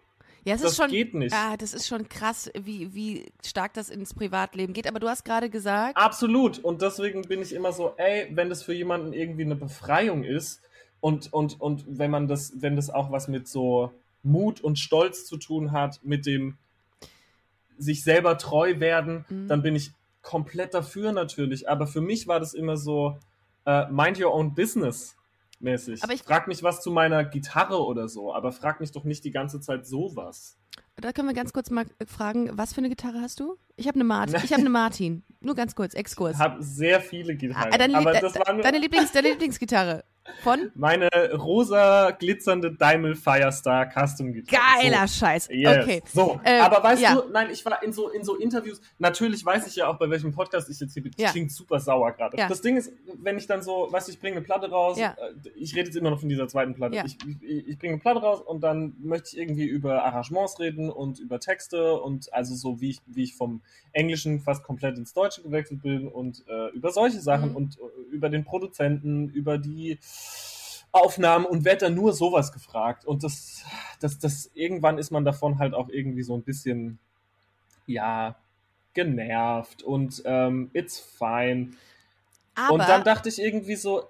Ja, 0.45 0.55
es 0.55 0.63
das 0.63 0.73
ist 0.73 0.77
schon, 0.79 0.91
geht 0.91 1.13
nicht. 1.13 1.35
Ah, 1.35 1.57
das 1.57 1.75
ist 1.75 1.87
schon 1.87 2.09
krass, 2.09 2.51
wie, 2.59 2.95
wie 2.95 3.27
stark 3.45 3.75
das 3.75 3.91
ins 3.91 4.15
Privatleben 4.15 4.73
geht. 4.73 4.87
Aber 4.87 4.99
du 4.99 5.09
hast 5.09 5.25
gerade 5.25 5.51
gesagt. 5.51 5.97
Absolut. 5.99 6.59
Und 6.61 6.81
deswegen 6.81 7.23
bin 7.23 7.43
ich 7.43 7.53
immer 7.53 7.73
so, 7.73 7.93
ey, 7.99 8.29
wenn 8.31 8.49
das 8.49 8.63
für 8.63 8.73
jemanden 8.73 9.13
irgendwie 9.13 9.43
eine 9.43 9.57
Befreiung 9.57 10.25
ist 10.25 10.63
und, 11.01 11.33
und, 11.33 11.61
und 11.61 11.85
wenn 11.87 12.11
man 12.11 12.29
das, 12.29 12.55
wenn 12.63 12.77
das 12.77 12.89
auch 12.89 13.11
was 13.11 13.29
mit 13.29 13.47
so 13.47 13.93
Mut 14.23 14.61
und 14.63 14.79
Stolz 14.79 15.27
zu 15.27 15.37
tun 15.37 15.73
hat, 15.73 16.01
mit 16.03 16.25
dem 16.25 16.57
sich 17.77 18.05
selber 18.05 18.39
treu 18.39 18.81
werden, 18.81 19.27
mhm. 19.29 19.49
dann 19.49 19.63
bin 19.63 19.77
ich 19.77 19.91
komplett 20.27 20.75
dafür 20.75 21.13
natürlich. 21.13 21.69
Aber 21.69 21.87
für 21.87 22.01
mich 22.01 22.27
war 22.27 22.41
das 22.41 22.53
immer 22.53 22.77
so, 22.77 23.17
uh, 23.67 23.85
mind 23.91 24.21
your 24.21 24.35
own 24.35 24.55
business 24.55 25.17
mäßig. 25.61 26.03
Aber 26.03 26.13
ich 26.13 26.23
frag 26.23 26.49
mich 26.49 26.63
was 26.63 26.83
zu 26.83 26.91
meiner 26.91 27.25
Gitarre 27.25 27.83
oder 27.83 28.09
so, 28.09 28.35
aber 28.35 28.53
frag 28.53 28.81
mich 28.81 28.93
doch 28.93 29.05
nicht 29.05 29.25
die 29.25 29.31
ganze 29.31 29.61
Zeit 29.61 29.87
sowas. 29.87 30.59
Da 30.97 31.13
können 31.13 31.29
wir 31.29 31.35
ganz 31.35 31.53
kurz 31.53 31.71
mal 31.71 31.87
fragen, 32.07 32.51
was 32.53 32.75
für 32.75 32.79
eine 32.79 32.89
Gitarre 32.89 33.21
hast 33.21 33.41
du? 33.41 33.57
Ich 33.77 33.87
habe 33.87 33.95
eine 33.95 34.05
Martin. 34.05 34.37
Ich 34.43 34.53
habe 34.53 34.61
eine 34.61 34.71
Martin. 34.71 35.23
Nur 35.41 35.55
ganz 35.55 35.75
kurz, 35.75 35.95
Exkurs. 35.95 36.35
Ich 36.35 36.41
habe 36.41 36.63
sehr 36.63 37.01
viele 37.01 37.37
Gitarren. 37.37 37.73
Ah, 37.73 37.79
deine, 37.79 38.03
nur 38.03 38.63
deine, 38.63 38.79
Lieblings, 38.79 39.13
deine 39.13 39.31
Lieblingsgitarre. 39.31 40.05
Von? 40.43 40.71
Meine 40.75 41.09
rosa 41.35 42.11
glitzernde 42.13 42.73
Daimel 42.73 43.15
Firestar 43.15 43.91
Custom 43.91 44.33
Gitarre. 44.33 44.63
Geiler 44.81 45.07
so. 45.07 45.19
Scheiß. 45.19 45.49
Yes. 45.51 45.85
Okay. 45.85 46.03
So, 46.13 46.41
äh, 46.45 46.61
aber 46.61 46.83
weißt 46.83 47.03
ja. 47.03 47.15
du, 47.15 47.31
nein, 47.31 47.49
ich 47.51 47.65
war 47.65 47.83
in 47.83 47.93
so 47.93 48.09
in 48.09 48.25
so 48.25 48.37
Interviews, 48.37 48.81
natürlich 48.99 49.45
weiß 49.45 49.67
ich 49.67 49.77
ja 49.77 49.89
auch 49.89 49.99
bei 49.99 50.09
welchem 50.11 50.33
Podcast 50.33 50.69
ich 50.71 50.79
jetzt 50.81 50.95
hier 50.95 51.03
bin. 51.03 51.13
Ja. 51.17 51.31
Klingt 51.31 51.53
super 51.53 51.81
sauer 51.81 52.13
gerade. 52.13 52.37
Ja. 52.37 52.49
Das 52.49 52.61
Ding 52.61 52.77
ist, 52.77 52.93
wenn 53.19 53.39
ich 53.39 53.47
dann 53.47 53.63
so, 53.63 53.89
weißt 53.91 54.09
du, 54.09 54.13
ich 54.13 54.21
bringe 54.21 54.37
eine 54.37 54.45
Platte 54.45 54.71
raus. 54.71 54.99
Äh, 54.99 55.11
ich 55.55 55.75
rede 55.75 55.87
jetzt 55.87 55.97
immer 55.97 56.11
noch 56.11 56.21
von 56.21 56.29
dieser 56.29 56.49
zweiten 56.49 56.75
Platte. 56.75 57.03
Ich, 57.07 57.19
ich, 57.41 57.69
ich 57.69 57.79
bringe 57.79 57.95
eine 57.95 58.03
Platte 58.03 58.21
raus 58.21 58.41
und 58.41 58.63
dann 58.63 58.95
möchte 59.01 59.31
ich 59.31 59.39
irgendwie 59.39 59.67
über 59.67 60.05
Arrangements 60.05 60.59
reden 60.61 60.91
und 60.91 61.19
über 61.19 61.41
Texte 61.41 62.01
und 62.01 62.33
also 62.33 62.55
so 62.55 62.81
wie 62.81 62.91
ich 62.91 63.01
wie 63.07 63.25
ich 63.25 63.35
vom 63.35 63.63
Englischen 63.93 64.41
fast 64.41 64.63
komplett 64.63 64.99
ins 64.99 65.13
Deutsche 65.15 65.43
gewechselt 65.43 65.83
bin 65.83 66.09
und 66.09 66.45
äh, 66.49 66.69
über 66.75 66.91
solche 66.91 67.21
Sachen 67.21 67.51
mhm. 67.51 67.57
und 67.57 67.79
äh, 67.79 68.15
über 68.15 68.29
den 68.29 68.45
Produzenten, 68.45 69.29
über 69.31 69.59
die 69.59 69.99
Aufnahmen 70.93 71.45
und 71.45 71.65
werde 71.65 71.87
dann 71.87 71.95
nur 71.95 72.13
sowas 72.13 72.53
gefragt. 72.53 73.05
Und 73.05 73.23
das, 73.23 73.65
das, 74.01 74.19
das, 74.19 74.51
irgendwann 74.55 74.99
ist 74.99 75.11
man 75.11 75.25
davon 75.25 75.59
halt 75.59 75.75
auch 75.75 75.89
irgendwie 75.89 76.23
so 76.23 76.35
ein 76.35 76.43
bisschen, 76.43 76.99
ja, 77.87 78.37
genervt 78.95 79.83
und 79.83 80.23
ähm, 80.25 80.71
it's 80.73 80.99
fine. 80.99 81.73
Aber, 82.55 82.75
und 82.75 82.89
dann 82.89 83.05
dachte 83.05 83.29
ich 83.29 83.39
irgendwie 83.39 83.77
so, 83.77 84.05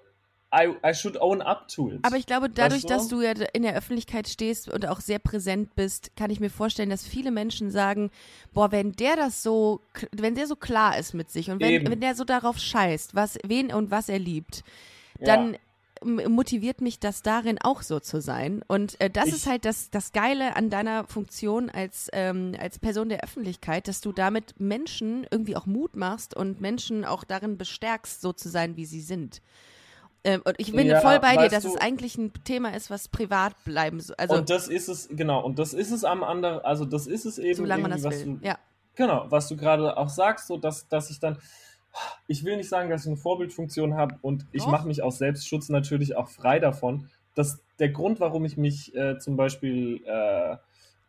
I, 0.53 0.69
I 0.83 0.93
should 0.93 1.19
own 1.19 1.41
up 1.41 1.67
to 1.67 1.91
it. 1.91 1.99
aber 2.03 2.15
ich 2.15 2.25
glaube, 2.25 2.49
dadurch, 2.49 2.83
du? 2.83 2.87
dass 2.87 3.09
du 3.09 3.21
ja 3.21 3.33
in 3.51 3.63
der 3.63 3.75
Öffentlichkeit 3.75 4.29
stehst 4.29 4.69
und 4.69 4.87
auch 4.87 5.01
sehr 5.01 5.19
präsent 5.19 5.75
bist, 5.75 6.15
kann 6.15 6.29
ich 6.29 6.39
mir 6.39 6.49
vorstellen, 6.49 6.89
dass 6.89 7.05
viele 7.05 7.31
Menschen 7.31 7.69
sagen, 7.69 8.11
boah, 8.53 8.71
wenn 8.71 8.93
der 8.93 9.17
das 9.17 9.43
so, 9.43 9.81
wenn 10.13 10.35
der 10.35 10.47
so 10.47 10.55
klar 10.55 10.97
ist 10.97 11.13
mit 11.13 11.29
sich 11.29 11.51
und 11.51 11.59
wenn, 11.59 11.71
Eben. 11.71 11.91
wenn 11.91 11.99
der 11.99 12.15
so 12.15 12.23
darauf 12.23 12.57
scheißt, 12.57 13.13
was, 13.13 13.37
wen 13.45 13.73
und 13.73 13.91
was 13.91 14.07
er 14.07 14.19
liebt, 14.19 14.63
dann 15.19 15.53
ja. 15.53 15.59
Motiviert 16.03 16.81
mich 16.81 16.99
das 16.99 17.21
darin 17.21 17.57
auch 17.61 17.81
so 17.81 17.99
zu 17.99 18.21
sein. 18.21 18.61
Und 18.67 18.99
äh, 19.01 19.09
das 19.09 19.27
Ich- 19.27 19.33
ist 19.35 19.47
halt 19.47 19.65
das, 19.65 19.89
das 19.89 20.11
Geile 20.11 20.55
an 20.55 20.69
deiner 20.69 21.05
Funktion 21.05 21.69
als, 21.69 22.09
ähm, 22.13 22.53
als 22.59 22.79
Person 22.79 23.09
der 23.09 23.23
Öffentlichkeit, 23.23 23.87
dass 23.87 24.01
du 24.01 24.11
damit 24.11 24.59
Menschen 24.59 25.25
irgendwie 25.31 25.55
auch 25.55 25.65
Mut 25.65 25.95
machst 25.95 26.35
und 26.35 26.61
Menschen 26.61 27.05
auch 27.05 27.23
darin 27.23 27.57
bestärkst, 27.57 28.21
so 28.21 28.33
zu 28.33 28.49
sein, 28.49 28.75
wie 28.77 28.85
sie 28.85 29.01
sind. 29.01 29.41
Ähm, 30.23 30.41
und 30.45 30.55
ich 30.57 30.71
bin 30.71 30.87
Ja, 30.87 30.99
voll 30.99 31.19
bei 31.19 31.37
dir, 31.37 31.49
dass 31.49 31.63
du- 31.63 31.69
es 31.69 31.77
eigentlich 31.77 32.17
ein 32.17 32.33
Thema 32.43 32.75
ist, 32.75 32.89
was 32.89 33.07
privat 33.07 33.53
bleiben 33.63 33.99
soll. 33.99 34.15
Also, 34.17 34.35
und 34.35 34.49
das 34.49 34.67
ist 34.67 34.89
es, 34.89 35.07
genau, 35.11 35.43
und 35.45 35.57
das 35.59 35.73
ist 35.73 35.91
es 35.91 36.03
am 36.03 36.23
anderen, 36.23 36.59
also 36.61 36.85
das 36.85 37.07
ist 37.07 37.25
es 37.25 37.37
eben, 37.37 37.57
solange 37.57 37.83
man 37.83 37.91
das 37.91 38.03
was 38.03 38.25
will. 38.25 38.37
du, 38.39 38.45
Ja. 38.45 38.57
Genau, 38.95 39.27
was 39.29 39.47
du 39.47 39.55
gerade 39.55 39.95
auch 39.95 40.09
sagst, 40.09 40.47
so 40.47 40.57
dass, 40.57 40.87
dass 40.87 41.11
ich 41.11 41.19
dann, 41.19 41.37
ich 42.27 42.43
will 42.43 42.57
nicht 42.57 42.69
sagen, 42.69 42.89
dass 42.89 43.01
ich 43.01 43.07
eine 43.07 43.17
Vorbildfunktion 43.17 43.95
habe 43.95 44.17
und 44.21 44.45
ich 44.51 44.65
mache 44.65 44.87
mich 44.87 45.01
aus 45.03 45.17
Selbstschutz 45.17 45.69
natürlich 45.69 46.15
auch 46.15 46.29
frei 46.29 46.59
davon. 46.59 47.09
dass 47.35 47.61
der 47.77 47.89
Grund, 47.89 48.19
warum 48.19 48.45
ich 48.45 48.57
mich 48.57 48.95
äh, 48.95 49.19
zum 49.19 49.37
Beispiel 49.37 50.03
äh, 50.05 50.57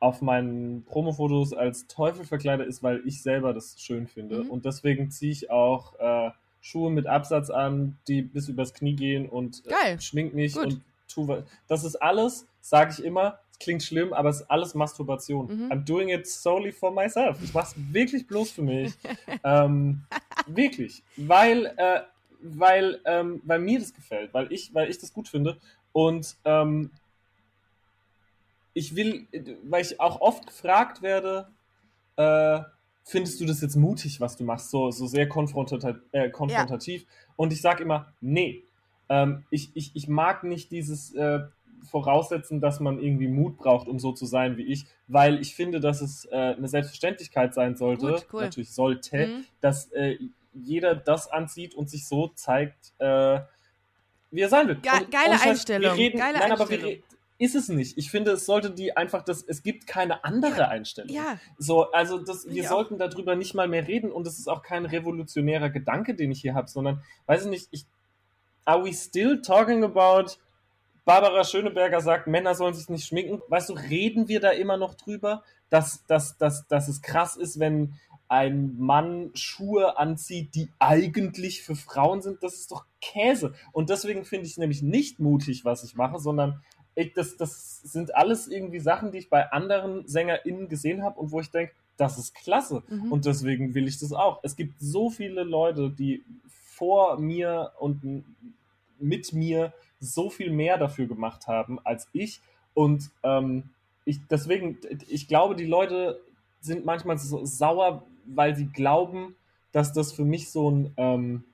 auf 0.01 0.21
meinen 0.21 0.85
Promofotos 0.85 1.53
als 1.55 1.87
Teufel 1.87 2.25
verkleide, 2.25 2.65
ist, 2.65 2.83
weil 2.83 3.01
ich 3.07 3.23
selber 3.23 3.55
das 3.55 3.81
schön 3.81 4.07
finde. 4.07 4.45
Mhm. 4.45 4.51
Und 4.51 4.65
deswegen 4.65 5.11
ziehe 5.11 5.33
ich 5.33 5.51
auch 5.51 5.99
äh, 5.99 6.31
Schuhe 6.61 6.91
mit 6.91 7.07
Absatz 7.07 7.51
an, 7.51 7.99
die 8.07 8.23
bis 8.23 8.49
übers 8.49 8.75
Knie 8.75 8.95
gehen 8.95 9.29
und 9.29 9.63
äh, 9.67 9.99
schmink 9.99 10.35
mich 10.35 10.55
Gut. 10.55 10.65
und 10.65 10.83
tu 11.09 11.29
was. 11.29 11.45
Das 11.67 11.85
ist 11.85 11.97
alles, 11.97 12.47
sage 12.61 12.93
ich 12.93 13.05
immer, 13.05 13.39
klingt 13.61 13.83
schlimm, 13.83 14.13
aber 14.13 14.31
es 14.31 14.41
ist 14.41 14.51
alles 14.51 14.75
Masturbation. 14.75 15.47
Mhm. 15.47 15.73
I'm 15.73 15.85
doing 15.85 16.09
it 16.11 16.27
solely 16.27 16.73
for 16.73 16.93
myself. 16.93 17.39
Ich 17.43 17.53
mache 17.53 17.75
es 17.75 17.93
wirklich 17.93 18.27
bloß 18.27 18.51
für 18.51 18.63
mich. 18.63 18.95
ähm, 19.45 20.03
wirklich. 20.47 21.03
Weil, 21.17 21.67
äh, 21.77 22.01
weil, 22.41 23.01
ähm, 23.05 23.43
weil 23.45 23.59
mir 23.59 23.81
das 23.81 23.93
gefällt, 23.93 24.33
weil 24.33 24.53
ich, 24.53 24.73
weil 24.75 24.89
ich 24.89 24.99
das 24.99 25.13
gut 25.13 25.29
finde. 25.29 25.59
Und 25.93 26.37
ähm, 26.45 26.91
ich 28.75 28.95
will, 28.95 29.27
weil 29.65 29.83
ich 29.83 29.99
auch 29.99 30.21
oft 30.21 30.47
gefragt 30.47 31.03
werde, 31.03 31.49
äh, 32.17 32.61
findest 33.05 33.41
du 33.41 33.47
das 33.47 33.61
jetzt 33.61 33.75
mutig, 33.75 34.21
was 34.21 34.37
du 34.37 34.45
machst, 34.45 34.71
so, 34.71 34.91
so 34.91 35.07
sehr 35.07 35.29
konfrontata 35.29 35.97
äh, 36.13 36.31
konfrontativ? 36.31 37.07
Und 37.37 37.53
ich 37.53 37.61
sage 37.61 37.83
immer, 37.83 38.13
nee. 38.21 38.65
Ähm, 39.09 39.45
ich, 39.51 39.71
ich, 39.75 39.93
ich 39.95 40.07
mag 40.07 40.45
nicht 40.45 40.71
dieses 40.71 41.15
äh, 41.15 41.41
Voraussetzen, 41.91 42.61
dass 42.61 42.81
man 42.81 42.99
irgendwie 42.99 43.29
Mut 43.29 43.57
braucht, 43.57 43.89
um 43.89 43.99
so 43.99 44.13
zu 44.13 44.27
sein 44.27 44.57
wie 44.57 44.63
ich, 44.65 44.85
weil 45.07 45.41
ich 45.41 45.55
finde, 45.55 45.81
dass 45.81 46.01
es 46.01 46.25
äh, 46.27 46.55
eine 46.57 46.69
Selbstverständlichkeit 46.69 47.55
sein 47.55 47.77
sollte, 47.77 48.07
Gut, 48.13 48.27
cool. 48.33 48.43
natürlich 48.43 48.73
sollte, 48.73 49.27
Mhm. 49.27 49.45
dass 49.61 49.91
äh, 49.93 50.19
jeder 50.55 50.95
das 50.95 51.31
anzieht 51.31 51.75
und 51.75 51.89
sich 51.89 52.07
so 52.07 52.29
zeigt, 52.29 52.93
äh, 52.99 53.41
wie 54.31 54.41
er 54.41 54.49
sein 54.49 54.69
will. 54.69 54.77
Ge 54.77 54.91
Und- 54.93 55.11
geile 55.11 55.31
und 55.31 55.33
heißt, 55.35 55.47
Einstellung, 55.47 55.83
Wir 55.97 56.05
reden, 56.05 56.19
geile 56.19 56.39
nein, 56.39 56.53
aber 56.53 56.69
wir 56.69 56.77
Einstellung. 56.79 57.03
re- 57.03 57.03
ist 57.41 57.55
es 57.55 57.69
nicht. 57.69 57.97
Ich 57.97 58.11
finde, 58.11 58.33
es 58.33 58.47
sollte 58.47 58.71
die 58.73 58.97
einfach 58.97 59.23
das, 59.23 59.43
es 59.45 59.63
gibt 59.63 59.87
keine 59.87 60.25
andere 60.25 60.69
Einstellung. 60.69 61.11
Ja, 61.15 61.39
So, 61.57 61.91
also 61.93 62.19
das, 62.19 62.49
wir 62.49 62.65
auch. 62.65 62.69
sollten 62.71 62.99
darüber 62.99 63.37
nicht 63.37 63.55
mal 63.55 63.69
mehr 63.69 63.87
reden 63.87 64.11
und 64.11 64.27
es 64.27 64.39
ist 64.41 64.49
auch 64.49 64.63
kein 64.63 64.85
revolutionärer 64.87 65.71
Gedanke, 65.71 66.15
den 66.17 66.33
ich 66.33 66.41
hier 66.41 66.55
habe, 66.55 66.69
sondern, 66.69 67.01
weiß 67.27 67.45
ich 67.45 67.51
nicht, 67.51 67.69
ich, 67.71 67.87
are 68.65 68.85
we 68.85 68.93
still 68.93 69.41
talking 69.41 69.85
about 69.85 70.33
Barbara 71.09 71.43
Schöneberger 71.43 72.03
sagt, 72.03 72.27
Männer 72.27 72.55
sollen 72.55 72.75
sich 72.75 72.91
nicht 72.91 73.07
schminken. 73.07 73.41
Weißt 73.49 73.71
du, 73.71 73.73
reden 73.73 74.29
wir 74.29 74.41
da 74.41 74.51
immer 74.51 74.77
noch 74.77 74.93
drüber, 74.93 75.43
dass, 75.71 76.05
dass, 76.05 76.37
dass, 76.37 76.69
dass 76.69 76.87
es 76.87 77.01
krass 77.01 77.35
ist, 77.35 77.59
wenn 77.59 77.95
ein 78.29 78.77
Mann 78.77 79.31
Schuhe 79.33 79.97
anzieht, 79.97 80.55
die 80.55 80.69
eigentlich 80.79 81.63
für 81.63 81.77
Frauen 81.77 82.21
sind? 82.21 82.43
Das 82.43 82.57
ist 82.57 82.73
doch 82.73 82.85
Käse. 83.01 83.55
Und 83.73 83.89
deswegen 83.89 84.27
finde 84.27 84.45
ich 84.45 84.53
es 84.53 84.59
nämlich 84.59 84.83
nicht 84.83 85.19
mutig, 85.19 85.65
was 85.65 85.83
ich 85.83 85.97
mache, 85.97 86.19
sondern 86.19 86.63
ich, 86.95 87.15
das, 87.15 87.39
das 87.39 87.81
sind 87.81 88.15
alles 88.15 88.47
irgendwie 88.47 88.81
Sachen, 88.81 89.11
die 89.11 89.17
ich 89.17 89.31
bei 89.31 89.51
anderen 89.51 90.07
SängerInnen 90.07 90.69
gesehen 90.69 91.03
habe 91.03 91.19
und 91.19 91.33
wo 91.33 91.41
ich 91.41 91.51
denke, 91.51 91.73
das 91.97 92.19
ist 92.19 92.35
klasse. 92.35 92.83
Mhm. 92.87 93.13
Und 93.13 93.25
deswegen 93.25 93.75
will 93.75 93.89
ich 93.89 93.99
das 93.99 94.13
auch. 94.13 94.41
Es 94.43 94.57
gibt 94.57 94.79
so 94.79 95.09
viele 95.09 95.43
Leute, 95.43 95.89
die 95.89 96.23
vor 96.47 97.19
mir 97.19 97.73
und 97.79 98.27
mit 98.99 99.33
mir 99.33 99.73
so 100.01 100.31
viel 100.31 100.51
mehr 100.51 100.79
dafür 100.79 101.07
gemacht 101.07 101.47
haben 101.47 101.79
als 101.85 102.09
ich. 102.13 102.41
Und 102.75 103.11
ähm, 103.23 103.71
ich, 104.05 104.21
deswegen, 104.31 104.79
ich 105.09 105.29
glaube, 105.29 105.55
die 105.57 105.67
Leute 105.67 106.21
sind 106.61 106.85
manchmal 106.85 107.19
so 107.19 107.45
sauer, 107.45 108.05
weil 108.27 108.57
sie 108.57 108.67
glauben, 108.67 109.37
dass 109.73 109.93
das 109.93 110.13
für 110.13 110.25
mich 110.25 110.51
so 110.51 110.71
ein 110.71 110.93
ähm, 110.97 111.45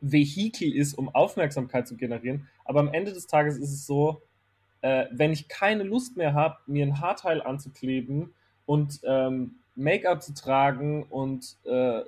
Vehikel 0.00 0.74
ist, 0.74 0.94
um 0.94 1.14
Aufmerksamkeit 1.14 1.86
zu 1.86 1.96
generieren. 1.96 2.48
Aber 2.64 2.80
am 2.80 2.92
Ende 2.92 3.12
des 3.12 3.26
Tages 3.26 3.56
ist 3.56 3.72
es 3.72 3.86
so, 3.86 4.22
äh, 4.80 5.06
wenn 5.12 5.32
ich 5.32 5.48
keine 5.48 5.84
Lust 5.84 6.16
mehr 6.16 6.34
habe, 6.34 6.58
mir 6.66 6.84
ein 6.84 7.00
Haarteil 7.00 7.40
anzukleben 7.40 8.34
und 8.66 9.00
ähm, 9.04 9.56
Make-up 9.74 10.22
zu 10.22 10.34
tragen 10.34 11.04
und 11.04 11.56
äh, 11.64 12.02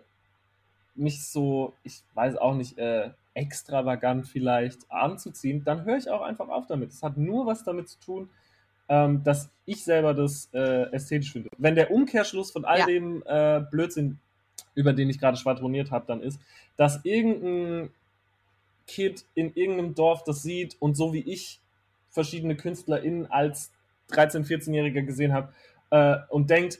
mich 0.94 1.26
so, 1.26 1.72
ich 1.82 2.02
weiß 2.14 2.36
auch 2.36 2.54
nicht, 2.54 2.78
äh, 2.78 3.10
extravagant 3.34 4.26
vielleicht 4.26 4.90
anzuziehen, 4.90 5.64
dann 5.64 5.84
höre 5.84 5.96
ich 5.98 6.08
auch 6.08 6.22
einfach 6.22 6.48
auf 6.48 6.66
damit. 6.66 6.90
Es 6.90 7.02
hat 7.02 7.16
nur 7.16 7.46
was 7.46 7.64
damit 7.64 7.88
zu 7.88 7.98
tun, 8.00 8.30
ähm, 8.88 9.22
dass 9.24 9.50
ich 9.66 9.82
selber 9.84 10.14
das 10.14 10.48
äh, 10.52 10.90
ästhetisch 10.92 11.32
finde. 11.32 11.48
Wenn 11.58 11.74
der 11.74 11.90
Umkehrschluss 11.90 12.50
von 12.52 12.64
all 12.64 12.80
Ja. 12.80 12.86
dem 12.86 13.22
äh, 13.26 13.60
Blödsinn, 13.70 14.18
über 14.74 14.92
den 14.92 15.10
ich 15.10 15.18
gerade 15.18 15.36
schwadroniert 15.36 15.90
habe, 15.90 16.04
dann 16.06 16.20
ist, 16.22 16.38
dass 16.76 17.04
irgendein 17.04 17.90
Kid 18.86 19.24
in 19.34 19.54
irgendeinem 19.54 19.94
Dorf 19.94 20.24
das 20.24 20.42
sieht 20.42 20.76
und 20.80 20.94
so 20.96 21.12
wie 21.12 21.20
ich 21.20 21.60
verschiedene 22.10 22.54
KünstlerInnen 22.56 23.30
als 23.30 23.72
13-, 24.10 24.46
14-Jähriger 24.46 25.02
gesehen 25.02 25.32
habe 25.32 25.52
äh, 25.90 26.16
und 26.28 26.50
denkt, 26.50 26.78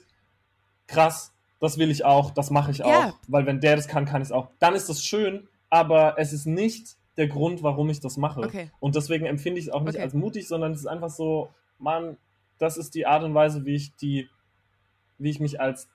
krass, 0.87 1.33
das 1.59 1.77
will 1.79 1.89
ich 1.89 2.05
auch, 2.05 2.31
das 2.31 2.51
mache 2.51 2.71
ich 2.71 2.83
auch, 2.83 2.89
Ja. 2.91 3.13
weil 3.27 3.45
wenn 3.45 3.59
der 3.59 3.75
das 3.75 3.87
kann, 3.87 4.05
kann 4.05 4.21
ich 4.21 4.27
es 4.27 4.31
auch. 4.31 4.49
Dann 4.59 4.75
ist 4.75 4.87
das 4.87 5.03
schön, 5.03 5.47
aber 5.75 6.15
es 6.17 6.31
ist 6.31 6.45
nicht 6.45 6.95
der 7.17 7.27
Grund, 7.27 7.63
warum 7.63 7.89
ich 7.89 7.99
das 7.99 8.15
mache. 8.17 8.41
Okay. 8.41 8.71
Und 8.79 8.95
deswegen 8.95 9.25
empfinde 9.25 9.59
ich 9.59 9.67
es 9.67 9.71
auch 9.71 9.83
nicht 9.83 9.95
Okay. 9.95 10.03
als 10.03 10.13
mutig, 10.13 10.47
sondern 10.47 10.71
es 10.71 10.79
ist 10.79 10.85
einfach 10.87 11.09
so, 11.09 11.49
Mann, 11.79 12.17
das 12.59 12.77
ist 12.77 12.95
die 12.95 13.05
Art 13.05 13.23
und 13.23 13.33
Weise, 13.33 13.65
wie 13.65 13.75
ich 13.75 13.95
die, 13.95 14.29
wie 15.17 15.29
ich 15.29 15.39
mich 15.41 15.59
als 15.59 15.89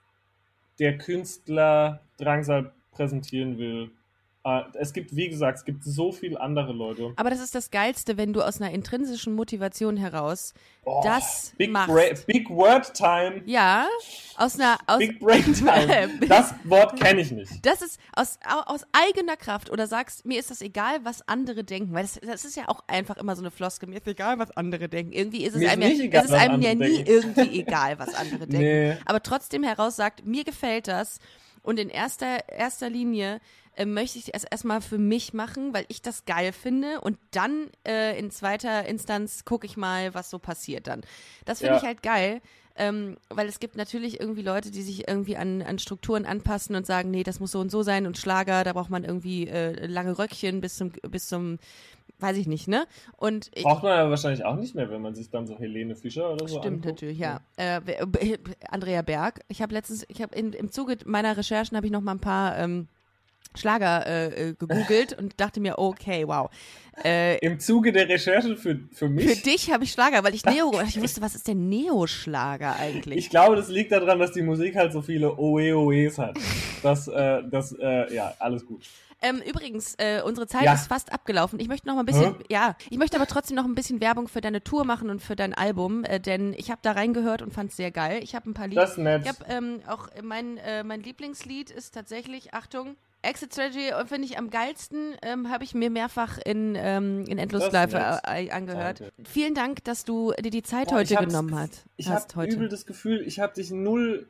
der 0.79 0.99
Künstler 0.99 2.01
Drangsal 2.19 2.73
präsentieren 2.93 3.57
will. 3.59 3.91
Äh, 4.43 4.63
es 4.79 4.95
gibt, 4.95 5.15
wie 5.15 5.29
gesagt, 5.29 5.59
es 5.59 5.65
gibt 5.67 5.85
so 5.85 6.13
viele 6.13 6.41
andere 6.41 6.73
Leute. 6.73 7.13
aber 7.17 7.29
das 7.29 7.41
ist 7.41 7.55
das 7.55 7.71
Geilste, 7.71 8.17
wenn 8.17 8.33
du 8.33 8.41
aus 8.41 8.59
einer 8.61 8.71
intrinsischen 8.73 9.35
Motivation 9.35 9.99
heraus 9.99 10.55
Oh, 10.83 11.03
das 11.05 11.53
Big, 11.59 11.71
machst. 11.71 11.89
Bra 11.93 12.03
Big 12.27 12.49
Word 12.49 12.95
Time. 12.95 13.43
Ja, 13.45 13.87
aus 14.39 14.55
einer, 14.59 14.79
aus, 14.87 14.97
Big 14.99 15.21
Brain 15.21 15.45
Time. 15.55 16.27
Das 16.27 16.55
Wort 16.65 16.99
kenne 16.99 17.21
ich 17.21 17.31
nicht. 17.33 17.51
das 17.67 17.83
ist 17.83 18.01
aus, 18.17 18.39
au- 18.49 18.73
aus 18.73 18.87
eigener 18.93 19.37
Kraft 19.37 19.69
oder 19.71 19.87
sagst, 19.87 20.25
mir 20.25 20.41
ist 20.41 20.51
das 20.51 20.63
egal, 20.63 21.01
was 21.05 21.21
andere 21.29 21.63
denken, 21.63 21.93
weil 21.93 22.05
das, 22.05 22.19
das 22.27 22.47
ist 22.47 22.57
ja 22.57 22.65
auch 22.69 22.83
einfach 22.87 23.19
immer 23.19 23.37
so 23.37 23.43
eine 23.43 23.51
Floskel, 23.51 23.91
mir 23.91 23.99
ist 23.99 24.07
egal, 24.09 24.39
was 24.39 24.51
andere 24.57 24.89
denken. 24.89 25.13
Irgendwie 25.13 25.45
ist 25.45 25.53
es 25.53 25.59
Mir 25.61 25.67
ist 25.67 25.73
einem, 25.73 25.83
ja, 25.83 25.89
nicht 25.89 26.01
egal, 26.01 26.25
ist 26.25 26.33
einem 26.33 26.63
ja 26.63 26.75
nie 26.75 26.79
denken. 27.05 27.11
irgendwie 27.11 27.61
egal, 27.61 27.99
was 27.99 28.15
andere 28.15 28.39
denken. 28.47 28.57
Nee. 28.65 28.97
Aber 29.05 29.23
trotzdem 29.23 29.63
heraus 29.63 29.97
sagt, 29.97 30.25
mir 30.25 30.45
gefällt 30.45 30.89
das 30.89 31.19
und 31.63 31.79
in 31.79 31.91
erster, 31.91 32.49
erster 32.49 32.89
Linie 32.89 33.39
äh, 33.81 33.87
möchte 33.87 34.19
ich 34.19 34.35
es 34.35 34.45
erstmal 34.45 34.81
für 34.81 34.99
mich 34.99 35.33
machen, 35.33 35.73
weil 35.75 35.85
ich 35.89 36.03
das 36.03 36.25
geil 36.25 36.53
finde 36.53 37.01
und 37.01 37.19
dann 37.31 37.69
äh, 37.87 38.19
in 38.19 38.31
zweiter 38.31 38.85
Instanz 38.87 39.45
gucke 39.45 39.67
ich 39.67 39.77
mal, 39.77 40.13
was 40.15 40.31
so 40.31 40.39
passiert 40.39 40.87
dann. 40.87 41.01
Das 41.45 41.59
finde 41.61 41.75
Ja. 41.75 41.79
ich 41.81 41.85
halt 41.87 42.03
geil. 42.03 42.41
Ähm, 42.77 43.17
weil 43.29 43.47
es 43.49 43.59
gibt 43.59 43.77
natürlich 43.77 44.21
irgendwie 44.21 44.41
Leute, 44.43 44.71
die 44.71 44.81
sich 44.83 45.07
irgendwie 45.07 45.37
an, 45.37 45.61
an 45.61 45.79
Strukturen 45.79 46.25
anpassen 46.25 46.77
und 46.77 46.87
sagen, 46.87 47.11
nee, 47.11 47.25
das 47.25 47.39
muss 47.41 47.51
so 47.51 47.61
und 47.61 47.71
so 47.71 47.83
sein 47.83 48.07
und 48.07 48.17
Schlager, 48.17 48.65
da 48.65 48.73
braucht 48.73 48.89
man 48.91 49.05
irgendwie 49.05 49.49
äh, 49.49 49.85
lange 49.87 50.19
Röckchen 50.19 50.61
bis 50.63 50.77
zum, 50.77 50.91
bis 51.11 51.27
zum, 51.29 51.59
weiß 52.21 52.39
ich 52.39 52.47
nicht, 52.47 52.69
ne? 52.69 52.87
Und 53.19 53.51
Braucht 53.61 53.83
man 53.83 53.93
aber 53.99 54.11
wahrscheinlich 54.11 54.45
auch 54.45 54.57
nicht 54.57 54.75
mehr, 54.77 54.89
wenn 54.89 55.03
man 55.03 55.15
sich 55.15 55.29
dann 55.31 55.47
so 55.47 55.59
Helene 55.59 55.95
Fischer 55.97 56.33
oder 56.33 56.49
so 56.49 56.59
Stimmt 56.61 56.87
anguckt. 56.87 57.03
natürlich, 57.03 57.19
ja. 57.19 57.41
Äh, 57.57 57.81
wer- 57.85 58.07
b- 58.07 58.39
Andrea 58.71 59.03
Berg. 59.03 59.41
Ich 59.49 59.61
habe 59.61 59.75
letztens, 59.75 60.07
ich 60.09 60.23
habe 60.23 60.35
im 60.39 60.71
Zuge 60.71 60.97
meiner 61.05 61.37
Recherchen 61.37 61.77
habe 61.77 61.87
ich 61.87 61.93
noch 61.93 62.01
mal 62.01 62.13
ein 62.13 62.21
paar 62.21 62.57
ähm, 62.57 62.89
Schlager 63.57 64.07
äh, 64.07 64.51
äh, 64.51 64.55
gegoogelt 64.55 65.19
und 65.19 65.41
dachte 65.41 65.61
mir, 65.61 65.79
okay, 65.79 66.27
wow. 66.27 66.51
Äh, 67.05 67.39
Im 67.39 67.59
Zuge 67.59 67.93
der 67.93 68.09
Recherche 68.09 68.57
für, 68.57 68.79
für 68.93 69.09
mich. 69.09 69.27
für 69.27 69.43
dich 69.43 69.73
habe 69.73 69.85
ich 69.85 69.93
Schlager, 69.93 70.23
weil 70.23 70.35
ich 70.35 70.45
Neo, 70.45 70.73
ich 70.87 71.01
wusste, 71.01 71.21
was 71.21 71.35
ist 71.35 71.49
denn 71.49 71.69
Neo-Schlager 71.69 72.77
eigentlich? 72.77 73.17
Ich 73.19 73.31
glaube, 73.31 73.57
das 73.57 73.69
liegt 73.69 73.91
daran, 73.93 74.19
dass 74.19 74.33
die 74.33 74.43
Musik 74.43 74.77
halt 74.77 74.93
so 74.93 75.03
viele 75.03 75.37
Oe-Oes 75.37 76.19
hat. 76.19 76.37
Das, 76.83 77.09
äh, 77.09 77.43
das, 77.51 77.73
äh, 77.73 78.15
ja, 78.15 78.35
alles 78.39 78.65
gut. 78.67 78.83
Ähm, 79.23 79.43
übrigens, 79.47 79.97
äh, 79.99 80.23
unsere 80.25 80.47
Zeit 80.47 80.65
Ja. 80.65 80.73
ist 80.73 80.87
fast 80.89 81.13
abgelaufen. 81.13 81.61
Ich 81.61 81.69
möchte 81.69 81.87
noch 81.87 81.95
mal 81.95 82.01
ein 82.03 82.07
bisschen, 82.07 82.37
Hä? 82.39 82.45
ja, 82.49 82.77
ich 82.89 82.97
möchte 82.97 83.17
aber 83.17 83.27
trotzdem 83.27 83.55
noch 83.57 83.67
ein 83.67 83.75
bisschen 83.75 84.01
Werbung 84.01 84.29
für 84.29 84.41
deine 84.41 84.63
Tour 84.65 84.85
machen 84.87 85.11
und 85.11 85.21
für 85.21 85.37
dein 85.37 85.53
Album, 85.53 86.05
äh, 86.05 86.21
denn 86.21 86.55
ich 86.55 86.71
habe 86.71 86.81
da 86.83 86.93
reingehört 86.93 87.43
und 87.43 87.53
fand 87.53 87.71
es 87.71 87.77
sehr 87.77 87.91
geil. 87.91 88.21
Ich 88.23 88.35
habe 88.35 88.49
ein 88.49 88.55
paar 88.55 88.69
Lieder. 88.69 88.81
Das 88.81 88.93
ist 88.93 88.99
nett. 88.99 89.23
Ich 89.23 89.29
habe 89.29 89.45
ähm, 89.49 89.81
auch 89.87 90.09
mein 90.23 90.57
äh, 90.59 90.85
mein 90.85 91.03
Lieblingslied 91.03 91.71
ist 91.71 91.93
tatsächlich 91.93 92.55
Achtung. 92.55 92.97
Exit 93.23 93.53
Strategy 93.53 93.89
äh, 93.89 94.07
finde 94.07 94.27
ich 94.27 94.39
am 94.39 94.51
geilsten, 94.51 95.17
ähm, 95.23 95.51
habe 95.51 95.65
ich 95.65 95.75
mir 95.75 95.91
mehrfach 95.91 96.39
in, 96.39 96.75
ähm, 96.77 97.25
in 97.27 97.39
Endlosschleife 97.39 97.97
nett. 97.97 98.21
äh, 98.27 98.51
angehört. 98.51 99.01
Danke. 99.01 99.13
Vielen 99.25 99.55
Dank, 99.55 99.85
dass 99.85 100.05
du 100.05 100.33
dir 100.43 100.51
die 100.51 100.63
Zeit 100.63 100.89
Boah, 100.89 100.97
heute 100.97 101.17
genommen 101.17 101.59
hat, 101.59 101.71
Ich 101.97 102.09
hast 102.09 102.35
habe 102.37 102.49
übel 102.49 102.69
das 102.69 102.87
Gefühl, 102.87 103.23
ich 103.27 103.39
habe 103.39 103.53
dich 103.55 103.71
null 103.71 104.29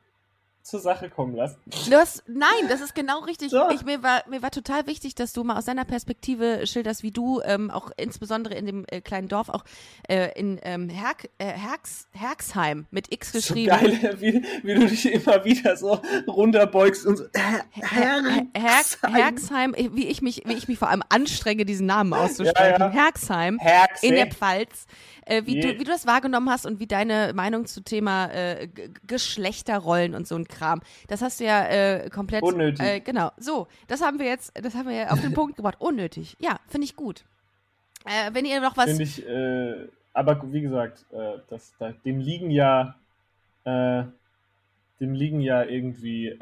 zur 0.63 0.81
Sache 0.81 1.09
kommen 1.09 1.35
lassen. 1.35 1.57
Du 1.89 1.97
hast, 1.97 2.23
nein, 2.27 2.69
das 2.69 2.81
ist 2.81 2.95
genau 2.95 3.21
richtig. 3.21 3.51
Doch. 3.51 3.71
Ich, 3.71 3.85
mir, 3.85 4.03
war, 4.03 4.23
mir 4.29 4.43
war 4.43 4.51
total 4.51 4.87
wichtig, 4.87 5.15
dass 5.15 5.33
du 5.33 5.43
mal 5.43 5.57
aus 5.57 5.65
deiner 5.65 5.85
Perspektive 5.85 6.67
schilderst, 6.67 7.03
wie 7.03 7.11
du 7.11 7.41
ähm, 7.45 7.71
auch 7.71 7.91
insbesondere 7.97 8.55
in 8.55 8.67
dem 8.67 8.85
äh, 8.89 9.01
kleinen 9.01 9.29
Dorf, 9.29 9.49
auch 9.49 9.65
äh, 10.09 10.39
in 10.39 10.61
ähm, 10.63 10.89
Herk, 10.89 11.29
äh, 11.39 11.47
Herx, 11.47 12.09
Herxheim 12.13 12.87
mit 12.91 13.13
X 13.13 13.33
So 13.33 13.39
geschrieben. 13.39 13.71
geil, 13.71 14.17
wie, 14.21 14.45
wie 14.63 14.75
du 14.75 14.87
dich 14.87 15.11
immer 15.13 15.45
wieder 15.45 15.77
so 15.77 16.01
runterbeugst 16.27 17.07
und 17.07 17.17
so. 17.17 17.25
Her 17.35 18.23
Herx, 18.55 18.99
Herxheim, 19.03 19.75
äh, 19.75 19.89
wie 19.93 20.07
ich 20.07 20.23
mich, 20.23 20.43
wie 20.47 20.55
ich 20.55 20.69
mich 20.69 20.79
vor 20.79 20.89
allem 20.89 21.03
anstrenge, 21.09 21.65
diesen 21.65 21.87
Namen 21.87 22.13
auszusprechen. 22.13 22.81
Ja, 22.81 22.87
ja. 22.87 22.91
Herxheim 22.91 23.59
Herxe. 23.59 24.07
in 24.07 24.15
der 24.15 24.27
Pfalz. 24.27 24.87
Äh, 25.31 25.47
wie, 25.47 25.55
Je. 25.55 25.61
du, 25.61 25.69
wie 25.79 25.85
du 25.85 25.91
das 25.91 26.07
wahrgenommen 26.07 26.51
hast 26.51 26.67
und 26.67 26.81
wie 26.81 26.89
deine 26.89 27.33
Meinung 27.35 27.65
zu 27.65 27.83
Thema 27.83 28.27
äh, 28.33 28.69
Geschlechterrollen 29.07 30.15
und 30.15 30.27
so 30.27 30.35
ein 30.35 30.49
Kram. 30.49 30.83
Das 31.07 31.23
hast 31.23 31.39
du 31.39 31.45
ja 31.45 31.65
äh, 31.67 32.11
komplett. 32.11 32.43
Unnötig. 32.43 32.85
Äh, 32.85 33.01
genau. 33.01 33.31
So, 33.39 33.69
das 33.87 34.03
haben 34.03 34.19
wir 34.19 34.27
jetzt, 34.27 34.53
das 34.61 34.75
haben 34.75 34.89
wir 34.89 34.97
ja 34.97 35.11
auf 35.11 35.21
den 35.21 35.33
Punkt 35.35 35.57
gebracht. 35.57 35.77
Unnötig. 35.79 36.37
Ja, 36.41 36.59
finde 36.67 36.87
ich 36.87 36.97
gut. 36.97 37.25
Äh, 38.05 38.35
wenn 38.35 38.45
ihr 38.45 38.61
noch 38.61 38.77
was. 38.77 38.87
Finde 38.87 39.05
ich, 39.05 39.25
äh, 39.25 39.89
aber 40.13 40.53
wie 40.53 40.63
gesagt, 40.63 41.05
das, 41.49 41.73
da, 41.79 41.93
dem 42.05 42.19
liegen 42.19 42.51
ja, 42.51 42.97
dem 43.65 44.13
liegen 44.99 45.41
ja 45.41 45.63
irgendwie 45.63 46.37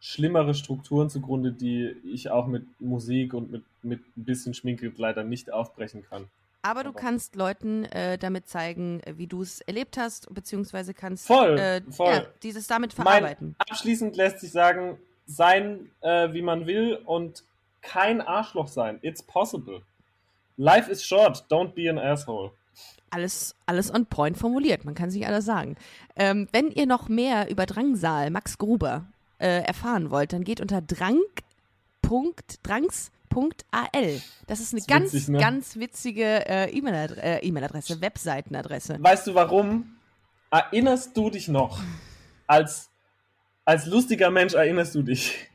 schlimmere 0.00 0.54
Strukturen 0.54 1.08
zugrunde, 1.08 1.52
die 1.52 1.94
ich 2.12 2.30
auch 2.30 2.48
mit 2.48 2.64
Musik 2.80 3.32
und 3.32 3.52
mit, 3.52 3.62
mit 3.84 4.00
ein 4.16 4.24
bisschen 4.24 4.54
Schminke 4.54 4.92
leider 4.96 5.22
nicht 5.22 5.52
aufbrechen 5.52 6.02
kann. 6.02 6.26
Aber 6.62 6.84
du 6.84 6.92
kannst 6.92 7.34
Leuten 7.34 7.84
äh, 7.86 8.18
damit 8.18 8.48
zeigen, 8.48 9.00
äh, 9.00 9.18
wie 9.18 9.26
du 9.26 9.42
es 9.42 9.60
erlebt 9.62 9.98
hast, 9.98 10.32
beziehungsweise 10.32 10.94
kannst 10.94 11.26
Voll, 11.26 11.58
äh, 11.58 11.82
voll. 11.90 12.12
Ja, 12.12 12.26
dieses 12.42 12.68
damit 12.68 12.92
verarbeiten. 12.92 13.56
Mein, 13.58 13.66
abschließend 13.68 14.16
lässt 14.16 14.40
sich 14.40 14.52
sagen, 14.52 14.98
sein, 15.26 15.90
äh, 16.00 16.32
wie 16.32 16.42
man 16.42 16.66
will 16.66 17.00
und 17.04 17.44
kein 17.80 18.20
Arschloch 18.20 18.68
sein. 18.68 19.00
It's 19.02 19.22
possible. 19.22 19.82
Life 20.56 20.90
is 20.90 21.04
short, 21.04 21.44
don't 21.50 21.74
be 21.74 21.90
an 21.90 21.98
asshole. 21.98 22.52
Alles, 23.10 23.56
alles 23.66 23.92
on 23.92 24.06
point 24.06 24.38
formuliert, 24.38 24.84
man 24.84 24.94
kann 24.94 25.10
sich 25.10 25.26
alles 25.26 25.44
sagen. 25.44 25.76
Ähm, 26.16 26.48
wenn 26.52 26.70
ihr 26.70 26.86
noch 26.86 27.08
mehr 27.08 27.50
über 27.50 27.66
Drangsal, 27.66 28.30
Max 28.30 28.56
Gruber, 28.56 29.06
äh, 29.38 29.62
erfahren 29.64 30.10
wollt, 30.10 30.32
dann 30.32 30.44
geht 30.44 30.60
unter 30.60 30.80
drang.drangs.al. 33.32 34.20
Das 34.46 34.60
ist 34.60 34.72
eine 34.72 34.80
Ist 34.80 34.88
ganz, 34.88 35.12
witzig, 35.12 35.28
ne? 35.28 35.38
ganz 35.38 35.76
witzige 35.76 36.46
äh, 36.48 36.70
äh, 36.70 37.46
E-Mail-Adresse, 37.46 38.00
Webseitenadresse. 38.00 38.98
Weißt 39.00 39.26
du 39.26 39.34
warum? 39.34 39.96
Erinnerst 40.50 41.16
du 41.16 41.30
dich 41.30 41.48
noch? 41.48 41.80
Als, 42.46 42.90
als 43.64 43.86
lustiger 43.86 44.30
Mensch 44.30 44.54
erinnerst 44.54 44.94
du 44.94 45.02
dich. 45.02 45.48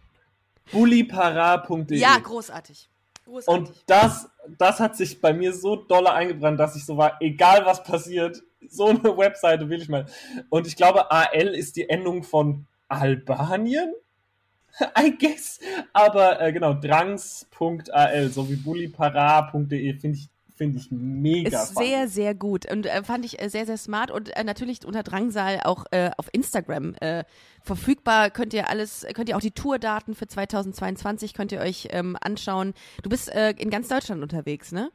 bullypara.de 0.72 1.98
Ja, 1.98 2.18
großartig. 2.18 2.90
Großartig. 3.26 3.70
Und 3.70 3.84
das, 3.86 4.30
das 4.58 4.80
hat 4.80 4.96
sich 4.96 5.22
bei 5.22 5.34
mir 5.34 5.54
so 5.54 5.76
dolle 5.76 6.14
eingebrannt, 6.14 6.60
dass 6.60 6.76
ich 6.76 6.86
so 6.86 6.98
war, 6.98 7.22
egal 7.22 7.66
was 7.66 7.84
passiert, 7.84 8.42
so 8.68 8.88
eine 8.88 9.18
Webseite 9.18 9.70
will 9.70 9.82
ich 9.82 9.90
mal. 9.90 10.06
Und 10.50 10.66
ich 10.66 10.76
glaube, 10.76 11.12
AL 11.12 11.54
ist 11.56 11.76
die 11.76 11.90
Endung 11.90 12.24
von 12.24 12.66
Albanien? 12.88 13.94
I 14.98 15.18
guess. 15.18 15.60
Aber 15.94 16.42
äh, 16.42 16.52
genau, 16.52 16.74
drangs.al 16.74 18.30
sowie 18.30 18.56
bullypara.de 18.56 19.94
finde 19.94 20.18
ich, 20.18 20.30
finde 20.56 20.78
ich 20.80 20.92
mega 20.92 21.64
ist 21.64 21.74
funny. 21.74 21.88
sehr, 21.88 22.08
sehr 22.08 22.36
gut 22.36 22.70
und 22.72 22.86
äh, 22.86 23.04
fand 23.04 23.26
ich 23.26 23.42
äh, 23.42 23.50
sehr, 23.50 23.66
sehr 23.66 23.78
smart 23.78 24.12
und 24.12 24.36
äh, 24.36 24.44
natürlich 24.44 24.86
unter 24.86 25.04
Drangsal 25.04 25.62
auch 25.64 25.86
äh, 25.92 26.12
auf 26.18 26.30
Instagram 26.32 26.96
äh, 26.96 27.24
verfügbar. 27.64 28.30
Könnt 28.30 28.54
ihr 28.54 28.70
alles, 28.70 29.06
könnt 29.14 29.30
ihr 29.30 29.38
auch 29.38 29.42
die 29.42 29.52
Tourdaten 29.52 30.16
für 30.16 30.28
2022 30.28 31.34
könnt 31.34 31.52
ihr 31.52 31.60
euch 31.60 31.88
ähm, 31.92 32.18
anschauen. 32.22 32.74
Du 33.04 33.10
bist 33.10 33.34
äh, 33.34 33.52
in 33.52 33.70
ganz 33.70 33.88
Deutschland 33.88 34.22
unterwegs, 34.22 34.72
ne? 34.72 34.92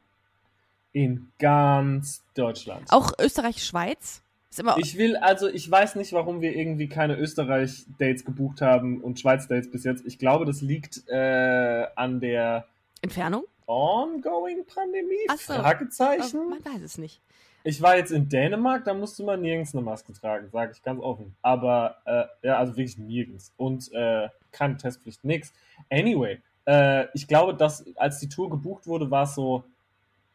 In 0.91 1.31
ganz 1.39 2.23
Deutschland. 2.35 2.91
Auch 2.91 3.11
Österreich, 3.19 3.63
Schweiz. 3.63 4.21
Immer 4.59 4.77
Ich 4.77 4.97
will, 4.97 5.15
also 5.17 5.47
ich 5.47 5.69
weiß 5.69 5.95
nicht, 5.95 6.13
warum 6.13 6.41
wir 6.41 6.55
irgendwie 6.55 6.87
keine 6.87 7.17
Österreich-Dates 7.17 8.25
gebucht 8.25 8.61
haben 8.61 9.01
und 9.01 9.19
Schweiz-Dates 9.19 9.71
bis 9.71 9.83
jetzt. 9.83 10.05
Ich 10.05 10.19
glaube, 10.19 10.45
das 10.45 10.61
liegt 10.61 11.07
äh, 11.07 11.85
an 11.95 12.19
der 12.19 12.65
Entfernung? 13.01 13.43
ongoing 13.65 14.65
Pandemie? 14.65 15.25
Ach 15.29 15.37
so. 15.37 15.53
Fragezeichen. 15.53 16.39
Oh, 16.39 16.49
man 16.49 16.63
weiß 16.65 16.81
es 16.81 16.97
nicht. 16.97 17.21
Ich 17.65 17.81
war 17.81 17.95
jetzt 17.95 18.11
in 18.11 18.27
Dänemark, 18.27 18.83
da 18.83 18.93
musste 18.93 19.23
man 19.23 19.41
nirgends 19.41 19.73
eine 19.73 19.83
Maske 19.83 20.11
tragen, 20.11 20.49
sage 20.51 20.73
ich 20.75 20.83
ganz 20.83 21.01
offen. 21.01 21.33
Aber, 21.41 21.95
äh, 22.05 22.25
ja, 22.45 22.57
also 22.57 22.73
wirklich 22.75 22.97
nirgends. 22.97 23.53
Und 23.55 23.89
äh, 23.93 24.27
keine 24.51 24.75
Testpflicht, 24.75 25.23
nix. 25.23 25.53
Anyway, 25.89 26.41
äh, 26.67 27.05
ich 27.13 27.25
glaube, 27.27 27.53
dass 27.53 27.85
als 27.95 28.19
die 28.19 28.27
Tour 28.27 28.49
gebucht 28.49 28.85
wurde, 28.85 29.09
war 29.09 29.23
es 29.23 29.35
so, 29.35 29.63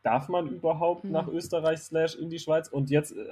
darf 0.02 0.28
man 0.28 0.48
überhaupt 0.48 1.04
Hm. 1.04 1.12
nach 1.12 1.28
Österreich 1.28 1.80
slash 1.80 2.16
in 2.16 2.30
die 2.30 2.38
Schweiz? 2.38 2.68
Und 2.68 2.88
jetzt, 2.88 3.12
äh, 3.12 3.24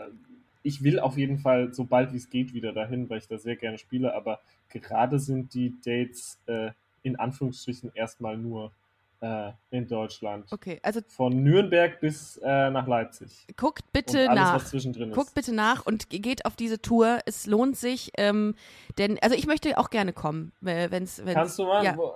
ich 0.66 0.82
will 0.82 0.98
auf 0.98 1.16
jeden 1.16 1.38
Fall, 1.38 1.72
so 1.72 1.84
bald 1.84 2.12
wie 2.12 2.16
es 2.16 2.28
geht, 2.28 2.52
wieder 2.52 2.72
dahin, 2.72 3.08
weil 3.08 3.18
ich 3.18 3.28
da 3.28 3.38
sehr 3.38 3.56
gerne 3.56 3.78
spiele. 3.78 4.14
Aber 4.14 4.40
gerade 4.68 5.18
sind 5.18 5.54
die 5.54 5.74
Dates 5.84 6.38
äh, 6.46 6.70
in 7.02 7.16
Anführungsstrichen 7.18 7.92
erstmal 7.94 8.36
nur 8.36 8.72
äh, 9.20 9.52
in 9.70 9.86
Deutschland. 9.88 10.46
Okay, 10.52 10.78
also 10.82 11.00
Von 11.08 11.42
Nürnberg 11.42 12.00
bis 12.00 12.36
äh, 12.44 12.70
nach 12.70 12.86
Leipzig. 12.86 13.46
guckt 13.56 13.84
bitte 13.92 14.28
alles, 14.28 14.34
nach. 14.42 14.54
was 14.56 14.70
zwischendrin 14.70 15.12
Guckt 15.12 15.28
ist. 15.28 15.34
bitte 15.34 15.54
nach 15.54 15.86
und 15.86 16.10
ge- 16.10 16.18
geht 16.20 16.44
auf 16.44 16.56
diese 16.56 16.82
Tour. 16.82 17.20
Es 17.26 17.46
lohnt 17.46 17.76
sich, 17.76 18.10
ähm, 18.18 18.54
denn 18.98 19.18
also 19.22 19.34
ich 19.36 19.46
möchte 19.46 19.78
auch 19.78 19.88
gerne 19.90 20.12
kommen, 20.12 20.52
wenn's, 20.60 21.22
wenn's 21.24 21.34
Kannst 21.34 21.58
du 21.58 21.64
mal, 21.64 21.84
Ja. 21.84 21.96
wo, 21.96 22.12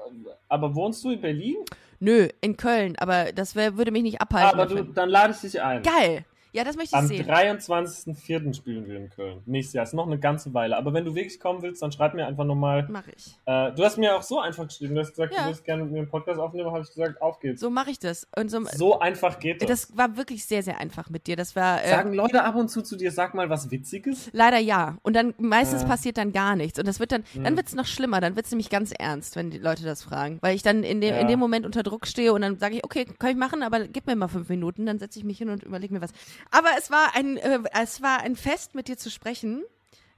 aber 0.48 0.74
wohnst 0.74 1.02
du 1.04 1.10
in 1.10 1.20
Berlin? 1.20 1.56
Nö, 2.00 2.28
in 2.40 2.56
Köln, 2.56 2.96
aber 2.98 3.32
das 3.32 3.54
wär, 3.54 3.76
würde 3.76 3.90
mich 3.92 4.02
nicht 4.02 4.20
abhalten. 4.20 4.58
aber 4.58 4.66
du, 4.74 4.82
dann 4.84 5.08
lade 5.08 5.32
ich 5.34 5.40
dich 5.40 5.60
ein. 5.62 5.82
Geil. 5.82 6.24
Ja, 6.52 6.64
das 6.64 6.76
möchte 6.76 6.96
ich 6.96 6.98
Am 7.00 7.06
sehen. 7.06 7.26
23.04. 7.26 8.54
spielen 8.54 8.86
wir 8.88 8.96
in 8.96 9.10
Köln. 9.10 9.42
Nächstes 9.46 9.74
Jahr. 9.74 9.84
Ist 9.84 9.94
noch 9.94 10.06
eine 10.06 10.18
ganze 10.18 10.52
Weile. 10.54 10.76
Aber 10.76 10.92
wenn 10.92 11.04
du 11.04 11.14
wirklich 11.14 11.38
kommen 11.38 11.62
willst, 11.62 11.80
dann 11.82 11.92
schreib 11.92 12.14
mir 12.14 12.26
einfach 12.26 12.44
nochmal. 12.44 12.86
Mach 12.90 13.06
ich. 13.08 13.36
Äh, 13.46 13.72
du 13.72 13.84
hast 13.84 13.98
mir 13.98 14.16
auch 14.16 14.22
so 14.22 14.40
einfach 14.40 14.66
geschrieben. 14.66 14.94
Du 14.94 15.00
hast 15.00 15.10
gesagt, 15.10 15.34
Ja. 15.34 15.42
du 15.42 15.48
willst 15.48 15.64
gerne 15.64 15.84
mit 15.84 15.92
mir 15.92 15.98
einen 16.00 16.08
Podcast 16.08 16.40
aufnehmen. 16.40 16.70
habe 16.70 16.82
ich 16.82 16.88
gesagt, 16.92 17.22
auf 17.22 17.38
geht's. 17.40 17.60
So 17.60 17.70
mache 17.70 17.90
ich 17.90 17.98
das. 17.98 18.26
Und 18.36 18.50
so, 18.50 18.64
So 18.64 18.98
einfach 19.00 19.38
geht 19.38 19.62
das. 19.62 19.68
das 19.68 19.96
war 19.96 20.16
wirklich 20.16 20.44
sehr, 20.44 20.62
sehr 20.62 20.78
einfach 20.78 21.08
mit 21.10 21.26
dir. 21.26 21.36
Das 21.36 21.54
war 21.56 21.82
äh, 21.84 21.88
Sagen 21.88 22.12
Leute 22.14 22.42
ab 22.42 22.56
und 22.56 22.68
zu 22.68 22.82
zu 22.82 22.96
dir, 22.96 23.10
sag 23.12 23.34
mal 23.34 23.48
was 23.50 23.70
Witziges? 23.70 24.28
leider 24.32 24.58
ja. 24.58 24.96
Und 25.02 25.14
dann 25.16 25.34
meistens 25.38 25.82
Ja. 25.82 25.88
passiert 25.88 26.16
dann 26.18 26.32
gar 26.32 26.56
nichts. 26.56 26.78
Und 26.78 26.86
das 26.88 27.00
wird 27.00 27.12
dann, 27.12 27.24
dann 27.34 27.46
Hm. 27.46 27.56
wird's 27.56 27.74
noch 27.74 27.86
schlimmer. 27.86 28.20
Dann 28.20 28.36
wird's 28.36 28.50
nämlich 28.50 28.70
ganz 28.70 28.92
ernst, 28.92 29.36
wenn 29.36 29.50
die 29.50 29.58
Leute 29.58 29.84
das 29.84 30.02
fragen. 30.02 30.38
Weil 30.40 30.56
ich 30.56 30.62
dann 30.62 30.82
in 30.82 31.00
dem, 31.00 31.14
Ja. 31.14 31.20
in 31.20 31.28
dem 31.28 31.38
Moment 31.38 31.64
unter 31.66 31.82
Druck 31.82 32.06
stehe 32.06 32.32
und 32.32 32.40
dann 32.42 32.58
sage 32.58 32.76
ich, 32.76 32.84
okay, 32.84 33.04
kann 33.18 33.30
ich 33.30 33.36
machen, 33.36 33.62
aber 33.62 33.86
gib 33.86 34.06
mir 34.06 34.16
mal 34.16 34.28
fünf 34.28 34.48
Minuten. 34.48 34.86
Dann 34.86 34.98
setze 34.98 35.18
ich 35.18 35.24
mich 35.24 35.38
hin 35.38 35.48
und 35.48 35.62
überlege 35.62 35.94
mir 35.94 36.00
was. 36.02 36.10
Aber 36.50 36.68
es 36.78 36.90
war 36.90 37.14
ein, 37.14 37.36
äh, 37.36 37.60
es 37.80 38.02
war 38.02 38.20
ein 38.20 38.36
Fest, 38.36 38.74
mit 38.74 38.88
dir 38.88 38.96
zu 38.96 39.10
sprechen. 39.10 39.64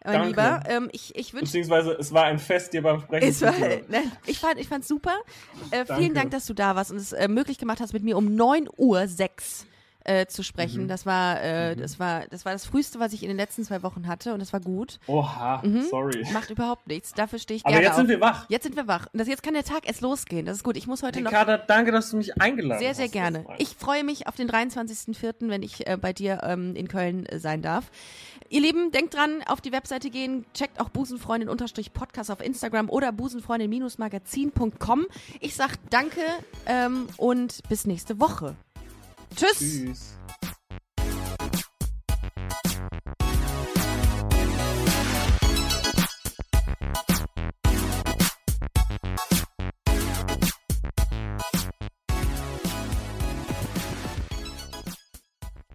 Mein 0.05 0.15
Danke. 0.15 0.29
Lieber, 0.29 0.63
ähm, 0.67 0.89
ich, 0.93 1.15
ich 1.15 1.33
wünsche 1.33 1.47
Beziehungsweise 1.47 1.93
es 1.93 2.13
war 2.13 2.25
ein 2.25 2.41
Fest, 2.41 2.73
dir 2.73 2.83
beim 2.83 3.03
Sprechen 3.03 3.41
war, 3.41 3.53
ne, 3.53 4.03
ich 4.27 4.41
fand 4.41 4.59
ich 4.59 4.67
fand's 4.67 4.89
super. 4.89 5.15
Äh, 5.71 5.85
vielen 5.87 6.13
Dank, 6.13 6.33
dass 6.33 6.47
du 6.47 6.55
da 6.55 6.75
warst 6.75 6.91
und 6.91 6.97
es 6.97 7.13
äh, 7.13 7.29
möglich 7.29 7.59
gemacht 7.59 7.81
hast, 7.81 7.93
mit 7.93 8.03
mir 8.03 8.17
um 8.17 8.35
9 8.35 8.69
Uhr 8.77 9.07
6 9.07 9.67
äh, 10.05 10.27
zu 10.27 10.43
sprechen. 10.43 10.85
Mhm. 10.85 10.89
Das 10.89 11.07
war, 11.07 11.41
äh, 11.41 11.75
Mhm. 11.75 11.81
das 11.81 11.99
war, 11.99 12.27
das 12.29 12.45
war 12.45 12.53
das 12.53 12.65
früheste, 12.67 12.99
was 13.01 13.13
ich 13.13 13.23
in 13.23 13.29
den 13.29 13.37
letzten 13.37 13.65
zwei 13.65 13.83
Wochen 13.83 14.07
hatte 14.09 14.33
und 14.35 14.41
das 14.41 14.53
war 14.53 14.61
gut. 14.61 14.99
Oha, 15.07 15.63
Mhm. 15.65 15.83
sorry. 15.91 16.27
Macht 16.33 16.51
überhaupt 16.51 16.87
nichts. 16.87 17.13
Dafür 17.13 17.39
stehe 17.39 17.57
ich 17.57 17.65
Aber 17.67 17.73
gerne 17.73 17.87
jetzt 17.87 17.97
sind 17.97 18.05
auf. 18.07 18.11
wir 18.11 18.21
wach. 18.21 18.47
Jetzt 18.49 18.65
sind 18.65 18.77
wir 18.77 18.87
wach. 18.89 19.07
Und 19.13 19.19
das, 19.21 19.29
jetzt 19.29 19.43
kann 19.43 19.55
der 19.55 19.65
Tag 19.65 19.87
erst 19.87 20.01
losgehen. 20.01 20.45
Das 20.47 20.57
ist 20.57 20.65
gut. 20.65 20.77
Ich 20.77 20.87
muss 20.87 21.03
heute 21.03 21.21
noch 21.21 21.31
Ricarda, 21.31 21.57
danke, 21.59 21.93
dass 21.93 22.11
du 22.11 22.17
mich 22.17 22.41
eingeladen 22.41 22.79
sehr, 22.81 22.91
hast. 22.91 22.97
sehr 22.99 23.09
gerne. 23.09 23.39
erstmal. 23.39 23.57
Ich 23.61 23.77
freue 23.77 24.05
mich 24.05 24.27
auf 24.27 24.35
den 24.37 24.49
23.04., 24.51 25.49
wenn 25.49 25.63
ich 25.63 25.87
äh, 25.87 25.97
bei 25.97 26.13
dir 26.13 26.41
ähm, 26.43 26.75
in 26.77 26.89
Köln 26.89 27.27
äh, 27.27 27.39
sein 27.39 27.63
darf. 27.63 27.91
Ihr 28.49 28.61
Lieben, 28.61 28.91
denkt 28.91 29.15
dran, 29.15 29.43
auf 29.47 29.61
die 29.63 29.73
Webseite 29.73 30.11
gehen, 30.11 30.45
checkt 30.53 30.79
auch 30.81 30.91
Busenfreundin-Podcast 30.91 32.31
auf 32.31 32.41
Instagram 32.43 32.91
oder 32.91 33.11
busenfreundin-magazin.com. 33.13 35.07
Ich 35.41 35.55
sag 35.57 35.77
danke 35.91 36.21
ähm, 36.67 37.07
und 37.17 37.63
bis 37.69 37.87
nächste 37.87 38.21
Woche. 38.21 38.55
Tschüss. 39.35 39.59
Tschüss. 39.59 40.01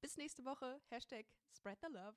Bis 0.00 0.16
nächste 0.16 0.44
Woche. 0.44 0.80
Hashtag 0.90 1.26
Spread 1.54 1.78
the 1.82 1.88
Love. 1.92 2.16